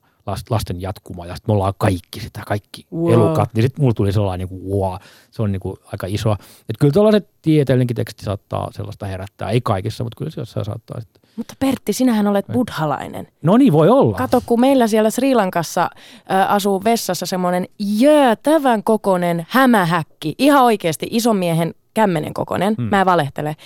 lasten 0.50 0.80
jatkuma 0.80 1.26
ja 1.26 1.34
sitten 1.34 1.52
me 1.52 1.54
ollaan 1.54 1.74
kaikki 1.78 2.20
sitä, 2.20 2.42
kaikki 2.46 2.86
wow. 2.92 3.12
elukat, 3.12 3.54
niin 3.54 3.62
sitten 3.62 3.82
mulla 3.82 3.94
tuli 3.94 4.12
sellainen 4.12 4.48
niin 4.48 4.60
kuin, 4.60 4.78
wow, 4.78 4.94
se 5.30 5.42
on 5.42 5.52
niin 5.52 5.60
kuin 5.60 5.76
aika 5.84 6.06
iso. 6.06 6.32
Että 6.32 6.78
kyllä 6.80 6.92
tällaiset 6.92 7.28
tieteellinenkin 7.42 7.96
teksti 7.96 8.24
saattaa 8.24 8.72
sellaista 8.72 9.06
herättää, 9.06 9.50
ei 9.50 9.60
kaikissa, 9.60 10.04
mutta 10.04 10.16
kyllä 10.18 10.30
se 10.30 10.40
jossain 10.40 10.66
saattaa 10.66 11.00
sitten. 11.00 11.21
Mutta 11.36 11.54
Pertti, 11.58 11.92
sinähän 11.92 12.26
olet 12.26 12.46
buddhalainen. 12.52 13.28
No 13.42 13.56
niin, 13.56 13.72
voi 13.72 13.88
olla. 13.88 14.16
Kato, 14.16 14.42
kun 14.46 14.60
meillä 14.60 14.86
siellä 14.86 15.10
Sri 15.10 15.34
Lankassa 15.34 15.82
äh, 15.82 16.52
asuu 16.52 16.84
vessassa 16.84 17.26
semmoinen 17.26 17.66
jäätävän 17.78 18.82
kokoinen 18.84 19.46
hämähäkki, 19.48 20.34
ihan 20.38 20.64
oikeasti 20.64 21.06
isomiehen 21.10 21.74
kämmenen 21.94 22.34
kokoinen, 22.34 22.74
hmm. 22.74 22.84
mä 22.84 23.00
en 23.00 23.06
valehtele. 23.06 23.56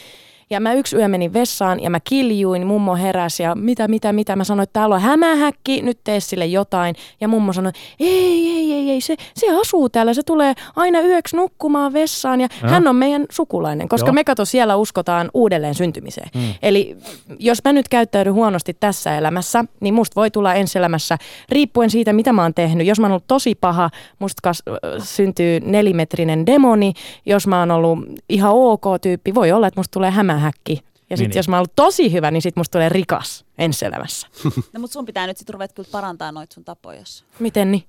Ja 0.51 0.61
mä 0.61 0.73
yksi 0.73 0.97
yö 0.97 1.09
menin 1.09 1.33
vessaan 1.33 1.81
ja 1.81 1.91
mä 1.91 2.01
kiljuin, 2.01 2.67
mummo 2.67 2.97
heräsi 2.97 3.43
ja 3.43 3.55
mitä, 3.55 3.89
mitä, 3.89 4.13
mitä. 4.13 4.37
Mä 4.37 4.45
sanoin, 4.45 4.63
että 4.63 4.81
täällä 4.81 4.95
on 4.95 5.01
hämähäkki, 5.01 5.83
nyt 5.83 5.99
tee 6.05 6.21
sille 6.21 6.47
jotain. 6.47 6.95
Ja 7.21 7.29
mummo 7.29 7.53
sanoi, 7.53 7.73
ei, 8.01 8.51
ei, 8.51 8.73
ei, 8.73 8.91
ei, 8.91 9.01
se, 9.01 9.17
se 9.35 9.47
asuu 9.61 9.89
täällä, 9.89 10.15
se 10.15 10.23
tulee 10.23 10.55
aina 10.77 11.01
yöksi 11.01 11.37
nukkumaan 11.37 11.93
vessaan 11.93 12.41
ja 12.41 12.47
ja. 12.63 12.69
hän 12.69 12.89
on 12.89 12.97
meidän 12.97 13.27
sukulainen, 13.31 13.89
koska 13.89 14.09
Joo. 14.09 14.15
me 14.15 14.25
kato 14.25 14.45
siellä 14.45 14.77
uskotaan 14.77 15.31
uudelleen 15.35 15.75
syntymiseen. 15.75 16.29
Mm. 16.35 16.55
Eli 16.63 16.97
jos 17.39 17.59
mä 17.65 17.73
nyt 17.73 17.89
käyttäydyn 17.89 18.35
huonosti 18.35 18.75
tässä 18.81 19.19
elämässä, 19.19 19.65
niin 19.81 19.95
musta 19.95 20.21
voi 20.21 20.31
tulla 20.31 20.55
ensi 20.55 20.79
elämässä, 20.79 21.19
riippuen 21.49 21.91
siitä, 21.91 22.13
mitä 22.13 22.33
mä 22.33 22.43
oon 22.43 22.55
tehnyt. 22.55 22.87
Jos 22.87 23.01
mä 23.01 23.07
oon 23.07 23.13
ollut 23.13 23.27
tosi 23.27 23.55
paha, 23.55 23.91
musta 24.19 24.41
kas, 24.43 24.63
syntyy 25.03 25.61
nelimetrinen 25.61 26.47
demoni. 26.47 26.93
Jos 27.27 27.47
mä 27.47 27.59
oon 27.59 27.71
ollut 27.71 27.99
ihan 28.29 28.53
ok 28.55 28.85
tyyppi, 29.03 29.35
voi 29.35 29.53
olla, 29.53 29.67
että 29.67 29.81
musta 29.81 29.93
tulee 29.93 30.11
hämä 30.11 30.36
hämähäkki. 30.37 30.81
Ja 31.11 31.16
sitten 31.16 31.31
niin, 31.31 31.38
jos 31.38 31.49
mä 31.49 31.57
oon 31.57 31.66
tosi 31.77 32.12
hyvä, 32.12 32.31
niin 32.31 32.42
sitten 32.42 32.61
musta 32.61 32.72
tulee 32.72 32.88
rikas 32.88 33.44
ensi-elämässä. 33.59 34.29
No 34.73 34.81
mutta 34.81 34.92
sun 34.92 35.06
pitää 35.06 35.27
nyt 35.27 35.37
sitten 35.37 35.54
ruveta 35.54 35.75
kyllä 35.75 35.88
parantaa 35.92 36.33
noita 36.33 36.54
sun 36.54 36.65
tapoja. 36.65 37.02
Miten 37.38 37.73
niin? 37.73 37.85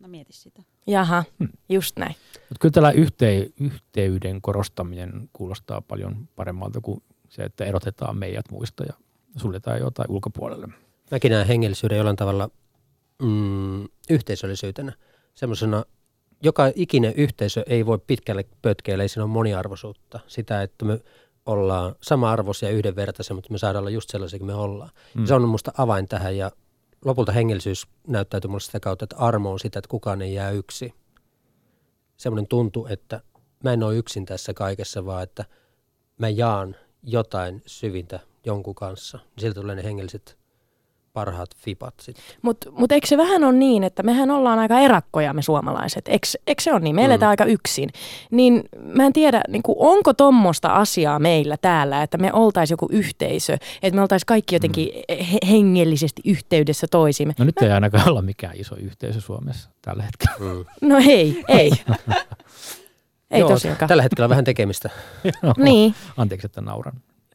No 0.00 0.08
mieti 0.08 0.32
sitä. 0.32 0.62
Jaha, 0.86 1.24
hmm. 1.38 1.48
just 1.68 1.96
näin. 1.96 2.16
Mut 2.48 2.58
kyllä 2.60 2.72
tällä 2.72 2.90
yhtey- 2.90 3.52
yhteyden 3.60 4.42
korostaminen 4.42 5.30
kuulostaa 5.32 5.80
paljon 5.80 6.28
paremmalta 6.36 6.80
kuin 6.80 7.02
se, 7.28 7.42
että 7.42 7.64
erotetaan 7.64 8.16
meidät 8.16 8.50
muista 8.50 8.84
ja 8.84 8.92
suljetaan 9.36 9.78
jotain 9.78 10.10
ulkopuolelle. 10.10 10.68
Mäkin 11.10 11.30
näen 11.32 11.46
hengellisyyden 11.46 11.98
jollain 11.98 12.16
tavalla 12.16 12.50
mm, 13.22 13.88
yhteisöllisyytenä. 14.10 14.92
Semmoisena, 15.34 15.84
joka 16.42 16.72
ikinen 16.74 17.14
yhteisö 17.16 17.62
ei 17.66 17.86
voi 17.86 17.98
pitkälle 18.06 18.44
pötkeillä, 18.62 19.04
ei 19.04 19.08
siinä 19.08 19.24
ole 19.24 19.32
moniarvoisuutta. 19.32 20.20
Sitä, 20.26 20.62
että 20.62 20.84
me 20.84 21.00
ollaan 21.46 21.94
sama-arvoisia 22.02 22.68
ja 22.68 22.74
yhdenvertaisia, 22.74 23.34
mutta 23.34 23.52
me 23.52 23.58
saadaan 23.58 23.82
olla 23.82 23.90
just 23.90 24.10
sellaisia 24.10 24.38
kuin 24.38 24.46
me 24.46 24.54
ollaan. 24.54 24.90
Mm. 25.14 25.26
se 25.26 25.34
on 25.34 25.42
minusta 25.42 25.72
avain 25.78 26.08
tähän 26.08 26.36
ja 26.36 26.50
lopulta 27.04 27.32
hengellisyys 27.32 27.86
näyttäytyy 28.06 28.48
minulle 28.48 28.60
sitä 28.60 28.80
kautta, 28.80 29.04
että 29.04 29.16
armo 29.16 29.52
on 29.52 29.58
sitä, 29.58 29.78
että 29.78 29.88
kukaan 29.88 30.22
ei 30.22 30.34
jää 30.34 30.50
yksi. 30.50 30.94
semmoinen 32.16 32.48
tuntu, 32.48 32.86
että 32.90 33.20
mä 33.64 33.72
en 33.72 33.82
ole 33.82 33.96
yksin 33.96 34.26
tässä 34.26 34.54
kaikessa, 34.54 35.06
vaan 35.06 35.22
että 35.22 35.44
mä 36.18 36.28
jaan 36.28 36.76
jotain 37.02 37.62
syvintä 37.66 38.20
jonkun 38.46 38.74
kanssa. 38.74 39.18
Siltä 39.38 39.60
tulee 39.60 39.76
ne 39.76 39.84
hengelliset 39.84 40.41
parhaat 41.12 41.56
fipat 41.56 41.94
sitten. 42.00 42.24
Mutta 42.42 42.70
mut 42.70 42.92
eikö 42.92 43.06
se 43.06 43.16
vähän 43.16 43.44
ole 43.44 43.52
niin, 43.52 43.84
että 43.84 44.02
mehän 44.02 44.30
ollaan 44.30 44.58
aika 44.58 44.80
erakkoja 44.80 45.32
me 45.32 45.42
suomalaiset, 45.42 46.08
eikö, 46.08 46.26
eikö 46.46 46.62
se 46.62 46.72
ole 46.72 46.80
niin? 46.80 46.96
Me 46.96 47.04
eletään 47.04 47.28
mm. 47.28 47.30
aika 47.30 47.44
yksin. 47.44 47.90
Niin 48.30 48.62
mä 48.78 49.06
en 49.06 49.12
tiedä, 49.12 49.42
niin 49.48 49.62
kuin, 49.62 49.76
onko 49.78 50.14
tommosta 50.14 50.68
asiaa 50.68 51.18
meillä 51.18 51.56
täällä, 51.56 52.02
että 52.02 52.18
me 52.18 52.32
oltaisiin 52.32 52.74
joku 52.74 52.88
yhteisö, 52.90 53.56
että 53.82 53.94
me 53.94 54.02
oltaisiin 54.02 54.26
kaikki 54.26 54.54
jotenkin 54.54 54.88
mm. 54.88 55.24
he- 55.24 55.50
hengellisesti 55.50 56.22
yhteydessä 56.24 56.86
toisimme. 56.90 57.34
No 57.38 57.44
nyt 57.44 57.54
mä... 57.60 57.66
ei 57.66 57.72
ainakaan 57.72 58.08
olla 58.08 58.22
mikään 58.22 58.56
iso 58.56 58.76
yhteisö 58.76 59.20
Suomessa 59.20 59.70
tällä 59.82 60.02
hetkellä. 60.02 60.54
Mm. 60.54 60.88
No 60.88 60.98
ei, 60.98 61.44
ei. 61.48 61.72
ei 63.30 63.40
Joo, 63.40 63.48
tosiaankaan. 63.48 63.88
Tällä 63.88 64.02
hetkellä 64.02 64.28
vähän 64.28 64.44
tekemistä. 64.44 64.90
Niin. 65.56 65.94
Anteeksi, 66.16 66.46
että 66.46 66.60
nauran. 66.60 66.92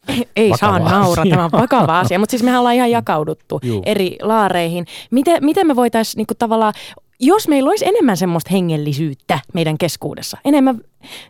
Ei, 0.08 0.28
ei 0.36 0.52
saa 0.58 0.72
Vakava 0.74 0.90
naura, 0.90 1.22
asia. 1.22 1.30
tämä 1.32 1.46
on 1.46 1.52
vakava 1.52 2.00
asia, 2.04 2.20
mutta 2.20 2.32
siis 2.32 2.44
mehän 2.44 2.60
ollaan 2.60 2.76
ihan 2.76 2.92
jakauduttu 2.92 3.60
Juu. 3.64 3.82
eri 3.86 4.18
laareihin. 4.22 4.86
Miten, 5.12 5.46
miten 5.46 5.68
me 5.68 5.76
voitaisiin 5.76 6.18
niinku 6.20 6.34
tavallaan, 6.40 6.74
jos 7.20 7.48
meillä 7.48 7.70
olisi 7.70 7.86
enemmän 7.88 8.18
semmoista 8.18 8.50
hengellisyyttä 8.52 9.40
meidän 9.54 9.78
keskuudessa, 9.78 10.38
enemmän, 10.46 10.82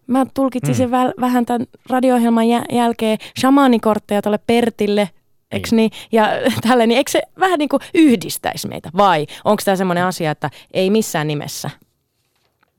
mä 0.08 0.26
tulkitsin 0.34 0.74
Mm. 0.76 0.78
sen 0.78 0.92
väl, 0.92 1.14
vähän 1.22 1.46
tämän 1.46 1.68
radio-ohjelman 1.90 2.46
jä- 2.48 2.66
jälkeen, 2.72 3.18
shamaanikortteja 3.40 4.22
tuolle 4.22 4.40
Pertille, 4.48 5.10
Eks 5.52 5.72
niin? 5.72 5.92
Ja 6.12 6.28
tälle, 6.68 6.88
niin 6.88 6.98
eikö 6.98 7.12
se 7.12 7.22
vähän 7.40 7.60
niin 7.60 7.70
kuin 7.70 7.80
yhdistäisi 7.94 8.68
meitä? 8.68 8.90
Vai 8.98 9.28
onko 9.46 9.62
tämä 9.66 9.76
semmoinen 9.76 10.04
asia, 10.04 10.32
että 10.32 10.50
ei 10.74 10.90
missään 10.90 11.28
nimessä? 11.28 11.70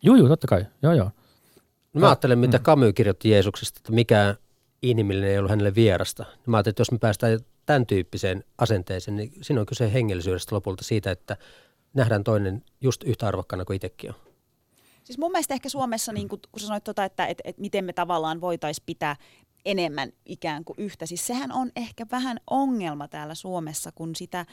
Juu, 0.02 0.16
juu, 0.16 0.28
totta 0.28 0.46
kai. 0.46 0.64
Joo, 0.82 0.92
joo. 0.92 1.10
No 1.94 2.00
mä 2.00 2.06
ajattelen, 2.08 2.38
mitä 2.38 2.58
Camus 2.58 2.92
kirjoitti 2.94 3.30
Jeesuksesta, 3.30 3.78
että 3.80 3.92
mikä 3.92 4.34
inhimillinen 4.82 5.30
ei 5.30 5.38
ollut 5.38 5.50
hänelle 5.50 5.74
vierasta. 5.74 6.24
Mä 6.46 6.56
ajattelin, 6.56 6.72
että 6.72 6.80
jos 6.80 6.92
me 6.92 6.98
päästään 6.98 7.38
tämän 7.66 7.86
tyyppiseen 7.86 8.44
asenteeseen, 8.58 9.16
niin 9.16 9.32
siinä 9.42 9.60
on 9.60 9.66
kyse 9.66 9.92
hengellisyydestä 9.92 10.54
lopulta 10.54 10.84
siitä, 10.84 11.10
että 11.10 11.36
nähdään 11.94 12.24
toinen 12.24 12.64
just 12.80 13.04
yhtä 13.04 13.28
arvokkaana 13.28 13.64
kuin 13.64 13.76
itsekin 13.76 14.10
on. 14.10 14.16
Siis 15.04 15.18
mun 15.18 15.32
mielestä 15.32 15.54
ehkä 15.54 15.68
Suomessa, 15.68 16.12
niin 16.12 16.28
kun, 16.28 16.38
kun 16.52 16.60
sanoit 16.60 16.84
tota, 16.84 17.04
että 17.04 17.26
et, 17.26 17.38
et 17.44 17.58
miten 17.58 17.84
me 17.84 17.92
tavallaan 17.92 18.40
voitaisiin 18.40 18.82
pitää 18.86 19.16
enemmän 19.64 20.12
ikään 20.24 20.64
kuin 20.64 20.76
yhtä. 20.78 21.06
Siis 21.06 21.26
sehän 21.26 21.52
on 21.52 21.70
ehkä 21.76 22.06
vähän 22.10 22.40
ongelma 22.50 23.08
täällä 23.08 23.34
Suomessa, 23.34 23.92
kun 23.92 24.16
sitä 24.16 24.46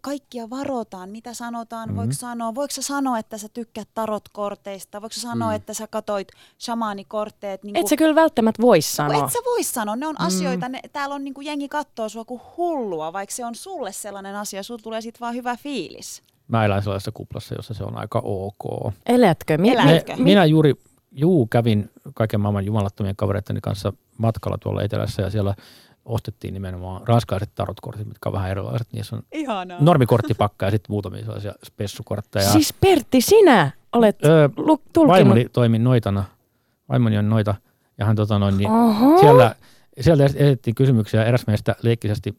kaikkia 0.00 0.50
varotaan, 0.50 1.10
mitä 1.10 1.34
sanotaan, 1.34 1.88
mm-hmm. 1.88 1.96
voiko 1.96 2.12
sanoa, 2.12 2.54
voiko 2.54 2.74
sä 2.74 2.82
sanoa, 2.82 3.18
että 3.18 3.38
sä 3.38 3.48
tykkäät 3.48 3.88
tarotkorteista, 3.94 5.02
voiko 5.02 5.12
sä 5.12 5.20
sanoa, 5.20 5.48
mm. 5.48 5.56
että 5.56 5.74
sä 5.74 5.86
katoit 5.86 6.28
shamaanikorteet. 6.60 7.64
Niin 7.64 7.76
Et 7.76 7.86
sä 7.86 7.96
kyllä 7.96 8.14
välttämättä 8.14 8.62
vois 8.62 8.96
sanoa. 8.96 9.24
et 9.24 9.32
sä 9.32 9.38
voi 9.44 9.62
sanoa, 9.62 9.96
ne 9.96 10.06
on 10.06 10.16
mm. 10.20 10.26
asioita, 10.26 10.68
ne, 10.68 10.80
täällä 10.92 11.14
on 11.14 11.24
niinku 11.24 11.40
jengi 11.40 11.68
kattoo 11.68 12.08
sua 12.08 12.24
kuin 12.24 12.40
hullua, 12.56 13.12
vaikka 13.12 13.34
se 13.34 13.44
on 13.44 13.54
sulle 13.54 13.92
sellainen 13.92 14.36
asia, 14.36 14.62
sulla 14.62 14.80
tulee 14.82 15.00
sit 15.00 15.20
vaan 15.20 15.34
hyvä 15.34 15.56
fiilis. 15.56 16.22
Mä 16.48 16.64
elän 16.64 16.82
sellaisessa 16.82 17.12
kuplassa, 17.12 17.54
jossa 17.54 17.74
se 17.74 17.84
on 17.84 17.98
aika 17.98 18.22
ok. 18.24 18.92
Elätkö? 19.06 19.58
Mi- 19.58 19.70
Elä. 19.70 19.84
mi- 19.84 19.90
Elätkö? 19.90 20.16
Me, 20.16 20.22
minä 20.22 20.44
juuri, 20.44 20.74
juu, 21.12 21.46
kävin 21.46 21.90
kaiken 22.14 22.40
maailman 22.40 22.64
jumalattomien 22.64 23.16
kavereiden 23.16 23.60
kanssa 23.62 23.92
matkalla 24.18 24.58
tuolla 24.58 24.82
etelässä 24.82 25.22
ja 25.22 25.30
siellä 25.30 25.54
ostettiin 26.04 26.54
nimenomaan 26.54 27.08
ranskaiset 27.08 27.50
tarotkortit, 27.54 28.06
mitkä 28.08 28.28
on 28.28 28.32
vähän 28.32 28.50
erilaiset. 28.50 28.88
Niissä 28.92 29.16
on 29.16 29.22
Ihanaa. 29.32 29.78
normikorttipakka 29.80 30.66
ja 30.66 30.70
sitten 30.70 30.92
muutamia 30.92 31.24
sellaisia 31.24 31.54
spessukortteja. 31.64 32.50
Siis 32.50 32.72
Pertti, 32.72 33.20
sinä 33.20 33.70
olet 33.92 34.24
Öö, 34.24 34.48
tulkinut. 34.92 35.08
vaimoni 35.08 35.46
toimi 35.52 35.78
noitana, 35.78 36.24
vaimoni 36.88 37.18
on 37.18 37.28
noita, 37.28 37.54
ja 37.98 38.06
hän 38.06 38.16
tota 38.16 38.38
noin, 38.38 38.56
niin 38.56 38.70
Oho. 38.70 39.18
siellä, 39.20 39.54
sieltä 40.00 40.24
esitettiin 40.24 40.74
kysymyksiä 40.74 41.24
eräs 41.24 41.46
meistä 41.46 41.76
leikkisesti, 41.82 42.38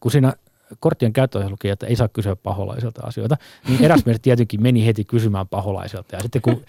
kun 0.00 0.10
siinä 0.10 0.32
korttien 0.80 1.12
käyttöohjeessa 1.12 1.52
luki, 1.52 1.68
että 1.68 1.86
ei 1.86 1.96
saa 1.96 2.08
kysyä 2.08 2.36
paholaiselta 2.36 3.02
asioita, 3.06 3.36
niin 3.68 3.84
eräs 3.84 4.06
meistä 4.06 4.22
tietenkin 4.22 4.62
meni 4.62 4.86
heti 4.86 5.04
kysymään 5.04 5.48
paholaiselta. 5.48 6.16
Ja 6.16 6.22
sitten 6.22 6.42
kun 6.42 6.62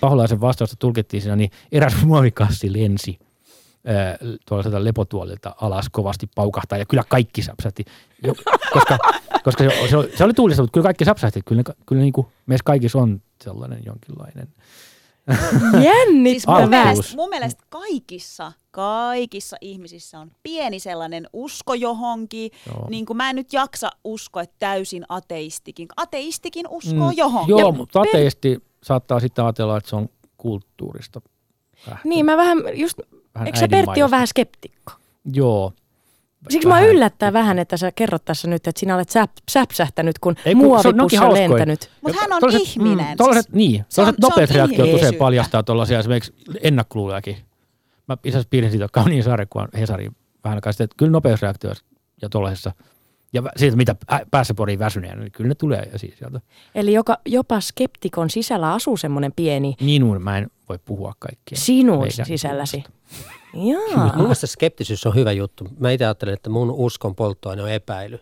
paholaisen 0.00 0.40
vastausta 0.40 0.76
tulkittiin 0.78 1.20
siinä, 1.22 1.36
niin 1.36 1.50
eräs 1.72 2.04
muovikassi 2.04 2.72
lensi 2.72 3.18
ö, 3.88 4.36
tuolla 4.48 4.62
sieltä 4.62 4.84
lepotuolilta 4.84 5.54
alas 5.60 5.88
kovasti 5.92 6.28
paukahtaa, 6.34 6.78
ja 6.78 6.86
kyllä 6.86 7.04
kaikki 7.08 7.42
säpsähti, 7.42 7.84
Jo- 8.24 8.34
koska, 8.72 8.98
koska 9.44 9.64
se, 9.64 9.88
se, 9.90 9.96
oli- 9.96 10.16
se 10.16 10.24
oli 10.24 10.32
tuulista, 10.34 10.62
mutta 10.62 10.72
kyllä 10.72 10.84
kaikki 10.84 11.04
säpsähti. 11.04 11.40
Kyllä, 11.44 11.62
kyllä 11.86 12.02
niin 12.02 12.12
kuin 12.12 12.26
meissä 12.46 12.64
kaikissa 12.64 12.98
on 12.98 13.22
sellainen 13.44 13.82
jonkinlainen. 13.86 14.48
Jännittävää. 15.84 16.34
Siis 16.34 16.46
mun 16.46 16.68
mielestä, 16.70 17.16
mun 17.16 17.28
mielestä 17.28 17.64
kaikissa, 17.68 18.52
kaikissa 18.70 19.56
ihmisissä 19.60 20.18
on 20.20 20.30
pieni 20.42 20.80
sellainen 20.80 21.28
usko 21.32 21.74
johonkin. 21.74 22.50
Joo. 22.66 22.86
Niin 22.90 23.06
kuin 23.06 23.16
mä 23.16 23.30
en 23.30 23.36
nyt 23.36 23.52
jaksa 23.52 23.90
uskoa, 24.04 24.42
että 24.42 24.56
täysin 24.58 25.04
ateistikin. 25.08 25.88
Ateistikin 25.96 26.68
uskoo 26.68 27.10
Mm, 27.10 27.16
johonkin. 27.16 27.50
Joo, 27.50 27.60
Ja 27.60 27.72
mutta 27.72 28.00
per- 28.00 28.08
ateisti 28.08 28.58
saattaa 28.82 29.20
sitten 29.20 29.44
ajatella, 29.44 29.76
että 29.76 29.90
se 29.90 29.96
on 29.96 30.08
kulttuurista. 30.36 31.20
Lähtenyt. 31.86 32.04
Niin, 32.04 32.26
mä 32.26 32.36
vähän 32.36 32.58
just, 32.74 32.98
Vähän 33.34 33.46
eikö 33.46 33.58
se 33.58 33.68
Pertti 33.68 34.02
ole 34.02 34.10
vähän 34.10 34.26
skeptikko? 34.26 34.92
Joo. 35.32 35.72
Siksi 36.50 36.68
mä 36.68 36.74
Vähän. 36.74 36.88
yllättää 36.88 37.32
vähän, 37.32 37.58
että 37.58 37.76
sä 37.76 37.92
kerrot 37.92 38.24
tässä 38.24 38.48
nyt, 38.48 38.66
että 38.66 38.80
sinä 38.80 38.94
olet 38.94 39.08
säp, 39.08 39.30
säpsähtänyt, 39.50 40.18
kun 40.18 40.34
Ei, 40.44 40.54
kun 40.54 40.62
on- 40.62 40.68
muovipussi 40.68 41.18
on 41.18 41.34
lentänyt. 41.34 41.90
Mutta 42.00 42.20
hän 42.20 42.32
on 42.32 42.40
Tollaset- 42.42 42.60
ihminen. 42.60 43.06
Mm, 43.06 43.16
tollaset, 43.16 43.52
niin, 43.52 43.84
se 43.88 44.00
on- 44.00 44.04
tollaset 44.06 44.20
nopeat 44.20 44.50
reaktiot 44.50 44.94
usein 45.00 45.14
paljastaa 45.14 45.62
tuollaisia 45.62 45.98
esimerkiksi 45.98 46.34
ennakkoluuliakin. 46.62 47.36
Mä 48.08 48.14
itse 48.16 48.28
asiassa 48.28 48.48
piirsin 48.50 48.70
siitä 48.70 48.88
kauniin 48.92 49.22
sarjakuvan 49.22 49.68
Hesari 49.78 50.10
vähän 50.44 50.56
aikaa 50.56 50.72
sitten, 50.72 50.84
että 50.84 50.94
kyllä 50.96 51.12
nopeusreaktioissa 51.12 51.84
ja 52.22 52.28
tuollaisessa 52.28 52.72
ja 53.32 53.42
siitä, 53.56 53.76
mitä 53.76 53.96
päässä 54.30 54.54
porii 54.54 54.78
väsyneenä, 54.78 55.20
niin 55.20 55.32
kyllä 55.32 55.48
ne 55.48 55.54
tulee 55.54 55.88
ja 55.92 55.98
siis 55.98 56.18
sieltä. 56.18 56.40
Eli 56.74 56.92
joka, 56.92 57.18
jopa 57.26 57.60
skeptikon 57.60 58.30
sisällä 58.30 58.72
asuu 58.72 58.96
semmoinen 58.96 59.32
pieni 59.36 59.74
Minun 59.80 60.22
mä 60.22 60.38
en 60.38 60.50
voi 60.68 60.78
puhua 60.84 61.12
kaikkia. 61.18 61.58
sinun 61.58 61.98
meidän 61.98 62.26
sisälläsi. 62.26 62.84
Mun 63.52 63.72
Jaa. 63.72 64.16
mielestä 64.16 64.46
skeptisyys 64.46 65.06
on 65.06 65.14
hyvä 65.14 65.32
juttu. 65.32 65.68
Mä 65.78 65.90
itse 65.90 66.04
ajattelen, 66.04 66.34
että 66.34 66.50
mun 66.50 66.70
uskon 66.70 67.14
polttoaine 67.14 67.62
on 67.62 67.70
epäily. 67.70 68.20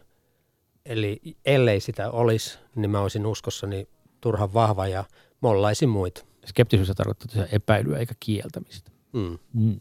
Eli 0.86 1.20
ellei 1.44 1.80
sitä 1.80 2.10
olisi, 2.10 2.58
niin 2.74 2.90
mä 2.90 3.00
olisin 3.00 3.26
uskossani 3.26 3.88
turhan 4.20 4.54
vahva 4.54 4.88
ja 4.88 5.04
mollaisin 5.40 5.88
muita. 5.88 6.24
Skeptisyys 6.46 6.92
tarkoittaa 6.96 7.44
epäilyä 7.52 7.98
eikä 7.98 8.14
kieltämistä. 8.20 8.90
Mm. 9.12 9.38
Mm. 9.52 9.80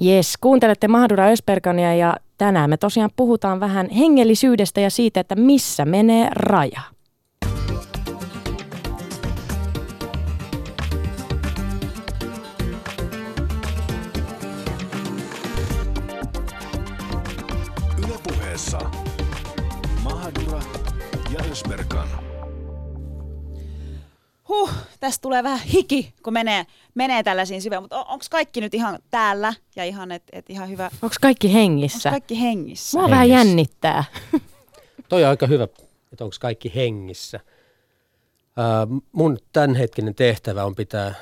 Jes, 0.00 0.36
kuuntelette 0.40 0.88
Mahdura 0.88 1.26
Ösperkania 1.26 1.94
ja 1.94 2.16
tänään 2.38 2.70
me 2.70 2.76
tosiaan 2.76 3.10
puhutaan 3.16 3.60
vähän 3.60 3.90
hengellisyydestä 3.90 4.80
ja 4.80 4.90
siitä, 4.90 5.20
että 5.20 5.34
missä 5.34 5.84
menee 5.84 6.28
raja. 6.30 6.80
Ylepuheessa 17.98 18.78
Mahadura 20.04 20.60
ja 21.30 21.44
Ösberkan. 21.50 22.27
Huh, 24.48 24.70
tästä 25.00 25.22
tulee 25.22 25.42
vähän 25.42 25.60
hiki, 25.60 26.14
kun 26.22 26.32
menee, 26.32 26.66
menee 26.94 27.22
tällaisiin 27.22 27.62
syviin. 27.62 27.82
Mutta 27.82 28.04
onko 28.04 28.24
kaikki 28.30 28.60
nyt 28.60 28.74
ihan 28.74 28.98
täällä 29.10 29.54
ja 29.76 29.84
ihan, 29.84 30.12
et, 30.12 30.22
et 30.32 30.50
ihan 30.50 30.68
hyvä? 30.68 30.90
Onko 31.02 31.16
kaikki 31.20 31.46
Onko 31.46 31.58
hengissä? 31.58 32.10
kaikki 32.10 32.40
hengissä? 32.40 32.98
Mua 32.98 33.10
vähän 33.10 33.28
Hengissä. 33.28 33.48
jännittää. 33.48 34.04
Toi 35.08 35.24
on 35.24 35.30
aika 35.30 35.46
hyvä, 35.46 35.64
että 36.12 36.24
onko 36.24 36.36
kaikki 36.40 36.72
hengissä. 36.74 37.40
Ää, 38.56 38.86
mun 39.12 39.38
tämänhetkinen 39.52 40.14
tehtävä 40.14 40.64
on 40.64 40.74
pitää 40.74 41.14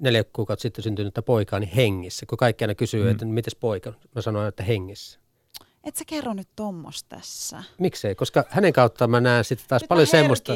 neljä 0.00 0.24
kuukautta 0.24 0.62
sitten 0.62 0.82
syntynyttä 0.82 1.22
poikaani 1.22 1.70
hengissä. 1.76 2.26
Kun 2.26 2.38
kaikki 2.38 2.64
aina 2.64 2.74
kysyy, 2.74 3.04
mm. 3.04 3.10
että 3.10 3.24
mites 3.24 3.54
poika? 3.54 3.92
Mä 4.14 4.22
sanon, 4.22 4.48
että 4.48 4.62
hengissä. 4.62 5.20
Et 5.84 5.96
sä 5.96 6.04
kerro 6.06 6.34
nyt 6.34 6.48
tommos 6.56 7.04
tässä. 7.04 7.62
Miksei? 7.78 8.14
Koska 8.14 8.44
hänen 8.48 8.72
kautta 8.72 9.06
mä 9.08 9.20
näen 9.20 9.44
sitten 9.44 9.68
taas 9.68 9.82
Nyt 9.82 9.88
paljon 9.88 10.06
semmoista. 10.06 10.52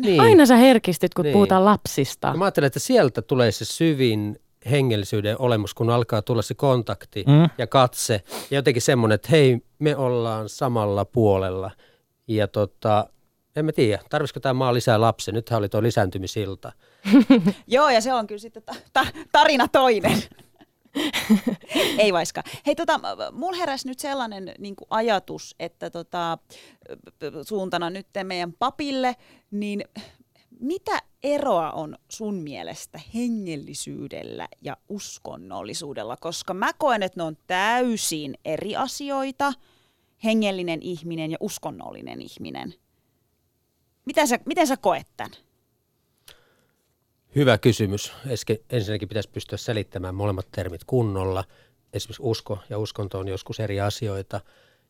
Niin. 0.00 0.20
Aina 0.20 0.46
sä 0.46 0.56
herkistyt, 0.56 1.14
kun 1.14 1.22
Niin. 1.24 1.32
puhutaan 1.32 1.64
lapsista. 1.64 2.28
Ja 2.28 2.34
Mä 2.34 2.44
ajattelen, 2.44 2.66
että 2.66 2.78
sieltä 2.80 3.22
tulee 3.22 3.52
se 3.52 3.64
syvin 3.64 4.38
hengellisyyden 4.70 5.40
olemus, 5.40 5.74
kun 5.74 5.90
alkaa 5.90 6.22
tulla 6.22 6.42
se 6.42 6.54
kontakti 6.54 7.24
Mm. 7.26 7.50
ja 7.58 7.66
katse. 7.66 8.22
Ja 8.50 8.58
jotenkin 8.58 8.82
semmoinen, 8.82 9.14
että 9.14 9.28
hei, 9.30 9.58
me 9.78 9.96
ollaan 9.96 10.48
samalla 10.48 11.04
puolella. 11.04 11.70
Ja 12.28 12.48
tota, 12.48 13.06
en 13.56 13.64
mä 13.64 13.72
tiedä, 13.72 14.02
tarvisiko 14.10 14.40
tämä 14.40 14.52
maa 14.54 14.74
lisää 14.74 15.00
lapsia. 15.00 15.34
Nythän 15.34 15.58
oli 15.58 15.68
tuo 15.68 15.82
lisääntymisilta. 15.82 16.72
Joo, 17.66 17.88
ja 17.90 18.00
se 18.00 18.12
on 18.14 18.26
kyllä 18.26 18.38
sitten 18.40 18.62
ta- 18.62 18.74
ta- 18.92 19.06
tarina 19.32 19.68
toinen. 19.68 20.22
Ei 21.98 22.12
vaiska. 22.12 22.42
Hei, 22.66 22.74
tota, 22.74 23.00
mulla 23.32 23.56
heräsi 23.56 23.88
nyt 23.88 23.98
sellainen 23.98 24.54
niin 24.58 24.74
ajatus, 24.90 25.54
että 25.60 25.90
tota, 25.90 26.38
suuntana 27.42 27.90
nyt 27.90 28.06
meidän 28.24 28.52
papille, 28.52 29.16
niin 29.50 29.84
mitä 30.60 31.02
eroa 31.22 31.70
on 31.70 31.98
sun 32.08 32.34
mielestä 32.34 33.00
hengellisyydellä 33.14 34.48
ja 34.62 34.76
uskonnollisuudella? 34.88 36.16
Koska 36.16 36.54
mä 36.54 36.72
koen, 36.72 37.02
että 37.02 37.20
ne 37.20 37.24
on 37.24 37.36
täysin 37.46 38.34
eri 38.44 38.76
asioita, 38.76 39.52
hengellinen 40.24 40.82
ihminen 40.82 41.30
ja 41.30 41.36
uskonnollinen 41.40 42.20
ihminen. 42.22 42.74
Miten 44.04 44.28
sä, 44.28 44.38
miten 44.46 44.66
sä 44.66 44.76
koet 44.76 45.06
tämän? 45.16 45.43
Hyvä 47.36 47.58
kysymys. 47.58 48.12
Ensinnäkin 48.70 49.08
pitäisi 49.08 49.30
pystyä 49.30 49.58
selittämään 49.58 50.14
molemmat 50.14 50.46
termit 50.52 50.84
kunnolla. 50.86 51.44
Esimerkiksi 51.92 52.22
usko 52.22 52.58
ja 52.70 52.78
uskonto 52.78 53.18
on 53.18 53.28
joskus 53.28 53.60
eri 53.60 53.80
asioita. 53.80 54.40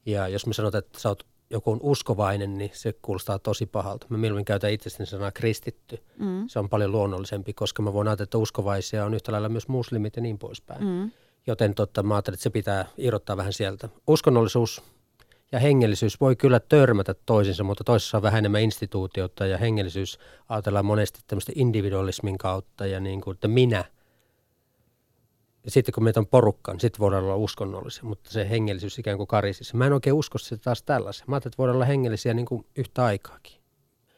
Ja 0.07 0.29
jos 0.29 0.47
me 0.47 0.55
sanotaan, 0.55 0.85
että 0.85 1.01
sä 1.01 1.09
oot 1.09 1.27
joku 1.51 1.73
on 1.73 1.81
uskovainen, 1.83 2.59
niin 2.59 2.71
se 2.75 2.95
kuulostaa 3.03 3.39
tosi 3.39 3.67
pahalta. 3.67 4.07
Mä 4.09 4.19
mieluummin 4.19 4.45
käytän 4.45 4.73
itsestäni 4.73 5.07
sanaa 5.07 5.33
kristitty. 5.33 5.99
Mm. 6.19 6.49
Se 6.49 6.59
on 6.59 6.69
paljon 6.69 6.93
luonnollisempi, 6.93 7.53
koska 7.53 7.83
mä 7.83 7.93
voin 7.93 8.09
ajatella, 8.09 8.25
että 8.25 8.39
uskovaisia 8.39 9.05
on 9.05 9.15
yhtä 9.15 9.33
lailla 9.33 9.49
myös 9.49 9.69
muslimit 9.69 10.17
ja 10.17 10.23
niin 10.23 10.39
poispäin. 10.39 10.85
Mm. 10.85 11.11
Joten 11.47 11.75
totta, 11.75 12.03
mä 12.03 12.15
ajattelin, 12.15 12.35
että 12.35 12.43
se 12.43 12.51
pitää 12.51 12.87
irrottaa 12.99 13.37
vähän 13.37 13.53
sieltä. 13.53 13.89
Uskonnollisuus 14.07 14.83
ja 15.53 15.59
hengellisyys 15.59 16.21
voi 16.21 16.37
kyllä 16.37 16.61
törmätä 16.61 17.15
toisinsa, 17.27 17.65
mutta 17.65 17.85
toisessa 17.85 18.19
on 18.19 18.23
vähän 18.23 18.39
enemmän 18.39 18.61
instituutiota 18.61 19.47
ja 19.47 19.59
hengellisyys 19.59 20.19
ajatellaan 20.49 20.85
monesti 20.85 21.21
tämmöistä 21.27 21.53
individualismin 21.55 22.39
kautta 22.39 22.87
ja 22.87 23.01
niin 23.01 23.21
kuin, 23.21 23.35
että 23.35 23.49
minä– 23.49 23.85
ja 25.65 25.71
sitten 25.71 25.93
kun 25.93 26.05
meitä 26.05 26.21
on 26.21 26.27
porukka, 26.27 26.73
niin 26.73 26.81
sitten 26.81 26.99
voidaan 26.99 27.25
olla 27.25 27.37
uskonnollisia, 27.37 28.05
mutta 28.05 28.31
se 28.31 28.51
hengellisyys 28.51 28.99
ikään 28.99 29.17
kuin 29.17 29.27
karisissa. 29.27 29.77
Mä 29.77 29.87
en 29.87 29.93
oikein 29.93 30.15
usko 30.15 30.39
sitä 30.39 30.57
taas 30.57 30.83
tällaisen. 30.83 31.25
Mä 31.29 31.37
ajattelin, 31.37 31.53
että 31.53 31.59
voidaan 31.59 31.77
olla 31.77 31.85
hengellisiä 31.85 32.35
niin 32.35 32.47
kuin 32.47 32.67
yhtä 32.77 33.05
aikaakin. 33.05 33.61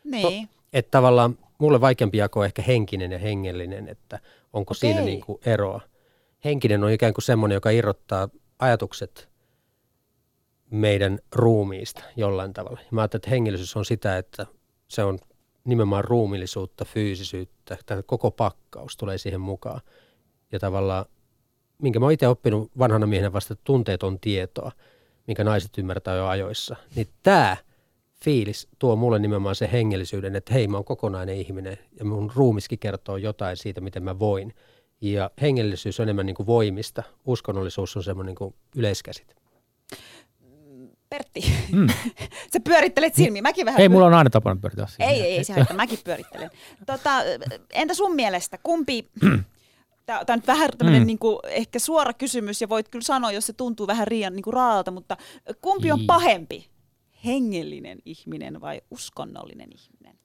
Niin. 0.04 0.48
To, 0.48 0.52
että 0.72 0.90
tavallaan 0.90 1.38
mulle 1.58 1.80
vaikeampi 1.80 2.18
jako 2.18 2.40
on 2.40 2.46
ehkä 2.46 2.62
henkinen 2.62 3.12
ja 3.12 3.18
hengellinen, 3.18 3.88
että 3.88 4.20
onko 4.52 4.72
Okei. 4.72 4.80
siinä 4.80 5.00
niin 5.00 5.20
kuin 5.20 5.38
eroa. 5.46 5.80
Henkinen 6.44 6.84
on 6.84 6.90
ikään 6.90 7.14
kuin 7.14 7.24
semmoinen, 7.24 7.56
joka 7.56 7.70
irrottaa 7.70 8.28
ajatukset 8.58 9.28
meidän 10.70 11.18
ruumiista 11.32 12.02
jollain 12.16 12.52
tavalla. 12.52 12.80
Mä 12.90 13.00
ajattelin, 13.00 13.20
että 13.20 13.30
hengellisyys 13.30 13.76
on 13.76 13.84
sitä, 13.84 14.18
että 14.18 14.46
se 14.88 15.04
on 15.04 15.18
nimenomaan 15.64 16.04
ruumillisuutta, 16.04 16.84
fyysisyyttä, 16.84 17.76
tämä 17.86 18.02
koko 18.02 18.30
pakkaus 18.30 18.96
tulee 18.96 19.18
siihen 19.18 19.40
mukaan. 19.40 19.80
Ja 20.52 20.58
tavallaan 20.58 21.06
minkä 21.82 22.00
mä 22.00 22.06
oon 22.06 22.12
itse 22.12 22.28
oppinut 22.28 22.70
vanhana 22.78 23.06
miehenä 23.06 23.32
vasta, 23.32 23.52
että 23.52 23.64
tunteet 23.64 24.02
on 24.02 24.20
tietoa, 24.20 24.72
minkä 25.26 25.44
naiset 25.44 25.78
ymmärtää 25.78 26.16
jo 26.16 26.26
ajoissa. 26.26 26.76
Niin 26.94 27.08
tämä 27.22 27.56
fiilis 28.24 28.68
tuo 28.78 28.96
mulle 28.96 29.18
nimenomaan 29.18 29.54
se 29.54 29.68
hengellisyyden, 29.72 30.36
että 30.36 30.54
hei 30.54 30.68
mä 30.68 30.76
oon 30.76 30.84
kokonainen 30.84 31.36
ihminen 31.36 31.78
ja 31.98 32.04
mun 32.04 32.32
ruumiskin 32.34 32.78
kertoo 32.78 33.16
jotain 33.16 33.56
siitä, 33.56 33.80
miten 33.80 34.02
mä 34.02 34.18
voin. 34.18 34.54
Ja 35.00 35.30
hengellisyys 35.40 36.00
on 36.00 36.04
enemmän 36.04 36.26
niin 36.26 36.36
kuin 36.36 36.46
voimista, 36.46 37.02
uskonnollisuus 37.26 37.96
on 37.96 38.02
semmoinen 38.02 38.34
niin 38.40 38.54
yleiskäsite. 38.76 39.34
Pertti, 41.16 41.54
mm. 41.72 41.86
sä 42.52 42.60
pyörittelet 42.64 43.14
silmiä. 43.14 43.42
Mäkin 43.42 43.66
vähän... 43.66 43.80
Ei, 43.80 43.88
mulla 43.88 44.06
on 44.06 44.14
aina 44.14 44.30
tapana 44.30 44.60
pyöritellä 44.60 44.88
silmiä. 44.88 45.10
Ei, 45.10 45.22
ei, 45.22 45.36
ei 45.36 45.44
se 45.44 45.52
haittaa. 45.52 45.76
Mäkin 45.76 45.98
pyörittelen. 46.04 46.50
Tota, 46.86 47.10
entä 47.72 47.94
sun 47.94 48.14
mielestä, 48.14 48.58
kumpi 48.62 49.08
Tämä 50.06 50.18
on 50.18 50.38
nyt 50.38 50.46
vähän 50.46 50.70
tämmöinen 50.78 51.02
mm. 51.02 51.06
niin 51.06 51.18
kuin, 51.18 51.38
ehkä 51.44 51.78
suora 51.78 52.12
kysymys 52.12 52.60
ja 52.60 52.68
voit 52.68 52.88
kyllä 52.88 53.02
sanoa, 53.02 53.32
jos 53.32 53.46
se 53.46 53.52
tuntuu 53.52 53.86
vähän 53.86 54.06
riian 54.06 54.36
niin 54.36 54.42
kuin 54.42 54.54
raalta, 54.54 54.90
mutta 54.90 55.16
kumpi 55.60 55.92
on 55.92 56.06
pahempi? 56.06 56.70
Hengellinen 57.24 57.98
ihminen 58.04 58.60
vai 58.60 58.80
uskonnollinen 58.90 59.68
ihminen? 59.72 60.18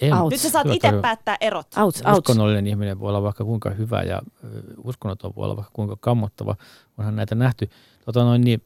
En, 0.00 0.12
Nyt 0.30 0.40
sä 0.40 0.50
saat 0.50 0.66
itse 0.66 0.92
päättää 1.02 1.36
erot. 1.40 1.66
Outs, 1.76 2.02
outs. 2.06 2.18
Uskonnollinen 2.18 2.66
ihminen 2.66 3.00
voi 3.00 3.08
olla 3.08 3.22
vaikka 3.22 3.44
kuinka 3.44 3.70
hyvä 3.70 4.02
ja 4.02 4.22
uskonnoton 4.84 5.32
voi 5.36 5.44
olla 5.44 5.56
vaikka 5.56 5.72
kuinka 5.72 5.96
kammottava. 6.00 6.56
Onhan 6.98 7.16
näitä 7.16 7.34
nähty. 7.34 7.70
Tota 8.04 8.24
noin, 8.24 8.40
niin, 8.40 8.62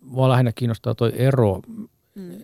mua 0.00 0.28
lähinnä 0.28 0.52
kiinnostaa 0.52 0.94
tuo 0.94 1.10
ero. 1.14 1.60
Mm. 2.14 2.38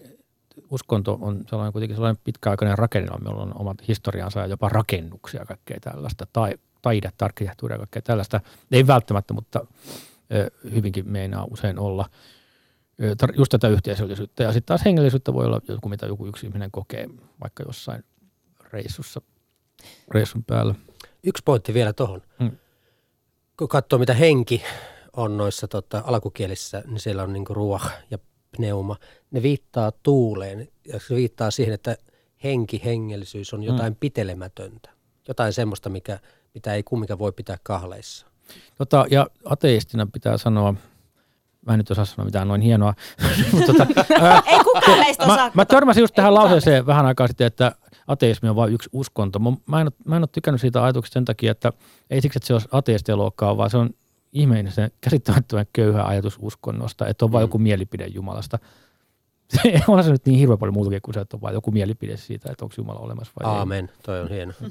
Uskonto 0.70 1.18
on 1.20 1.44
sellainen 1.50 1.72
kuitenkin 1.72 1.96
sellainen 1.96 2.22
pitkäaikainen 2.24 2.78
rakennelma, 2.78 3.24
meillä 3.24 3.42
on 3.42 3.60
omat 3.60 3.88
historiansa 3.88 4.40
ja 4.40 4.46
jopa 4.46 4.68
rakennuksia 4.68 5.40
ja 5.40 5.46
kaikkea 5.46 5.80
tällaista. 5.80 6.26
Tai 6.32 6.54
taidetta, 6.82 7.24
arkkitehtuuria 7.24 7.74
ja 7.74 7.78
kaikkea 7.78 8.02
tällaista. 8.02 8.40
Ei 8.72 8.86
välttämättä, 8.86 9.34
mutta 9.34 9.66
hyvinkin 10.74 11.10
meinaa 11.10 11.46
usein 11.50 11.78
olla 11.78 12.08
just 13.36 13.50
tätä 13.50 13.68
yhteisöllisyyttä. 13.68 14.42
Ja 14.42 14.52
sitten 14.52 14.66
taas 14.66 14.84
hengellisyyttä 14.84 15.32
voi 15.32 15.46
olla 15.46 15.60
joku, 15.68 15.88
mitä 15.88 16.06
joku 16.06 16.26
yksi 16.26 16.46
ihminen 16.46 16.70
kokee 16.70 17.08
vaikka 17.40 17.62
jossain 17.62 18.04
reissussa, 18.72 19.20
reissun 20.10 20.44
päällä. 20.44 20.74
Yksi 21.22 21.42
pointti 21.44 21.74
vielä 21.74 21.92
tuohon. 21.92 22.22
Hmm. 22.38 22.50
Kun 23.56 23.68
katsoo, 23.68 23.98
mitä 23.98 24.14
henki 24.14 24.62
on 25.16 25.36
noissa 25.36 25.68
tota, 25.68 26.02
alkukielissä, 26.06 26.82
niin 26.86 27.00
siellä 27.00 27.22
on 27.22 27.32
niinku 27.32 27.54
ruoh 27.54 27.90
ja 28.10 28.18
pneuma. 28.56 28.96
Ne 29.30 29.42
viittaa 29.42 29.92
tuuleen 30.02 30.68
ja 30.88 31.00
se 31.00 31.14
viittaa 31.14 31.50
siihen, 31.50 31.74
että 31.74 31.96
henki, 32.44 32.82
hengellisyys 32.84 33.54
on 33.54 33.62
jotain 33.62 33.92
hmm. 33.92 34.00
pitelemätöntä. 34.00 34.90
Jotain 35.28 35.52
semmoista, 35.52 35.88
mikä– 35.88 36.18
mitä 36.54 36.74
ei 36.74 36.82
kumminkaan 36.82 37.18
voi 37.18 37.32
pitää 37.32 37.56
kahleissa. 37.62 38.26
Tota, 38.78 39.06
ja 39.10 39.26
ateistina 39.44 40.06
pitää 40.06 40.38
sanoa, 40.38 40.74
mä 41.66 41.72
en 41.72 41.78
nyt 41.78 41.90
osaa 41.90 42.04
sanoa 42.04 42.24
mitään 42.24 42.48
noin 42.48 42.60
hienoa. 42.60 42.94
tota, 43.66 43.86
ää, 44.20 44.42
ei 44.46 44.58
kukaan 44.64 44.98
meistä 44.98 45.24
osaa. 45.24 45.36
Mä, 45.36 45.50
mä 45.54 45.64
törmäsin 45.64 46.00
just 46.00 46.14
tähän 46.14 46.34
lauseeseen 46.34 46.86
vähän 46.86 47.06
aikaa 47.06 47.26
sitten, 47.26 47.46
että 47.46 47.72
ateismi 48.06 48.48
on 48.48 48.56
vain 48.56 48.72
yksi 48.72 48.88
uskonto. 48.92 49.38
Mä 49.38 49.80
en, 49.80 49.88
mä 50.04 50.16
en 50.16 50.22
ole 50.22 50.28
tykännyt 50.32 50.60
siitä 50.60 50.84
ajatuksesta 50.84 51.14
sen 51.14 51.24
takia, 51.24 51.52
että 51.52 51.72
ei 52.10 52.20
siksi, 52.20 52.38
että 52.38 52.46
se 52.46 52.52
olisi 52.52 52.68
ateistien 52.72 53.18
luokkaa, 53.18 53.56
vaan 53.56 53.70
se 53.70 53.76
on 53.76 53.90
ihmeinen 54.33 54.72
se 54.72 54.91
käsittämättömän 55.01 55.66
köyhä 55.72 56.05
ajatus 56.05 56.39
uskonnosta, 56.41 57.07
että 57.07 57.24
on 57.24 57.30
mm. 57.30 57.33
vain 57.33 57.43
joku 57.43 57.59
mielipide 57.59 58.07
Jumalasta. 58.07 58.59
on 59.89 60.05
se 60.05 60.11
nyt 60.11 60.26
niin 60.26 60.39
hirveän 60.39 60.59
paljon 60.59 60.74
muutakin 60.74 61.03
kuin 61.03 61.14
se, 61.14 61.20
että 61.20 61.37
on 61.37 61.41
vain 61.41 61.55
joku 61.55 61.70
mielipide 61.70 62.16
siitä, 62.16 62.53
että 62.53 62.64
onko 62.64 62.74
Jumala 62.78 63.01
olemassa 63.01 63.33
vai 63.41 63.55
Aamen, 63.55 63.89
ei. 63.93 63.97
toi 64.03 64.20
on 64.20 64.28
hieno. 64.28 64.53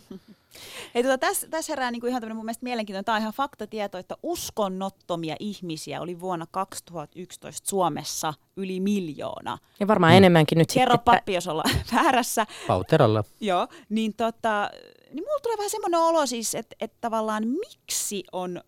Hei, 0.96 1.04
tuota, 1.04 1.18
tässä, 1.18 1.48
tässä 1.50 1.72
herää 1.72 1.92
niin 1.92 2.02
kuin 2.02 2.10
ihan 2.10 2.22
tämmöinen 2.22 2.36
mun 2.36 2.46
mielestä 2.46 2.64
mielenkiintoinen, 2.64 3.06
tämä 3.06 3.16
on 3.16 3.22
ihan 3.22 3.34
faktatieto, 3.34 3.98
että 3.98 4.16
uskonnottomia 4.24 5.36
ihmisiä 5.40 6.02
oli 6.02 6.20
vuonna 6.20 6.46
2011 6.52 7.70
Suomessa 7.70 8.34
yli 8.58 8.80
miljoona. 8.80 9.58
Ja 9.80 9.88
varmaan 9.88 10.14
mm. 10.14 10.18
enemmänkin 10.18 10.58
nyt 10.58 10.74
Kerro 10.74 10.96
sitten. 10.96 11.14
pappi, 11.14 11.34
jos 11.34 11.48
ollaan 11.48 11.76
väärässä. 11.96 12.48
Pauteralla. 12.68 13.24
Joo, 13.40 13.68
niin, 13.90 14.14
tota, 14.14 14.70
niin 15.14 15.24
mulla 15.24 15.40
tulee 15.44 15.58
vähän 15.58 15.70
semmoinen 15.70 16.00
olo 16.00 16.26
siis, 16.26 16.56
että, 16.56 16.76
että 16.80 16.98
tavallaan 17.02 17.48
miksi 17.48 18.24
on 18.32 18.62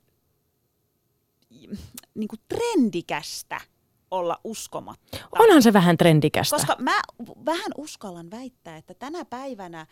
niin 2.16 2.28
kuin 2.28 2.40
trendikästä– 2.48 3.62
olla 4.14 4.40
uskomatta. 4.44 5.18
Onhan 5.40 5.64
se 5.64 5.74
vähän 5.74 5.98
trendikästä. 5.98 6.56
Koska 6.56 6.76
mä 6.80 7.02
vähän 7.46 7.72
uskallan 7.78 8.32
väittää, 8.32 8.78
että 8.78 8.94
tänä 8.94 9.26
päivänä 9.26 9.80
äh, 9.80 9.88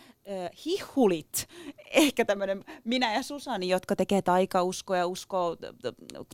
hihulit, 0.66 1.48
ehkä 1.92 2.26
tämmöinen 2.26 2.64
minä 2.84 3.14
ja 3.14 3.24
Susani, 3.24 3.70
jotka 3.70 3.96
tekee 3.96 4.22
taikauskoa 4.22 4.98
ja 4.98 5.08
uskoo 5.08 5.58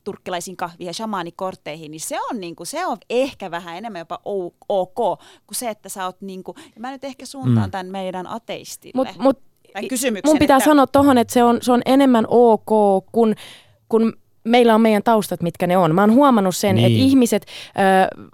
turkkilaisiin 0.04 0.58
kahviin 0.58 0.86
ja 0.86 0.94
shamaanikortteihin, 0.94 1.92
niin 1.92 2.02
se 2.02 2.18
on, 2.32 2.40
niinku, 2.40 2.66
se 2.66 2.86
on 2.86 2.98
ehkä 3.10 3.52
vähän 3.52 3.78
enemmän 3.78 4.00
jopa 4.00 4.20
ok 4.70 4.96
kuin 4.96 5.56
se, 5.56 5.70
että 5.70 5.90
sä 5.90 6.06
oot, 6.06 6.22
niinku, 6.22 6.56
ja 6.76 6.82
mä 6.82 6.92
nyt 6.92 7.04
ehkä 7.04 7.26
suuntaan 7.26 7.68
mm. 7.68 7.72
tämän 7.72 7.88
meidän 7.88 8.28
ateistille. 8.28 8.94
Mut, 8.96 9.18
mut, 9.18 9.40
mun 10.26 10.40
pitää 10.40 10.58
että... 10.58 10.66
sanoa 10.66 10.88
tuohon, 10.88 11.18
että 11.18 11.34
se 11.34 11.44
on, 11.44 11.58
se 11.62 11.72
on 11.72 11.82
enemmän 11.86 12.26
ok 12.30 13.06
kuin 13.12 13.36
kun 13.90 14.14
meillä 14.48 14.76
on 14.76 14.82
meidän 14.82 15.04
taustat, 15.04 15.42
mitkä 15.44 15.68
ne 15.68 15.78
on. 15.78 15.96
Mä 15.96 16.02
oon 16.02 16.14
huomannut 16.14 16.56
sen, 16.56 16.76
niin. 16.76 16.86
että 16.86 17.00
ihmiset, 17.00 17.46
äh, 17.68 18.28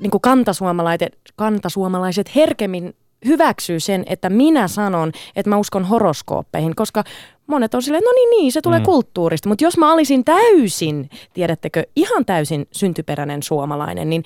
niin 0.00 0.10
kuin 0.10 0.20
kantasuomalaiset, 0.20 1.18
kantasuomalaiset 1.36 2.34
herkemmin 2.34 2.94
hyväksyy 3.24 3.80
sen, 3.80 4.04
että 4.06 4.30
minä 4.30 4.68
sanon, 4.68 5.12
että 5.36 5.50
mä 5.50 5.56
uskon 5.56 5.84
horoskooppeihin, 5.84 6.76
koska 6.76 7.04
monet 7.46 7.74
on 7.74 7.82
silleen, 7.82 8.04
no 8.04 8.12
niin, 8.12 8.30
niin, 8.30 8.52
se 8.52 8.60
tulee 8.60 8.78
mm. 8.78 8.84
kulttuurista. 8.84 9.48
Mutta 9.48 9.64
jos 9.64 9.76
mä 9.76 9.92
olisin 9.92 10.24
täysin, 10.24 11.10
tiedättekö, 11.32 11.84
ihan 11.96 12.24
täysin 12.24 12.66
syntyperäinen 12.72 13.42
suomalainen, 13.42 14.10
niin 14.10 14.24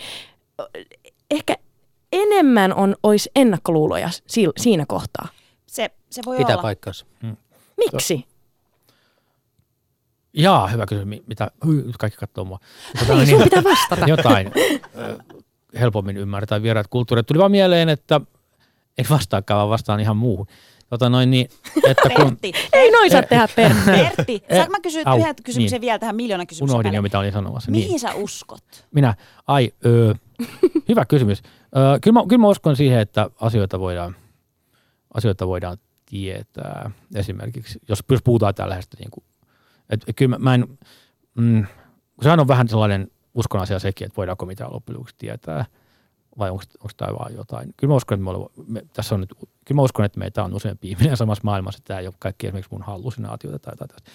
ehkä 1.31 1.57
enemmän 2.12 2.74
on, 2.74 2.97
olisi 3.03 3.31
ennakkoluuloja 3.37 4.09
siinä 4.57 4.85
kohtaa. 4.89 5.29
Se, 5.66 5.91
se 6.11 6.22
voi 6.27 6.37
Pitää 6.37 6.55
olla. 6.55 6.62
paikkansa. 6.62 7.07
Mm. 7.22 7.37
Miksi? 7.77 8.24
Jaa, 10.37 10.68
hyvä 10.68 10.87
kysymys. 10.87 11.18
Mitä? 11.26 11.51
Kaikki 11.99 12.18
katsoo 12.18 12.45
mua. 12.45 12.59
Tota, 12.99 13.14
niin, 13.14 13.28
sun 13.28 13.43
pitää 13.43 13.64
vastata. 13.64 14.07
Jotain 14.07 14.53
helpommin 15.80 16.16
ymmärtää 16.16 16.62
vieraat 16.62 16.87
kulttuurit. 16.87 17.26
Tuli 17.26 17.39
vaan 17.39 17.51
mieleen, 17.51 17.89
että 17.89 18.20
ei 18.99 19.05
vastaakaan, 19.11 19.59
vaan 19.59 19.68
vastaan 19.68 20.01
ihan 20.01 20.16
muuhun. 20.16 20.47
Tota 20.91 21.09
noin 21.09 21.30
niin, 21.30 21.49
että 21.87 22.09
kun... 22.16 22.26
Pertti. 22.26 22.53
Ei 22.72 22.91
noin 22.91 23.11
saa 23.11 23.22
tehdä, 23.22 23.49
Pertti. 23.57 23.91
Pertti, 24.16 24.43
saanko 24.55 24.70
mä 24.70 24.80
kysyä 24.80 25.03
yhden 25.18 25.34
kysymyksen 25.45 25.76
niin. 25.76 25.80
vielä 25.80 25.99
tähän 25.99 26.16
miljoona 26.16 26.47
kysymyksen 26.47 26.74
Unohdin 26.74 26.95
jo, 26.95 27.03
mitä 27.03 27.18
olin 27.18 27.32
sanomassa. 27.32 27.70
Mihin 27.70 27.89
niin. 27.89 28.01
sä 28.01 28.14
uskot? 28.14 28.87
Minä? 28.95 29.14
Ai, 29.47 29.72
öö, 29.87 30.14
hyvä 30.89 31.05
kysymys. 31.05 31.43
Öö, 31.76 31.99
kyllä, 32.03 32.20
mä, 32.20 32.26
kyllä 32.28 32.41
mä 32.41 32.49
uskon 32.49 32.76
siihen, 32.76 33.01
että 33.01 33.30
asioita 33.41 33.80
voidaan 33.80 34.16
asioita 35.14 35.47
voidaan 35.47 35.78
tietää. 36.07 36.91
Esimerkiksi, 37.14 37.78
jos, 37.89 37.99
jos 38.11 38.22
puhutaan 38.22 38.55
tällaisesta, 38.55 38.97
niin 39.01 39.11
kuin, 39.11 39.24
että 39.91 40.12
kyllä 40.12 40.39
mä, 40.39 40.45
mä 40.45 40.55
en, 40.55 40.78
mm, 41.34 41.66
sehän 42.22 42.41
on 42.41 42.49
vähän 42.49 42.68
sellainen 42.68 43.11
uskon 43.34 43.61
asia 43.61 43.78
sekin, 43.78 44.07
että 44.07 44.16
voidaanko 44.16 44.47
mitään 44.47 44.72
loppujen 44.72 45.05
tietää– 45.18 45.64
vai 46.39 46.51
onko, 46.51 46.62
onko 46.80 46.93
tämä 46.97 47.18
vaan 47.18 47.34
jotain. 47.34 47.74
Kyllä 47.76 47.93
mä 47.93 47.97
uskon, 47.97 48.16
että 48.16 48.24
me 48.24 48.30
olemme, 48.30 48.47
me, 48.66 48.82
tässä 48.93 49.14
on 49.14 49.20
nyt, 49.20 49.34
kyllä 49.39 49.76
mä 49.76 49.82
uskon, 49.82 50.05
että 50.05 50.18
meitä 50.18 50.45
on 50.45 50.55
useampi 50.55 50.89
ihminen 50.91 51.16
samassa 51.26 51.45
maailmassa, 51.45 51.78
että 51.78 51.89
tämä 51.89 52.01
ei 52.01 52.07
ole 52.07 52.14
kaikki 52.18 52.47
esimerkiksi 52.47 52.72
mun 52.72 52.82
hallusinaatioita 52.82 53.59
tai 53.59 53.72
jotain 53.72 53.89
tästä. 53.89 54.11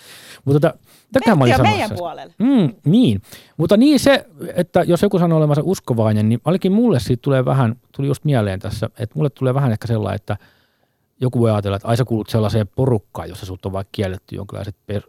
Mutta 0.46 0.60
tota, 0.60 0.80
tätä 1.12 1.36
mä 1.36 1.44
olin 1.44 1.54
sanomassa. 1.54 1.78
meidän 1.78 1.98
puolella. 1.98 2.34
Mm, 2.40 2.74
niin, 2.86 3.22
mutta 3.58 3.78
niin 3.78 4.00
se, 4.00 4.26
että 4.56 4.84
jos 4.84 5.02
joku 5.02 5.20
sanoo 5.20 5.38
olevansa 5.38 5.62
uskovainen, 5.66 6.30
niin 6.30 6.42
ainakin 6.46 6.72
mulle 6.72 7.00
siitä 7.00 7.22
tulee 7.22 7.46
vähän, 7.46 7.76
tuli 7.96 8.08
just 8.08 8.26
mieleen 8.26 8.60
tässä, 8.60 8.90
että 9.00 9.16
mulle 9.16 9.30
tulee 9.30 9.54
vähän 9.54 9.72
ehkä 9.72 9.88
sellainen, 9.88 10.16
että 10.16 10.38
joku 11.22 11.40
voi 11.40 11.52
ajatella, 11.52 11.76
että 11.76 11.88
ai 11.88 11.98
sä 11.98 12.06
kuulut 12.06 12.30
sellaiseen 12.30 12.68
porukkaan, 12.68 13.30
jossa 13.30 13.46
sut 13.46 13.66
on 13.66 13.72
vaikka 13.72 13.90
kielletty 13.92 14.36
jonkinlaiset 14.36 14.76
per, 14.86 15.02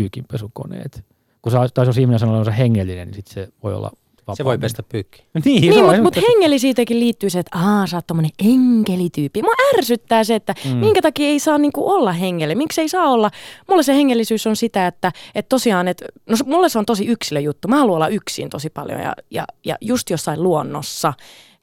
pyykinpesukoneet. 0.00 1.04
Kun 1.42 1.52
sä, 1.52 1.58
tai 1.74 1.86
jos 1.86 1.98
ihminen 1.98 2.18
sanoo 2.18 2.32
olevansa 2.32 2.50
hengellinen, 2.50 3.08
niin 3.08 3.14
sit 3.14 3.26
se 3.26 3.48
voi 3.62 3.74
olla 3.74 3.90
vapaa. 4.30 4.36
Se 4.36 4.44
voi 4.44 4.58
pestä 4.58 4.82
pyykki. 4.82 5.22
niin, 5.44 5.60
niin 5.60 5.84
mutta 5.84 6.02
mut 6.02 6.16
hengellisiitäkin 6.16 7.00
liittyy 7.00 7.30
se, 7.30 7.38
että 7.38 7.58
aah, 7.58 7.88
sä 7.88 7.96
oot 7.96 8.06
tommonen 8.06 8.30
enkelityyppi. 8.44 9.42
Mua 9.42 9.54
ärsyttää 9.78 10.24
se, 10.24 10.34
että 10.34 10.54
mm. 10.64 10.76
minkä 10.76 11.02
takia 11.02 11.26
ei 11.26 11.38
saa 11.38 11.58
niinku 11.58 11.90
olla 11.90 12.12
hengelle. 12.12 12.54
Miksi 12.54 12.80
ei 12.80 12.88
saa 12.88 13.10
olla? 13.10 13.30
Mulle 13.68 13.82
se 13.82 13.94
hengellisyys 13.94 14.46
on 14.46 14.56
sitä, 14.56 14.86
että, 14.86 15.12
että 15.34 15.48
tosiaan, 15.48 15.88
että 15.88 16.04
no 16.26 16.36
mulle 16.46 16.68
se 16.68 16.78
on 16.78 16.86
tosi 16.86 17.06
yksilöjuttu. 17.06 17.68
Mä 17.68 17.78
haluan 17.78 17.96
olla 17.96 18.08
yksin 18.08 18.50
tosi 18.50 18.70
paljon 18.70 19.00
ja, 19.00 19.14
ja, 19.30 19.44
ja 19.64 19.76
just 19.80 20.10
jossain 20.10 20.42
luonnossa. 20.42 21.12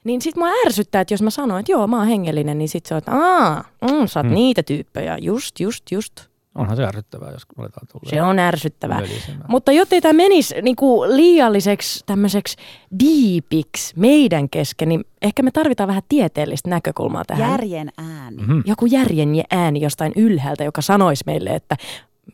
Niin 0.04 0.22
sit 0.22 0.36
mua 0.36 0.48
ärsyttää, 0.66 1.00
että 1.00 1.14
jos 1.14 1.22
mä 1.22 1.30
sanon, 1.30 1.60
että 1.60 1.72
joo, 1.72 1.86
mä 1.86 1.98
oon 1.98 2.06
hengellinen, 2.06 2.58
niin 2.58 2.68
sit 2.68 2.86
se 2.86 2.94
on, 2.94 2.98
että 2.98 3.12
aah, 3.12 3.64
mm, 3.82 4.06
sä 4.06 4.20
oot 4.20 4.26
mm. 4.26 4.34
niitä 4.34 4.62
tyyppejä. 4.62 5.18
Just, 5.20 5.60
just, 5.60 5.90
just. 5.90 6.28
Onhan 6.54 6.76
se 6.76 6.84
ärsyttävää, 6.84 7.30
jos 7.30 7.46
aletaan 7.58 7.86
tulla. 7.92 8.10
Se 8.10 8.22
on 8.22 8.38
ärsyttävää. 8.38 9.02
Mutta 9.48 9.72
jottei 9.72 10.00
tämä 10.00 10.12
menisi 10.12 10.62
niinku 10.62 11.02
liialliseksi 11.02 12.02
tämmöiseksi 12.06 12.56
diipiksi 13.00 13.94
meidän 13.96 14.48
kesken, 14.48 14.88
niin 14.88 15.04
ehkä 15.22 15.42
me 15.42 15.50
tarvitaan 15.50 15.88
vähän 15.88 16.02
tieteellistä 16.08 16.70
näkökulmaa 16.70 17.24
tähän. 17.24 17.50
Järjen 17.50 17.90
ääni. 17.98 18.36
Mm-hmm. 18.36 18.62
Joku 18.66 18.86
järjen 18.86 19.28
ääni 19.50 19.80
jostain 19.80 20.12
ylhäältä, 20.16 20.64
joka 20.64 20.82
sanoisi 20.82 21.24
meille, 21.26 21.50
että 21.50 21.76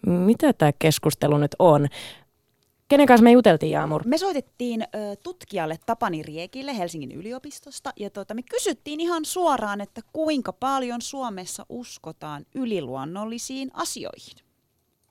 mitä 0.06 0.52
tämä 0.52 0.72
keskustelu 0.78 1.38
nyt 1.38 1.56
on. 1.58 1.88
Kenen 2.88 3.06
kanssa 3.06 3.24
me 3.24 3.32
juteltiin, 3.32 3.72
Jaamur? 3.72 4.02
Me 4.04 4.18
soitettiin 4.18 4.82
ö, 4.82 4.86
tutkijalle 5.22 5.76
Tapani 5.86 6.22
Riekille 6.22 6.78
Helsingin 6.78 7.12
yliopistosta 7.12 7.90
ja 7.96 8.10
tota, 8.10 8.34
me 8.34 8.42
kysyttiin 8.50 9.00
ihan 9.00 9.24
suoraan, 9.24 9.80
että 9.80 10.00
kuinka 10.12 10.52
paljon 10.52 11.02
Suomessa 11.02 11.66
uskotaan 11.68 12.44
yliluonnollisiin 12.54 13.70
asioihin. 13.74 14.36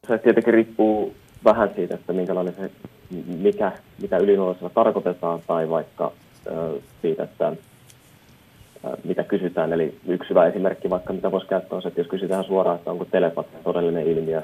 Se 0.07 0.17
tietenkin 0.17 0.53
riippuu 0.53 1.13
vähän 1.43 1.69
siitä, 1.76 1.95
että 1.95 2.13
minkälainen 2.13 2.55
se, 2.55 2.71
mikä, 3.28 3.71
mitä 4.01 4.17
yliluonnollisella 4.17 4.69
tarkoitetaan 4.69 5.39
tai 5.47 5.69
vaikka 5.69 6.11
ö, 6.47 6.80
siitä, 7.01 7.24
että 7.24 7.47
ö, 8.86 8.97
mitä 9.03 9.24
kysytään. 9.24 9.74
Eli 9.74 9.99
yksi 10.07 10.30
hyvä 10.30 10.47
esimerkki 10.47 10.89
vaikka, 10.89 11.13
mitä 11.13 11.32
voisi 11.32 11.47
käyttää 11.47 11.76
on 11.76 11.82
se, 11.82 11.88
että 11.88 11.99
jos 11.99 12.07
kysytään 12.07 12.43
suoraan, 12.43 12.78
että 12.78 12.91
onko 12.91 13.05
telepatia 13.05 13.59
todellinen 13.63 14.07
ilmiö, 14.07 14.43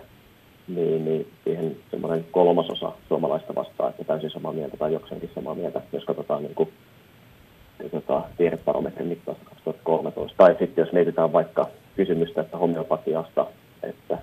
niin, 0.76 1.06
niin 1.06 1.28
siihen 1.44 1.78
semmoinen 1.92 2.26
kolmasosa 2.32 2.92
suomalaista 3.08 3.56
vastaa, 3.56 3.90
että 3.90 4.04
täysin 4.04 4.30
samaa 4.30 4.54
mieltä 4.54 4.78
tai 4.78 4.94
jokseenkin 4.94 5.32
samaa 5.36 5.56
mieltä, 5.56 5.82
jos 5.94 6.06
katsotaan 6.06 6.44
niin 6.44 6.56
kuin, 6.56 6.70
tota, 7.92 8.22
tiedeparometrin 8.38 9.08
mittausta 9.08 9.46
2013. 9.46 10.38
Tai 10.38 10.56
sitten 10.60 10.84
jos 10.84 10.94
mietitään 10.94 11.34
vaikka 11.34 11.68
kysymystä, 11.96 12.42
että 12.42 12.58
homeopatiasta, 12.58 13.46
että 13.84 14.18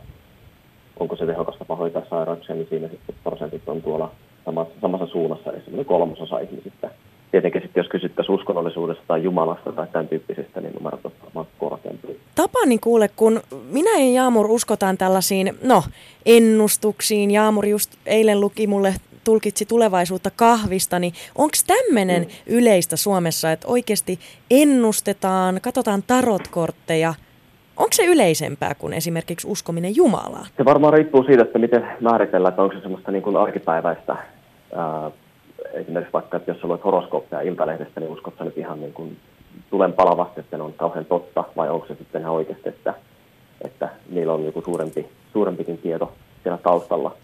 onko 1.01 1.17
se 1.17 1.27
tehokas 1.27 1.57
tapa 1.57 1.77
hoitaa 1.77 2.03
sairauksia, 2.11 2.55
niin 2.55 2.67
siinä 2.71 2.89
sitten 2.89 3.15
prosentit 3.25 3.69
on 3.69 3.83
tuolla 3.83 4.11
samassa, 4.45 4.75
samassa 4.81 5.07
suunnassa, 5.07 5.53
eli 5.53 5.61
semmoinen 5.61 5.87
kolmasosa 5.87 6.39
ihmisistä 6.39 6.91
tietenkin 7.37 7.63
sitten 7.63 7.81
jos 7.81 7.89
kysyttäisiin 7.89 8.35
uskonnollisuudesta 8.35 9.05
tai 9.09 9.23
Jumalasta 9.23 9.73
tai 9.73 9.87
tämän 9.93 10.09
tyyppisestä, 10.09 10.61
niin 10.61 10.73
numerot 10.75 11.01
on 11.05 11.13
varmaan 11.25 11.47
korkeampi. 11.59 12.21
Tapani 12.35 12.79
kuule, 12.79 13.11
kun 13.17 13.41
minä 13.71 13.99
ja 13.99 14.13
Jaamur 14.13 14.47
uskotaan 14.51 14.99
tällaisiin, 14.99 15.55
no, 15.63 15.83
ennustuksiin. 16.27 17.31
Jaamur 17.31 17.67
just 17.67 17.95
eilen 18.07 18.41
luki 18.41 18.67
mulle 18.67 18.95
tulkitsi 19.25 19.67
tulevaisuutta 19.67 20.31
kahvista, 20.37 20.99
niin 20.99 21.13
onko 21.35 21.55
tämmöinen 21.67 22.23
mm. 22.23 22.29
yleistä 22.47 22.97
Suomessa, 22.97 23.53
että 23.53 23.69
oikeasti 23.69 24.19
ennustetaan, 24.51 25.61
katsotaan 25.63 26.03
tarotkortteja, 26.07 27.15
Onko 27.77 27.93
se 27.93 28.05
yleisempää 28.05 28.75
kuin 28.79 28.93
esimerkiksi 28.93 29.49
uskominen 29.49 29.97
Jumalaa? 29.97 30.47
Se 30.57 30.65
varmaan 30.65 30.93
riippuu 30.93 31.25
siitä, 31.25 31.43
että 31.43 31.59
miten 31.59 31.87
määritellään, 32.01 32.53
että 32.53 32.63
onko 32.63 32.75
se 32.75 32.81
semmoista 32.81 33.11
niin 33.11 33.23
kuin 33.23 33.37
arkipäiväistä 33.37 34.17
ää, 34.77 35.11
esimerkiksi 35.73 36.13
vaikka, 36.13 36.37
että 36.37 36.51
jos 36.51 36.61
sä 36.61 36.67
luet 36.67 36.85
horoskooppeja 36.85 37.43
Iltalehdestä, 37.43 38.01
niin 38.01 38.13
uskot 38.13 38.35
sä 38.39 38.45
nyt 38.45 38.59
ihan 38.59 38.81
niin 38.81 38.93
kuin 38.93 39.17
tulen 39.71 39.93
palavasti, 39.93 40.41
että 40.41 40.57
ne 40.57 40.63
on 40.63 40.73
kauhean 40.73 41.05
totta, 41.05 41.45
vai 41.57 41.69
onko 41.69 41.87
se 41.87 41.95
sitten 41.95 42.21
ihan 42.21 42.35
oikeasti, 42.35 42.69
että, 42.69 42.95
että 43.65 43.89
niillä 44.11 44.33
on 44.33 44.45
joku 44.45 44.63
suurempi, 44.63 45.07
suurempikin 45.33 45.79
tieto 45.79 46.13
siellä 46.43 46.59
taustalla. 46.59 47.17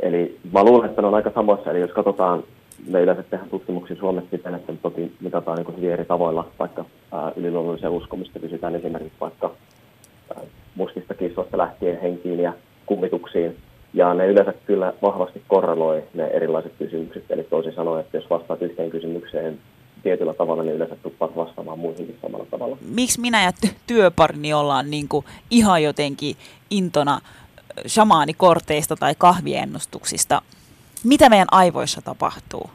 Eli 0.00 0.38
mä 0.52 0.64
luulen, 0.64 0.90
että 0.90 1.02
ne 1.02 1.08
on 1.08 1.14
aika 1.14 1.30
samoissa, 1.34 1.70
eli 1.70 1.80
jos 1.80 1.90
katsotaan, 1.90 2.44
me 2.86 3.00
yleensä 3.00 3.22
tehdään 3.22 3.50
tutkimuksia 3.50 3.96
Suomessa 3.96 4.30
siten, 4.30 4.54
että 4.54 4.72
toki 4.82 5.12
mitataan 5.20 5.58
niin 5.58 5.76
hyvin 5.76 5.92
eri 5.92 6.04
tavoilla, 6.04 6.48
vaikka 6.58 6.84
yliluonnollisia 7.36 7.90
uskomista 7.90 8.38
kysytään 8.38 8.74
esimerkiksi 8.74 9.20
vaikka 9.20 9.50
ää, 10.36 10.42
mustista 10.74 11.14
kissoista 11.14 11.58
lähtien 11.58 12.00
henkiin 12.00 12.40
ja 12.40 12.52
kummituksiin, 12.86 13.56
ja 13.96 14.14
ne 14.14 14.26
yleensä 14.26 14.54
kyllä 14.66 14.92
vahvasti 15.02 15.42
korreloi 15.48 16.02
ne 16.14 16.24
erilaiset 16.24 16.72
kysymykset. 16.78 17.24
Eli 17.30 17.44
toisin 17.44 17.74
sanoen, 17.74 18.00
että 18.00 18.16
jos 18.16 18.30
vastaat 18.30 18.62
yhteen 18.62 18.90
kysymykseen 18.90 19.58
tietyllä 20.02 20.34
tavalla, 20.34 20.62
niin 20.62 20.76
yleensä 20.76 20.96
tuppaat 21.02 21.36
vastaamaan 21.36 21.78
muihinkin 21.78 22.18
samalla 22.22 22.46
tavalla. 22.50 22.78
Miksi 22.94 23.20
minä 23.20 23.44
ja 23.44 23.52
työparini 23.86 24.54
ollaan 24.54 24.90
niin 24.90 25.08
kuin 25.08 25.24
ihan 25.50 25.82
jotenkin 25.82 26.36
intona 26.70 27.20
shamaanikorteista 27.86 28.96
tai 28.96 29.14
kahviennustuksista? 29.18 30.42
Mitä 31.04 31.28
meidän 31.28 31.48
aivoissa 31.50 32.02
tapahtuu? 32.02 32.70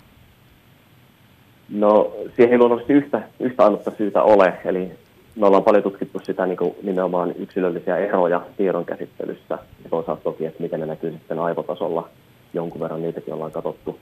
No 1.70 2.14
siihen 2.36 2.52
ei 2.52 2.58
luonnollisesti 2.58 2.94
yhtä, 2.94 3.22
yhtä 3.40 3.64
ainutta 3.64 3.92
syytä 3.98 4.24
ole. 4.24 4.54
Eli 4.66 4.92
me 5.36 5.48
ollaan 5.48 5.64
paljon 5.64 5.84
tutkittu 5.84 6.20
sitä 6.24 6.46
niin 6.46 6.58
kuin 6.58 6.76
nimenomaan 6.84 7.34
yksilöllisiä 7.36 7.98
eroja 7.98 8.42
tiedon 8.58 8.86
käsittelyssä 8.86 9.58
ja 9.84 9.90
toisaalta 9.90 10.24
toki, 10.24 10.46
että 10.46 10.64
miten 10.64 10.80
ne 10.80 10.86
näkyy 10.86 11.12
sitten 11.12 11.40
aivotasolla. 11.40 12.10
Jonkun 12.54 12.82
verran 12.82 13.02
niitäkin 13.02 13.34
ollaan 13.34 13.52
katsottu. 13.52 14.00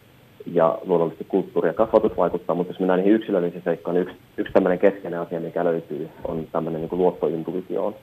Ja 0.53 0.79
luonnollisesti 0.85 1.25
kulttuuri 1.27 1.69
ja 1.69 1.73
kasvatus 1.73 2.17
vaikuttaa, 2.17 2.55
mutta 2.55 2.71
jos 2.71 2.79
mennään 2.79 2.99
niihin 2.99 3.15
yksilöllisiin 3.15 3.63
seikkaan, 3.63 3.95
niin 3.95 4.01
yksi, 4.01 4.15
yksi 4.37 4.53
tämmöinen 4.53 4.79
keskeinen 4.79 5.19
asia, 5.19 5.39
mikä 5.39 5.63
löytyy, 5.63 6.09
on 6.27 6.47
tämmöinen 6.51 6.81
niin 6.81 6.99
luottointuitioon. 6.99 7.95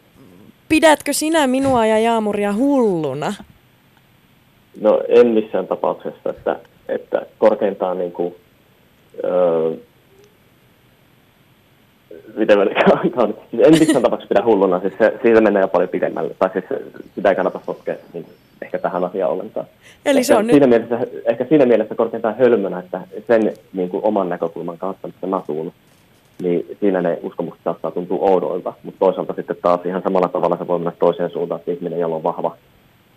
Pidätkö 0.69 1.13
sinä 1.13 1.47
minua 1.47 1.87
ja 1.87 1.99
Jaamuria 1.99 2.53
hulluna? 2.53 3.35
No 4.81 5.01
en 5.09 5.27
missään 5.27 5.67
tapauksessa, 5.67 6.31
että, 6.31 6.59
että 6.89 7.27
korkeintaan 7.39 7.99
niin 7.99 8.13
kuin, 8.13 8.35
öö, 9.25 9.73
miten 12.37 12.59
mä 12.59 12.65
siis 13.51 13.63
en 13.67 13.79
missään 13.79 14.03
tapauksessa 14.03 14.35
pidä 14.35 14.45
hulluna, 14.45 14.81
siis 14.81 14.95
se, 14.99 15.19
siitä 15.23 15.41
menee 15.41 15.63
jo 15.63 15.69
paljon 15.69 15.89
pidemmälle, 15.89 16.35
tai 16.39 16.51
siis 16.53 16.65
sitä 17.15 17.29
ei 17.29 17.37
kannata 17.37 17.61
sotkea 17.67 17.95
niin 18.13 18.27
ehkä 18.63 18.79
tähän 18.79 19.05
asiaan 19.05 19.33
ollenkaan. 19.33 19.67
Eli 20.07 20.19
ehkä 20.19 20.27
se 20.27 20.37
on 20.37 20.45
siinä 20.45 20.67
nyt... 20.67 20.89
mielessä, 20.89 21.07
ehkä 21.25 21.47
siinä 21.49 21.67
mielessä 21.67 21.95
korkeintaan 21.95 22.37
hölmönä, 22.39 22.79
että 22.79 23.01
sen 23.27 23.53
niin 23.73 23.89
kuin 23.89 24.05
oman 24.05 24.29
näkökulman 24.29 24.79
kautta, 24.79 25.09
mistä 25.09 25.27
natuun, 25.27 25.73
niin 26.43 26.77
siinä 26.81 27.03
ne 27.03 27.19
uskomukset 27.23 27.65
saattaa 27.65 27.91
tuntua 27.91 28.31
oudoilta, 28.31 28.73
mutta 28.83 28.99
toisaalta 28.99 29.33
sitten 29.33 29.57
taas 29.63 29.81
ihan 29.85 30.03
samalla 30.03 30.29
tavalla 30.29 30.57
se 30.57 30.67
voi 30.67 30.79
mennä 30.79 30.93
toiseen 30.99 31.31
suuntaan, 31.31 31.59
että 31.59 31.73
ihminen, 31.73 32.01
jolla 32.01 32.17
on 32.17 32.23
vahva 32.23 32.57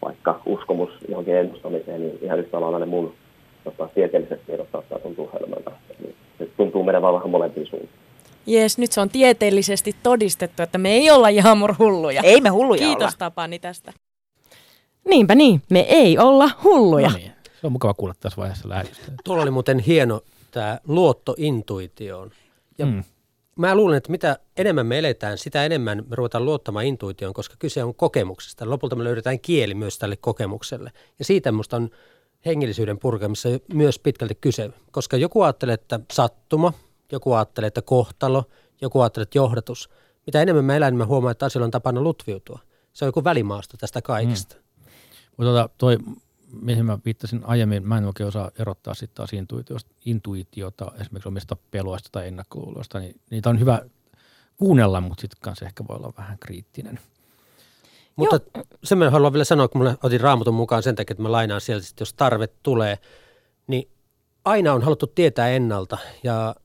vaikka 0.02 0.42
uskomus 0.46 0.90
johonkin 1.10 1.36
ennustamiseen, 1.36 2.02
niin 2.02 2.20
ihan 2.22 2.40
yhtä 2.40 2.62
lailla 2.62 2.80
ne 2.80 2.86
mun 2.86 3.14
tota, 3.64 3.90
tieteelliset 3.96 4.46
tiedot 4.46 4.68
saattaa 4.72 5.00
tuntua 5.00 5.30
hölmöltä. 5.34 5.72
Niin 6.00 6.16
se 6.38 6.48
tuntuu 6.58 6.84
menevän 6.84 7.14
vähän 7.14 7.30
molempiin 7.30 7.68
suuntiin. 7.68 8.09
Jees, 8.50 8.78
nyt 8.78 8.92
se 8.92 9.02
on 9.02 9.10
tieteellisesti 9.10 9.96
todistettu, 10.04 10.64
että 10.64 10.78
me 10.78 10.92
ei 10.92 11.12
olla 11.12 11.30
Jaamur 11.30 11.76
hulluja. 11.80 12.22
Ei 12.22 12.42
me 12.42 12.50
hulluja 12.50 12.80
Kiitos 12.80 13.04
olla. 13.04 13.18
Tapani 13.18 13.60
tästä. 13.60 13.94
Niinpä 15.06 15.36
niin, 15.36 15.62
me 15.70 15.80
ei 15.80 16.18
olla 16.18 16.50
hulluja. 16.64 17.10
No 17.10 17.18
niin. 17.18 17.32
Se 17.62 17.68
on 17.68 17.72
mukava 17.72 17.94
kuulla 17.94 18.14
tässä 18.20 18.38
vaiheessa 18.38 18.70
lähetystä. 18.70 19.12
Tuolla 19.24 19.44
oli 19.44 19.52
muuten 19.52 19.80
hieno 19.80 20.22
tämä 20.52 20.80
luotto 20.88 21.36
intuitioon. 21.38 22.32
Ja 22.78 22.86
mm. 22.86 23.04
Mä 23.56 23.76
luulen, 23.76 23.98
että 23.98 24.12
mitä 24.12 24.40
enemmän 24.58 24.86
me 24.86 25.00
eletään, 25.00 25.38
sitä 25.38 25.66
enemmän 25.66 26.04
me 26.10 26.16
ruvetaan 26.16 26.46
luottamaan 26.46 26.86
intuitioon, 26.86 27.34
koska 27.34 27.56
kyse 27.60 27.84
on 27.84 27.96
kokemuksesta. 27.96 28.70
Lopulta 28.70 28.96
me 28.96 29.04
löydetään 29.04 29.40
kieli 29.40 29.74
myös 29.74 29.98
tälle 29.98 30.16
kokemukselle. 30.16 30.92
Ja 31.20 31.26
siitä 31.26 31.52
minusta 31.52 31.76
on 31.76 31.90
hengellisyyden 32.46 33.00
purkamissa 33.00 33.50
myös 33.74 34.00
pitkälti 34.00 34.36
kyse, 34.36 34.70
koska 34.92 35.18
joku 35.18 35.42
ajattelee, 35.42 35.74
että 35.74 36.00
sattuma– 36.12 36.74
joku 37.12 37.34
ajattelee, 37.34 37.68
että 37.68 37.82
kohtalo, 37.82 38.44
joku 38.82 39.02
ajattelee, 39.02 39.24
että 39.24 39.38
johdatus. 39.38 39.90
mitä 40.26 40.42
enemmän 40.42 40.66
mä 40.66 40.76
elän, 40.76 40.94
niin 40.94 40.98
mä 40.98 41.06
huomaan, 41.06 41.32
että 41.32 41.46
asioilla 41.46 41.66
on 41.66 41.72
tapana 41.72 42.02
lutviutua. 42.02 42.60
Se 42.94 43.06
on 43.06 43.08
joku 43.08 43.24
välimaasto 43.24 43.78
tästä 43.78 44.02
kaikesta. 44.02 44.56
Mm. 44.56 44.62
Mutta 45.38 45.52
tota, 45.52 45.70
toi, 45.78 45.98
mihin 46.62 46.86
mä 46.86 46.98
viittasin 47.06 47.42
aiemmin, 47.44 47.88
mä 47.88 47.98
en 47.98 48.06
oikein 48.06 48.28
osaa 48.28 48.52
erottaa 48.60 48.94
sitten 48.94 49.16
taas 49.16 49.34
intuitiosta, 49.34 49.92
intuitiota 50.06 50.92
esimerkiksi 51.02 51.30
omista 51.30 51.58
peloista 51.72 52.10
tai 52.12 52.28
ennakkoluuloista, 52.28 53.00
niin 53.00 53.22
niitä 53.30 53.50
on 53.50 53.60
hyvä 53.60 53.82
kuunnella, 54.58 55.02
mutta 55.02 55.22
sitten 55.22 55.38
kanssa 55.42 55.66
ehkä 55.66 55.84
voi 55.88 55.96
olla 55.96 56.14
vähän 56.18 56.38
kriittinen. 56.40 57.00
Mutta 58.16 58.40
Joo. 58.56 58.66
sen 58.84 58.98
mä 58.98 59.10
haluan 59.10 59.34
vielä 59.34 59.44
sanoa, 59.44 59.68
kun 59.68 59.84
mä 59.84 59.96
otin 60.04 60.22
raamatun 60.22 60.54
mukaan 60.54 60.84
sen 60.84 60.96
takia, 60.96 61.14
että 61.14 61.24
mä 61.24 61.32
lainaan 61.32 61.62
sieltä, 61.62 61.86
että 61.90 62.02
jos 62.02 62.14
tarve 62.14 62.48
tulee, 62.48 62.98
niin 63.68 63.90
aina 64.46 64.74
on 64.74 64.82
haluttu 64.82 65.08
tietää 65.08 65.50
ennalta 65.50 65.98
ja 66.24 66.56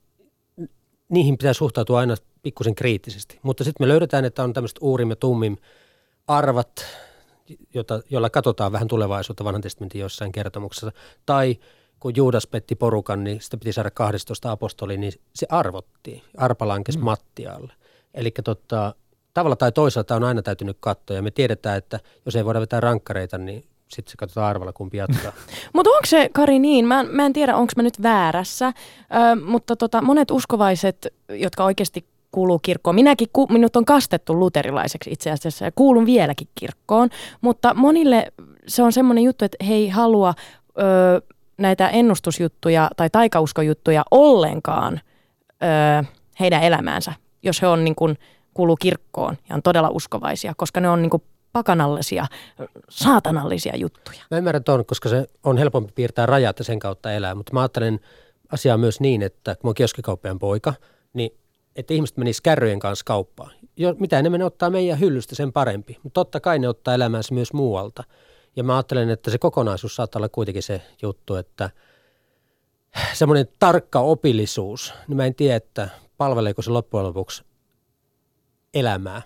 niihin 1.15 1.39
pitää 1.39 1.53
suhtautua 1.53 1.99
aina 1.99 2.15
pikkusen 2.43 2.75
kriittisesti. 2.75 3.39
Mutta 3.43 3.65
sitten 3.65 3.85
me 3.85 3.89
löydetään, 3.89 4.25
että 4.25 4.45
on 4.45 4.53
tämmöiset 4.53 4.79
uurim 4.81 5.11
ja 5.11 5.17
tummim 5.17 5.57
arvat, 6.27 6.87
jota, 7.75 8.01
jolla 8.11 8.31
katsotaan 8.31 8.73
vähän 8.73 8.89
tulevaisuutta 8.89 9.45
vanhan 9.45 9.63
testamentin 9.63 10.01
jossain 10.01 10.33
kertomuksessa. 10.33 10.93
Tai 11.27 11.57
kun 12.01 12.17
Juudas 12.17 12.47
petti 12.47 12.75
porukan, 12.75 13.25
niin 13.25 13.41
sitä 13.41 13.57
piti 13.57 13.73
saada 13.73 13.91
12 13.91 14.51
apostoli, 14.51 14.97
niin 14.97 15.13
se 15.35 15.47
arvottiin. 15.51 16.23
Arpa 16.37 16.69
lankesi 16.69 16.99
mm. 16.99 17.05
mattialle. 17.05 17.73
Eli 18.15 18.31
tota, 18.45 18.95
tavalla 19.35 19.57
tai 19.57 19.73
toisaalta 19.73 20.17
on 20.17 20.25
aina 20.25 20.43
täytynyt 20.43 20.77
katsoa 20.81 21.17
ja 21.17 21.23
me 21.23 21.31
tiedetään, 21.31 21.79
että 21.79 22.01
jos 22.25 22.37
ei 22.37 22.45
voida 22.45 22.61
vetää 22.61 22.81
rankkareita, 22.81 23.39
niin 23.39 23.65
sitten 23.89 24.11
se 24.11 24.17
katsotaan 24.17 24.51
arvalla, 24.51 24.73
kumpi 24.73 24.97
jatkaa. 24.97 25.33
mutta 25.75 25.91
onko 25.91 26.07
se, 26.07 26.31
Kari, 26.33 26.59
niin? 26.59 26.87
Mä, 26.87 27.03
mä 27.03 27.27
en 27.27 27.33
tiedä, 27.33 27.57
onko 27.57 27.73
mä 27.77 27.83
nyt 27.83 28.03
väärässä, 28.03 28.67
ö, 28.67 29.45
mutta 29.45 29.77
tota, 29.77 30.03
monet 30.03 30.31
uskovaiset, 30.31 31.15
jotka 31.29 31.65
oikeasti 31.65 32.07
kuuluu 32.31 32.59
kirkkoon. 32.59 32.95
Minäkin, 32.95 33.29
ku, 33.33 33.47
minut 33.47 33.77
on 33.77 33.85
kastettu 33.85 34.39
luterilaiseksi 34.39 35.11
itse 35.11 35.31
asiassa 35.31 35.65
ja 35.65 35.73
kuulun 35.75 36.07
vieläkin 36.07 36.49
kirkkoon, 36.55 37.09
mutta 37.41 37.75
monille 37.75 38.33
se 38.67 38.83
on 38.83 38.93
semmoinen 38.93 39.25
juttu, 39.25 39.45
että 39.45 39.65
he 39.69 39.75
ei 39.75 39.89
halua 39.89 40.35
ö, 40.79 41.23
näitä 41.59 41.89
ennustusjuttuja 41.89 42.91
tai 42.97 43.11
taikauskojuttuja 43.11 44.05
ollenkaan 44.11 45.01
ö, 45.63 46.05
heidän 46.41 46.63
elämäänsä, 46.63 47.13
jos 47.43 47.63
he 47.63 47.67
on 47.67 47.85
niin 47.85 47.95
kuin, 47.95 48.19
kuuluu 48.55 48.77
kirkkoon 48.77 49.37
ja 49.49 49.55
on 49.55 49.63
todella 49.63 49.89
uskovaisia, 49.89 50.55
koska 50.57 50.81
ne 50.81 50.89
on 50.89 51.03
niin 51.03 51.11
kuin 51.11 51.23
pakanallisia, 51.55 52.27
saatanallisia 52.89 53.77
juttuja. 53.77 54.19
Mä 54.31 54.39
ymmärrän 54.39 54.65
tuon, 54.65 54.87
koska 54.87 55.09
se 55.09 55.27
on 55.45 55.59
helpompi 55.59 55.93
piirtää 55.95 56.27
rajat 56.27 56.59
ja 56.59 56.65
sen 56.65 56.79
kautta 56.79 57.13
elää, 57.13 57.35
mutta 57.35 57.53
mä 57.53 57.61
ajattelen 57.61 58.01
asiaa 58.53 58.77
myös 58.77 59.01
niin, 59.01 59.23
että 59.23 59.55
kun 59.55 59.61
mä 59.65 59.69
oon 59.69 59.75
kioskikauppiaan 59.75 60.39
poika, 60.39 60.75
niin 61.13 61.31
että 61.77 61.95
ihmiset 61.95 62.17
menis 62.17 62.41
kärryjen 62.41 62.79
kanssa 62.79 63.05
kauppaan. 63.05 63.51
Jo, 63.77 63.95
mitä 63.99 64.19
enemmän 64.19 64.39
ne 64.39 64.45
ottaa 64.45 64.71
meidän 64.71 65.01
hyllystä, 65.01 65.35
sen 65.35 65.53
parempi. 65.53 65.99
Mutta 66.03 66.15
totta 66.15 66.41
kai 66.41 66.59
ne 66.59 66.69
ottaa 66.69 66.95
elämäänsä 66.95 67.35
myös 67.35 67.53
muualta. 67.53 68.05
Ja 68.57 68.65
mä 68.65 68.77
ajattelen, 68.77 69.11
että 69.11 69.31
se 69.31 69.39
kokonaisuus 69.39 69.97
saattaa 69.97 70.19
olla 70.19 70.29
kuitenkin 70.29 70.63
se 70.63 70.83
juttu, 71.03 71.35
että 71.35 71.71
semmoinen 73.13 73.49
tarkka 73.59 74.01
opillisuus, 74.01 74.95
niin 75.09 75.17
mä 75.17 75.27
en 75.27 75.35
tiedä, 75.35 75.57
että 75.57 75.89
palveleeko 76.17 76.63
se 76.63 76.71
loppujen 76.71 77.07
lopuksi 77.07 77.45
elämää. 78.75 79.23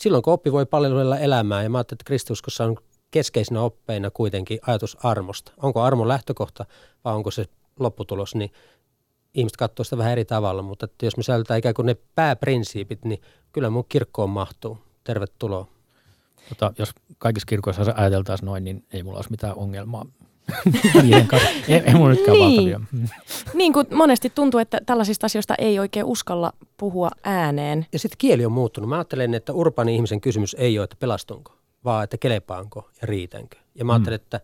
Silloin 0.00 0.22
kun 0.22 0.32
oppi 0.32 0.52
voi 0.52 0.66
palvella 0.66 1.18
elämää, 1.18 1.62
ja 1.62 1.70
mä 1.70 1.78
ajattelen, 1.78 1.96
että 1.96 2.06
kristiuskossa 2.06 2.64
on 2.64 2.76
keskeisinä 3.10 3.62
oppeina 3.62 4.10
kuitenkin 4.10 4.58
ajatus 4.66 4.96
armosta. 5.04 5.52
Onko 5.62 5.82
armo 5.82 6.08
lähtökohta 6.08 6.64
vai 7.04 7.14
onko 7.14 7.30
se 7.30 7.44
lopputulos, 7.78 8.34
niin 8.34 8.52
ihmiset 9.34 9.56
katsoo 9.56 9.84
sitä 9.84 9.98
vähän 9.98 10.12
eri 10.12 10.24
tavalla, 10.24 10.62
mutta 10.62 10.84
että 10.84 11.06
jos 11.06 11.16
me 11.16 11.22
säilytään 11.22 11.58
ikään 11.58 11.74
kuin 11.74 11.86
ne 11.86 11.96
pääprinsiipit, 12.14 13.04
niin 13.04 13.20
kyllä 13.52 13.70
mun 13.70 13.84
kirkkoon 13.88 14.30
mahtuu. 14.30 14.78
Tervetuloa. 15.04 15.66
Tota, 16.48 16.72
jos 16.78 16.90
kaikissa 17.18 17.46
kirkoissa 17.46 17.94
ajateltaisiin 17.96 18.46
noin, 18.46 18.64
niin 18.64 18.84
ei 18.92 19.02
mulla 19.02 19.18
olisi 19.18 19.30
mitään 19.30 19.54
ongelmaa 19.54 20.06
niiden 21.02 21.26
kanssa. 21.26 21.48
Ei, 21.68 21.82
ei 21.86 21.94
mulla 21.94 22.10
nytkään 22.10 22.38
niin. 22.38 22.72
valtavia. 22.72 23.08
Niin 23.54 23.72
kuin 23.72 23.86
monesti 23.94 24.30
tuntuu, 24.30 24.60
että 24.60 24.80
tällaisista 24.86 25.26
asioista 25.26 25.54
ei 25.58 25.78
oikein 25.78 26.06
uskalla 26.06 26.52
puhua 26.76 27.10
ääneen. 27.24 27.86
Ja 27.92 27.98
sitten 27.98 28.18
kieli 28.18 28.44
on 28.44 28.52
muuttunut. 28.52 28.90
Mä 28.90 28.96
ajattelen, 28.96 29.34
että 29.34 29.52
urbaani 29.52 29.94
ihmisen 29.94 30.20
kysymys 30.20 30.56
ei 30.58 30.78
ole, 30.78 30.84
että 30.84 30.96
pelastunko, 31.00 31.52
vaan 31.84 32.04
että 32.04 32.18
kelepaanko 32.18 32.90
ja 33.00 33.06
riitänkö. 33.06 33.56
Ja 33.74 33.84
mä 33.84 33.92
ajattelen, 33.92 34.20
mm. 34.20 34.24
että 34.24 34.40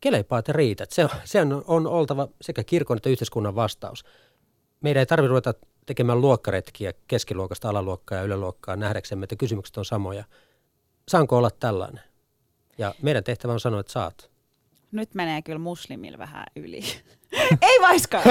kelepaat 0.00 0.48
ja 0.48 0.54
riität. 0.54 0.90
Se, 0.90 1.08
se 1.24 1.40
on, 1.40 1.64
on 1.66 1.86
oltava 1.86 2.28
sekä 2.40 2.64
kirkon 2.64 2.96
että 2.96 3.10
yhteiskunnan 3.10 3.54
vastaus. 3.54 4.04
Meidän 4.80 5.00
ei 5.00 5.06
tarvitse 5.06 5.28
ruveta 5.28 5.54
tekemään 5.86 6.20
luokkaretkiä 6.20 6.92
keskiluokasta 7.06 7.68
alaluokkaa 7.68 8.18
ja 8.18 8.24
yläluokkaa 8.24 8.76
nähdäksemme, 8.76 9.24
että 9.24 9.36
kysymykset 9.36 9.76
on 9.76 9.84
samoja. 9.84 10.24
Saanko 11.08 11.38
olla 11.38 11.50
tällainen? 11.50 12.02
Ja 12.78 12.94
meidän 13.02 13.24
tehtävä 13.24 13.52
on 13.52 13.60
sanoa, 13.60 13.80
että 13.80 13.92
saat. 13.92 14.30
Nyt 14.92 15.14
menee 15.14 15.42
kyllä 15.42 15.58
muslimilla 15.58 16.18
vähän 16.18 16.44
yli. 16.56 16.80
ei 17.68 17.80
vaiskaan, 17.80 18.24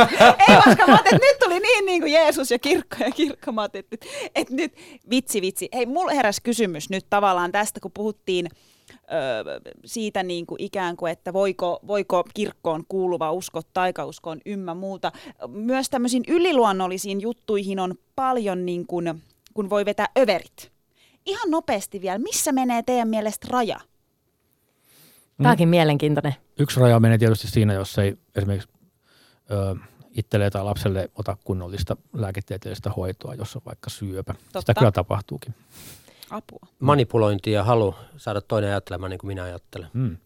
ei 0.48 0.56
vaiskaan. 0.66 0.90
Mä 0.90 0.96
että 0.96 1.12
nyt 1.12 1.40
tuli 1.40 1.60
niin, 1.60 1.86
niin 1.86 2.02
kuin 2.02 2.14
Jeesus 2.14 2.52
ja 2.52 2.60
kirkko 2.60 2.96
ja 3.00 3.12
kirkko. 3.12 3.52
Mä 3.52 3.70
että, 3.74 3.98
että 4.36 4.54
nyt, 4.54 4.74
vitsi, 5.10 5.42
vitsi. 5.42 5.70
Hei, 5.74 5.86
mulla 5.86 6.12
heräsi 6.12 6.42
kysymys 6.42 6.90
nyt 6.90 7.06
tavallaan 7.10 7.52
tästä, 7.52 7.80
kun 7.80 7.92
puhuttiin– 7.92 8.48
siitä 9.86 10.24
niin 10.24 10.46
kuin 10.46 10.62
ikään 10.64 10.98
kuin, 10.98 11.12
että 11.12 11.34
voiko, 11.34 11.80
voiko 11.88 12.24
kirkkoon 12.34 12.84
kuuluva 12.90 13.32
usko 13.32 13.62
taikauskoon 13.74 14.42
ymmä 14.46 14.74
muuta. 14.74 15.12
Myös 15.48 15.90
tämmöisiin 15.90 16.24
yliluonnollisiin 16.28 17.22
juttuihin 17.22 17.80
on 17.80 17.96
paljon 18.16 18.66
niin 18.66 18.88
kuin, 18.88 19.24
kun 19.54 19.70
voi 19.70 19.86
vetää 19.86 20.08
överit. 20.20 20.72
Ihan 21.26 21.52
nopeasti 21.52 22.02
vielä, 22.02 22.18
missä 22.18 22.52
menee 22.52 22.84
teidän 22.84 23.08
mielestä 23.08 23.48
raja? 23.50 23.80
Tämäkin 25.44 25.68
mm. 25.68 25.70
mielenkiintoinen. 25.70 26.36
Yksi 26.60 26.80
raja 26.80 27.00
menee 27.00 27.18
tietysti 27.18 27.48
siinä, 27.48 27.74
jos 27.74 27.98
ei 27.98 28.18
esimerkiksi 28.36 28.70
ö, 29.52 29.76
itselle 30.12 30.50
tai 30.50 30.64
lapselle 30.64 31.10
ota 31.16 31.38
kunnollista 31.44 31.98
lääketieteellistä 32.14 32.90
hoitoa, 32.90 33.34
jos 33.34 33.56
on 33.56 33.62
vaikka 33.66 33.90
syöpä. 33.90 34.34
Totta. 34.34 34.60
Sitä 34.60 34.74
kyllä 34.74 34.92
tapahtuukin 34.92 35.56
apua. 36.30 36.68
Manipulointi 36.80 37.52
ja 37.52 37.64
halu 37.64 37.96
saada 38.18 38.42
toinen 38.42 38.70
ajattelemaan 38.70 39.10
niin 39.10 39.20
kuin 39.20 39.28
minä 39.28 39.44
ajattelen. 39.44 39.90
Hmm. 39.94 40.18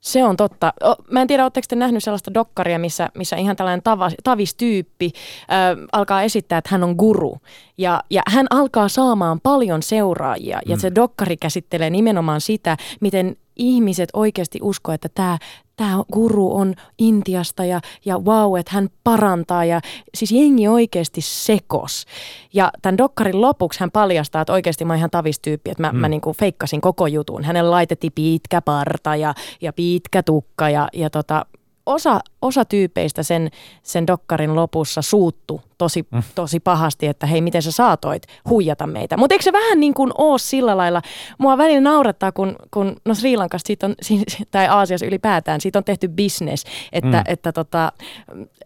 Se 0.00 0.24
on 0.24 0.36
totta. 0.36 0.72
Mä 1.10 1.22
en 1.22 1.28
tiedä, 1.28 1.42
oletteko 1.42 1.66
te 1.68 1.76
nähnyt 1.76 2.04
sellaista 2.04 2.34
dokkaria, 2.34 2.78
missä, 2.78 3.08
missä 3.14 3.36
ihan 3.36 3.56
tällainen 3.56 3.82
tava, 3.82 4.10
tavistyyppi 4.24 5.12
äh, 5.14 5.86
alkaa 5.92 6.22
esittää, 6.22 6.58
että 6.58 6.70
hän 6.72 6.84
on 6.84 6.94
guru. 6.96 7.38
Ja, 7.78 8.02
ja 8.10 8.22
hän 8.26 8.46
alkaa 8.50 8.88
saamaan 8.88 9.40
paljon 9.40 9.82
seuraajia. 9.82 10.60
Ja 10.66 10.76
mm. 10.76 10.80
se 10.80 10.94
dokkari 10.94 11.36
käsittelee 11.36 11.90
nimenomaan 11.90 12.40
sitä, 12.40 12.76
miten 13.00 13.36
ihmiset 13.56 14.08
oikeasti 14.12 14.58
usko, 14.62 14.92
että 14.92 15.08
tämä 15.14 15.38
tämä 15.76 16.02
guru 16.12 16.56
on 16.56 16.74
Intiasta 16.98 17.64
ja, 17.64 17.80
ja 18.04 18.18
wow, 18.18 18.58
että 18.58 18.72
hän 18.74 18.88
parantaa 19.04 19.64
ja 19.64 19.80
siis 20.14 20.32
jengi 20.32 20.68
oikeasti 20.68 21.20
sekos. 21.20 22.04
Ja 22.52 22.70
tämän 22.82 22.98
dokkarin 22.98 23.40
lopuksi 23.40 23.80
hän 23.80 23.90
paljastaa, 23.90 24.42
että 24.42 24.52
oikeasti 24.52 24.84
mä 24.84 24.92
oon 24.92 24.98
ihan 24.98 25.10
tavistyyppi, 25.10 25.70
että 25.70 25.82
mä, 25.82 25.92
mm. 25.92 25.98
mä 25.98 26.08
niinku 26.08 26.32
feikkasin 26.32 26.80
koko 26.80 27.06
jutun. 27.06 27.44
Hänelle 27.44 27.70
laitettiin 27.70 28.12
pitkä 28.14 28.62
parta 28.62 29.16
ja, 29.16 29.34
ja 29.60 29.72
pitkä 29.72 30.22
tukka 30.22 30.70
ja, 30.70 30.88
ja 30.92 31.10
tota, 31.10 31.46
osa, 31.86 32.20
osa 32.42 32.64
tyypeistä 32.64 33.22
sen, 33.22 33.50
sen 33.82 34.06
dokkarin 34.06 34.54
lopussa 34.54 35.02
suuttu 35.02 35.60
tosi, 35.78 36.06
mm. 36.10 36.22
tosi 36.34 36.60
pahasti, 36.60 37.06
että 37.06 37.26
hei, 37.26 37.40
miten 37.40 37.62
sä 37.62 37.72
saatoit 37.72 38.22
huijata 38.48 38.86
meitä. 38.86 39.16
Mutta 39.16 39.34
eikö 39.34 39.42
se 39.42 39.52
vähän 39.52 39.80
niin 39.80 39.94
kuin 39.94 40.12
ole 40.18 40.38
sillä 40.38 40.76
lailla, 40.76 41.02
mua 41.38 41.58
välillä 41.58 41.80
naurattaa, 41.80 42.32
kun, 42.32 42.56
kun 42.70 42.96
no 43.04 43.14
Sri 43.14 43.36
Lankasta 43.36 43.66
siitä 43.66 43.86
on, 43.86 43.94
tai 44.50 44.68
Aasiassa 44.68 45.06
ylipäätään, 45.06 45.60
siitä 45.60 45.78
on 45.78 45.84
tehty 45.84 46.08
business, 46.08 46.64
että, 46.92 47.16
mm. 47.16 47.22
että 47.26 47.52
tota, 47.52 47.92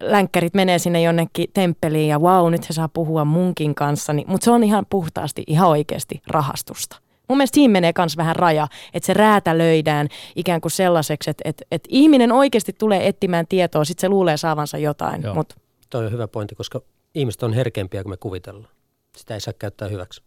länkkärit 0.01 0.55
menee 0.55 0.79
sinne 0.79 1.03
jonnekin 1.03 1.51
temppeliin 1.55 2.09
ja 2.09 2.19
wow, 2.19 2.51
nyt 2.51 2.69
he 2.69 2.73
saa 2.73 2.89
puhua 2.89 3.25
munkin 3.25 3.75
kanssa, 3.75 4.13
niin, 4.13 4.31
mutta 4.31 4.45
se 4.45 4.51
on 4.51 4.65
ihan 4.65 4.87
puhtaasti, 4.91 5.45
ihan 5.47 5.69
oikeasti 5.69 6.23
rahastusta. 6.27 7.08
Mun 7.29 7.39
mielestä 7.39 7.55
siinä 7.55 7.73
menee 7.73 7.93
myös 7.99 8.17
vähän 8.17 8.37
raja, 8.37 8.69
että 8.95 9.07
se 9.07 9.15
räätälöidään 9.15 10.09
ikään 10.37 10.61
kuin 10.61 10.73
sellaiseksi, 10.73 11.31
että, 11.31 11.43
että, 11.45 11.65
että 11.71 11.89
ihminen 11.93 12.33
oikeasti 12.33 12.73
tulee 12.73 13.09
etsimään 13.09 13.47
tietoa, 13.49 13.85
sitten 13.85 14.01
se 14.01 14.09
luulee 14.09 14.37
saavansa 14.37 14.79
jotain. 14.79 15.23
Joo. 15.23 15.35
Mut. 15.35 15.55
Toi 15.91 16.07
on 16.07 16.13
hyvä 16.13 16.29
pointti, 16.29 16.55
koska 16.55 16.81
ihmiset 17.15 17.43
on 17.43 17.53
herkempiä 17.53 18.03
kuin 18.03 18.13
me 18.13 18.17
kuvitellaan. 18.17 18.75
Sitä 19.17 19.35
ei 19.35 19.41
saa 19.41 19.55
käyttää 19.59 19.89
hyväksi 19.89 20.23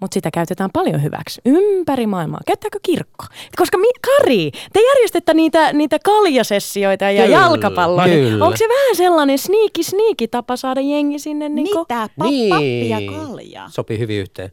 mutta 0.00 0.14
sitä 0.14 0.30
käytetään 0.30 0.70
paljon 0.72 1.02
hyväksi 1.02 1.40
ympäri 1.44 2.06
maailmaa. 2.06 2.40
Käyttääkö 2.46 2.78
kirkko? 2.82 3.24
Koska 3.56 3.78
mi- 3.78 3.88
Kari, 4.18 4.50
te 4.72 4.80
järjestätte 4.88 5.34
niitä, 5.34 5.72
niitä 5.72 5.98
kaljasessioita 6.04 7.04
ja 7.10 7.24
kyllä, 7.24 7.36
jalkapalloa. 7.38 8.06
Niin 8.06 8.42
onko 8.42 8.56
se 8.56 8.64
vähän 8.68 8.96
sellainen 8.96 9.38
sneaky 9.38 9.82
sneaky 9.82 10.28
tapa 10.28 10.56
saada 10.56 10.80
jengi 10.80 11.18
sinne? 11.18 11.48
Niin 11.48 11.68
kuin... 11.72 11.78
Mitä? 11.80 12.08
Pa- 12.20 12.24
niin. 12.30 12.50
Pappi 12.50 12.88
ja 12.88 12.98
kalja. 13.20 13.64
Sopii 13.68 13.98
hyvin 13.98 14.20
yhteen, 14.20 14.52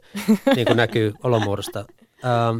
niin 0.56 0.66
kuin 0.66 0.76
näkyy 0.76 1.12
olomuodosta. 1.24 1.84
Ähm, 2.24 2.58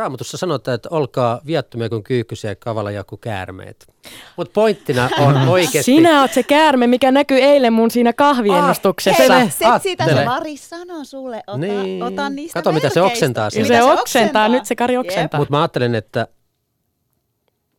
Raamatussa 0.00 0.36
sanotaan, 0.36 0.74
että 0.74 0.88
olkaa 0.92 1.40
viattomia 1.46 1.88
kuin 1.88 2.02
kyykkysiä 2.02 2.50
ja 2.50 2.56
kavalaja 2.56 3.04
kuin 3.04 3.20
käärmeet. 3.20 3.92
Mutta 4.36 4.52
pointtina 4.52 5.10
on 5.18 5.36
oikeasti... 5.36 5.82
Sinä 5.82 6.20
oot 6.20 6.32
se 6.32 6.42
käärme, 6.42 6.86
mikä 6.86 7.10
näkyy 7.10 7.38
eilen 7.38 7.72
mun 7.72 7.90
siinä 7.90 8.12
kahviennustuksessa. 8.12 9.34
Hei, 9.34 9.50
se, 9.50 9.66
sitä 9.82 10.04
se. 10.04 10.24
Lari 10.24 10.56
sanoo 10.56 11.04
sulle, 11.04 11.42
ota, 11.46 11.58
Niin. 11.58 12.02
ota 12.02 12.30
niistä 12.30 12.58
Kato, 12.58 12.72
mitä 12.72 12.88
se 12.88 13.02
oksentaa 13.02 13.50
se 13.50 13.62
Mitä 13.62 13.84
oksentaa, 13.84 14.48
nyt 14.48 14.66
se 14.66 14.76
Kari 14.76 14.96
oksentaa. 14.96 15.40
Mutta 15.40 15.52
mä 15.52 15.60
ajattelen, 15.60 15.94
että 15.94 16.26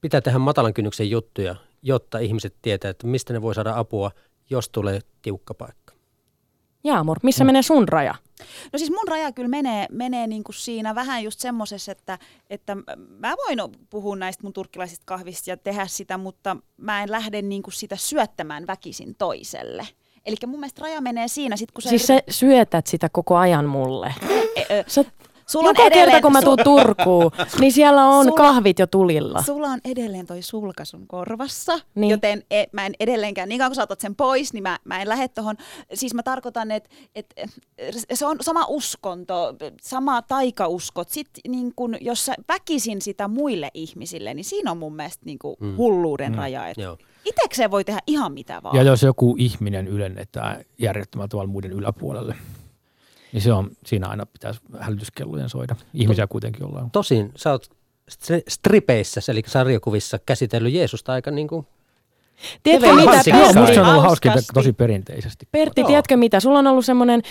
pitää 0.01 0.21
tehdä 0.21 0.39
matalan 0.39 0.73
kynnyksen 0.73 1.09
juttuja, 1.09 1.55
jotta 1.81 2.19
ihmiset 2.19 2.55
tietää, 2.61 2.91
että 2.91 3.07
mistä 3.07 3.33
ne 3.33 3.41
voi 3.41 3.55
saada 3.55 3.73
apua, 3.75 4.11
jos 4.49 4.69
tulee 4.69 4.99
tiukka 5.21 5.53
paikka. 5.53 5.93
Jaamur, 6.83 7.17
missä 7.23 7.43
menee 7.43 7.61
sun 7.61 7.87
raja? 7.87 8.15
No 8.73 8.79
siis 8.79 8.89
mun 8.89 9.07
raja 9.07 9.31
kyllä 9.31 9.49
menee, 9.49 9.85
menee 9.91 10.27
niin 10.27 10.43
kuin 10.43 10.55
siinä 10.55 10.95
vähän 10.95 11.23
just 11.23 11.39
semmoisessa, 11.39 11.91
että, 11.91 12.19
että 12.49 12.75
mä 13.19 13.35
voin 13.47 13.59
puhua 13.89 14.15
näistä 14.15 14.43
mun 14.43 14.53
turkkilaisista 14.53 15.03
kahvista 15.05 15.49
ja 15.49 15.57
tehdä 15.57 15.87
sitä, 15.87 16.17
mutta 16.17 16.57
mä 16.77 17.03
en 17.03 17.11
lähde 17.11 17.41
niin 17.41 17.63
kuin 17.63 17.73
sitä 17.73 17.95
syöttämään 17.95 18.67
väkisin 18.67 19.15
toiselle. 19.15 19.87
Eli 20.25 20.35
mun 20.47 20.59
mielestä 20.59 20.81
raja 20.81 21.01
menee 21.01 21.27
siinä, 21.27 21.57
sit 21.57 21.71
kun 21.71 21.81
sä 21.81 21.89
Siis 21.89 22.07
sä 22.07 22.19
syötät 22.29 22.87
sitä 22.87 23.09
koko 23.11 23.37
ajan 23.37 23.65
mulle. 23.65 24.13
Sä, 24.87 25.05
Sulla 25.51 25.69
on 25.69 25.75
joka 25.77 25.83
edelleen- 25.83 26.05
kerta, 26.11 26.21
kun 26.21 26.31
mä 26.31 26.41
tuun 26.41 26.57
Turkuun, 26.63 27.31
niin 27.59 27.71
siellä 27.71 28.05
on 28.07 28.25
Sulla- 28.25 28.37
kahvit 28.37 28.79
jo 28.79 28.87
tulilla. 28.87 29.41
Sulla 29.41 29.67
on 29.67 29.79
edelleen 29.85 30.25
toi 30.27 30.41
sulka 30.41 30.85
sun 30.85 31.07
korvassa, 31.07 31.79
Niin. 31.95 32.09
joten 32.11 32.43
e, 32.51 32.63
mä 32.71 32.85
en 32.85 32.93
edelleenkään, 32.99 33.49
niin 33.49 33.59
kauan 33.59 33.69
kun 33.71 33.75
sä 33.75 33.83
otat 33.83 33.99
sen 33.99 34.15
pois, 34.15 34.53
niin 34.53 34.63
mä, 34.63 34.79
mä 34.85 35.01
en 35.01 35.09
lähde 35.09 35.27
tohon. 35.27 35.55
Siis 35.93 36.13
mä 36.13 36.23
tarkoitan, 36.23 36.71
että 36.71 36.89
et, 37.15 37.33
se 38.13 38.25
on 38.25 38.37
sama 38.41 38.65
uskonto, 38.69 39.55
sama 39.81 40.21
taikauskot. 40.21 41.09
Sitten 41.09 41.41
niin 41.51 41.73
kun, 41.75 41.97
jos 42.01 42.25
sä 42.25 42.33
väkisin 42.47 43.01
sitä 43.01 43.27
muille 43.27 43.69
ihmisille, 43.73 44.33
niin 44.33 44.45
siinä 44.45 44.71
on 44.71 44.77
mun 44.77 44.95
mielestä 44.95 45.25
niin 45.25 45.39
kun 45.39 45.55
Mm. 45.59 45.77
hulluuden 45.77 46.35
raja. 46.35 46.67
Et 46.67 46.77
Joo. 46.77 46.97
Itekseen 47.25 47.71
voi 47.71 47.83
tehdä 47.83 47.99
ihan 48.07 48.33
mitä 48.33 48.63
vaan. 48.63 48.75
Ja 48.75 48.83
jos 48.83 49.03
joku 49.03 49.35
ihminen 49.39 49.87
ylennetään 49.87 50.63
järjettömällä 50.77 51.27
tavalla 51.27 51.51
muiden 51.51 51.71
yläpuolelle, 51.71 52.35
niin 53.33 53.41
se 53.41 53.53
on, 53.53 53.71
siinä 53.85 54.07
aina 54.07 54.25
pitäisi 54.25 54.61
hälytyskellojen 54.79 55.49
soida. 55.49 55.75
Ihmisiä 55.93 56.27
kuitenkin 56.27 56.65
ollaan. 56.65 56.91
Tosin 56.91 57.31
sä 57.35 57.51
oot 57.51 57.69
stri- 58.11 58.43
stripeissä, 58.47 59.21
eli 59.27 59.41
sarjakuvissa 59.47 60.19
käsitellyt 60.25 60.73
Jeesusta 60.73 61.13
aika 61.13 61.31
niin 61.31 61.47
kuin 61.47 61.67
Tiedätkö 62.63 62.87
Kevin 62.87 62.99
mitä, 63.01 63.11
Hansi 63.11 63.29
Joo, 63.29 63.39
Pertti? 63.39 63.59
musta 63.59 63.73
se 63.75 63.81
on 63.81 63.87
ollut 63.89 64.03
hauska 64.03 64.33
tosi 64.53 64.73
perinteisesti. 64.73 65.47
Pertti, 65.51 65.81
Joo. 65.81 65.87
tiedätkö 65.87 66.17
mitä? 66.17 66.39
Sulla 66.39 66.59
on 66.59 66.67
ollut 66.67 66.85
semmoinen 66.85 67.21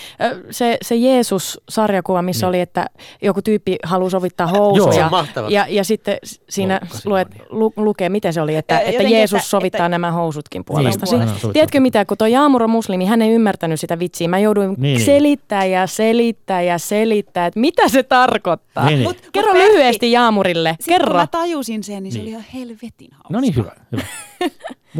se, 0.51 0.77
se 0.81 0.95
Jeesus-sarjakuva, 0.95 2.21
missä 2.21 2.45
Niin. 2.45 2.49
oli, 2.49 2.59
että 2.59 2.85
joku 3.21 3.41
tyyppi 3.41 3.75
haluaa 3.83 4.09
sovittaa 4.09 4.49
Joo. 4.53 4.57
housuja. 4.57 4.93
Se 4.93 5.03
on 5.05 5.11
mahtava. 5.11 5.49
Ja, 5.49 5.65
ja 5.69 5.83
sitten 5.83 6.17
siinä 6.49 6.73
Loukkasin 6.81 7.09
luet, 7.11 7.27
lu, 7.49 7.73
lukee, 7.75 8.09
miten 8.09 8.33
se 8.33 8.41
oli, 8.41 8.55
että, 8.55 8.75
Ö, 8.75 8.77
että 8.79 8.91
jotenkin, 8.91 9.17
Jeesus 9.17 9.37
että- 9.37 9.49
sovittaa 9.49 9.77
että- 9.79 9.89
nämä 9.89 10.11
housutkin 10.11 10.65
puolesta. 10.65 11.05
Niin, 11.05 11.27
sovittaa. 11.27 11.51
tiedätkö 11.53 11.79
mitä, 11.79 12.05
kun 12.05 12.17
tuo 12.17 12.27
Jaamur 12.27 12.63
on 12.63 12.69
muslimi, 12.69 13.05
hän 13.05 13.21
ei 13.21 13.29
ymmärtänyt 13.31 13.79
sitä 13.79 13.99
vitsiä. 13.99 14.27
Mä 14.27 14.39
jouduin 14.39 14.69
Niin, 14.69 14.81
niin. 14.81 15.05
selittää 15.05 15.65
ja 15.65 15.87
selittää 15.87 16.61
ja 16.61 16.77
selittää, 16.77 17.45
että 17.45 17.59
mitä 17.59 17.87
se 17.89 18.03
tarkoittaa. 18.03 18.85
Niin, 18.85 18.95
niin. 18.99 19.09
Mut- 19.09 19.15
mut 19.23 19.29
Kerro 19.33 19.53
Pertti, 19.53 19.71
lyhyesti 19.71 20.11
Jaamurille, 20.11 20.69
Sitten 20.79 20.95
kun 20.99 21.05
kerro. 21.05 21.19
mä 21.19 21.27
tajusin 21.27 21.83
sen, 21.83 22.03
niin 22.03 22.11
se 22.11 22.17
Niin. 22.17 22.23
oli 22.23 22.29
ihan 22.29 22.45
helvetin 22.53 23.09
hauska. 23.11 23.27
No 23.33 23.39
niin, 23.39 23.55
hyvä. 23.55 23.71
hyvä. 23.91 24.03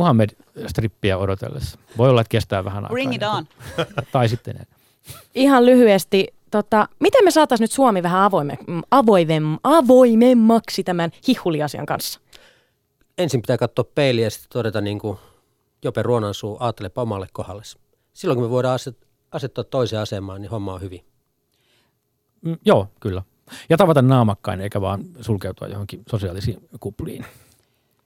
Muhammed-strippiä 0.02 1.18
odotellessa. 1.18 1.80
Voi 1.97 2.10
olla, 2.10 2.22
että 2.22 2.30
kestää 2.32 2.66
vähän 2.66 2.84
aikaa. 2.84 2.93
Bring 2.93 3.16
it 3.16 3.24
ennen 3.24 3.38
on. 3.38 3.45
Tai 4.12 4.30
sitten 4.30 4.58
ei. 4.58 4.66
Ihan 5.36 5.66
lyhyesti, 5.66 6.28
tota, 6.52 6.88
miten 6.99 7.24
me 7.24 7.32
saataisiin 7.32 7.64
nyt 7.64 7.72
Suomi 7.72 8.04
vähän 8.04 8.22
avoime, 8.22 8.58
avoimem, 8.91 9.58
avoimemmaksi 9.64 10.84
tämän 10.84 11.12
hihuliasian 11.28 11.86
kanssa? 11.86 12.20
ensin 13.18 13.41
pitää 13.41 13.58
katsoa 13.58 13.86
peiliä 13.95 14.26
ja 14.26 14.30
sitten 14.30 14.49
todeta 14.54 14.82
niin 14.82 14.99
kuin 14.99 15.18
Jope 15.84 16.04
Ruonansuu, 16.04 16.58
ajattelepa 16.60 17.02
omalle 17.02 17.28
kohdalle. 17.34 17.64
Silloin 18.14 18.38
kun 18.38 18.45
me 18.45 18.49
voidaan 18.49 18.76
aset- 18.76 19.08
asettua 19.32 19.64
toiseen 19.64 20.02
asemaan, 20.02 20.41
niin 20.41 20.52
homma 20.52 20.74
on 20.74 20.82
hyvin. 20.82 21.06
Mm, 22.41 22.58
joo, 22.66 22.88
kyllä. 22.99 23.24
Ja 23.70 23.78
tavata 23.78 24.02
naamakkain, 24.02 24.62
eikä 24.62 24.82
vaan 24.82 25.04
sulkeutua 25.22 25.68
johonkin 25.68 26.02
sosiaalisiin 26.10 26.68
kupliin. 26.80 27.26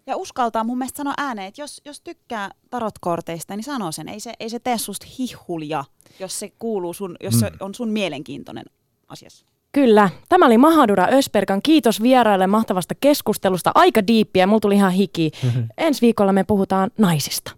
Ja 0.08 0.18
uskaltaa 0.18 0.64
mun 0.64 0.78
mielestä 0.78 0.98
sanoa 0.98 1.14
ääneen, 1.18 1.48
että 1.48 1.62
jos, 1.62 1.82
jos 1.86 2.02
tykkää 2.02 2.52
tarotkorteista, 2.70 3.56
niin 3.56 3.64
sano 3.64 3.92
sen. 3.92 4.08
Ei 4.10 4.20
se, 4.20 4.34
ei 4.40 4.50
se 4.50 4.60
tee 4.60 4.78
susta 4.78 5.06
hihulia, 5.20 5.84
jos 6.20 6.40
se 6.40 6.52
kuuluu 6.60 6.94
sun, 6.94 7.16
jos 7.24 7.40
se 7.40 7.50
Mm. 7.50 7.58
on 7.60 7.76
sun 7.76 7.90
mielenkiintoinen 7.90 8.66
asiassa. 9.08 9.46
Kyllä. 9.72 10.10
Tämä 10.30 10.46
oli 10.46 10.58
Mahadura 10.58 11.08
Ösperkan. 11.12 11.62
Kiitos 11.62 12.02
vieraille 12.02 12.48
mahtavasta 12.48 12.96
keskustelusta. 13.00 13.72
Aika 13.76 14.08
diippiä. 14.08 14.48
Mulla 14.48 14.60
tuli 14.60 14.76
ihan 14.76 14.92
hiki. 14.92 15.32
Ensi 15.78 16.02
viikolla 16.02 16.34
me 16.34 16.44
puhutaan 16.44 16.92
naisista. 16.98 17.52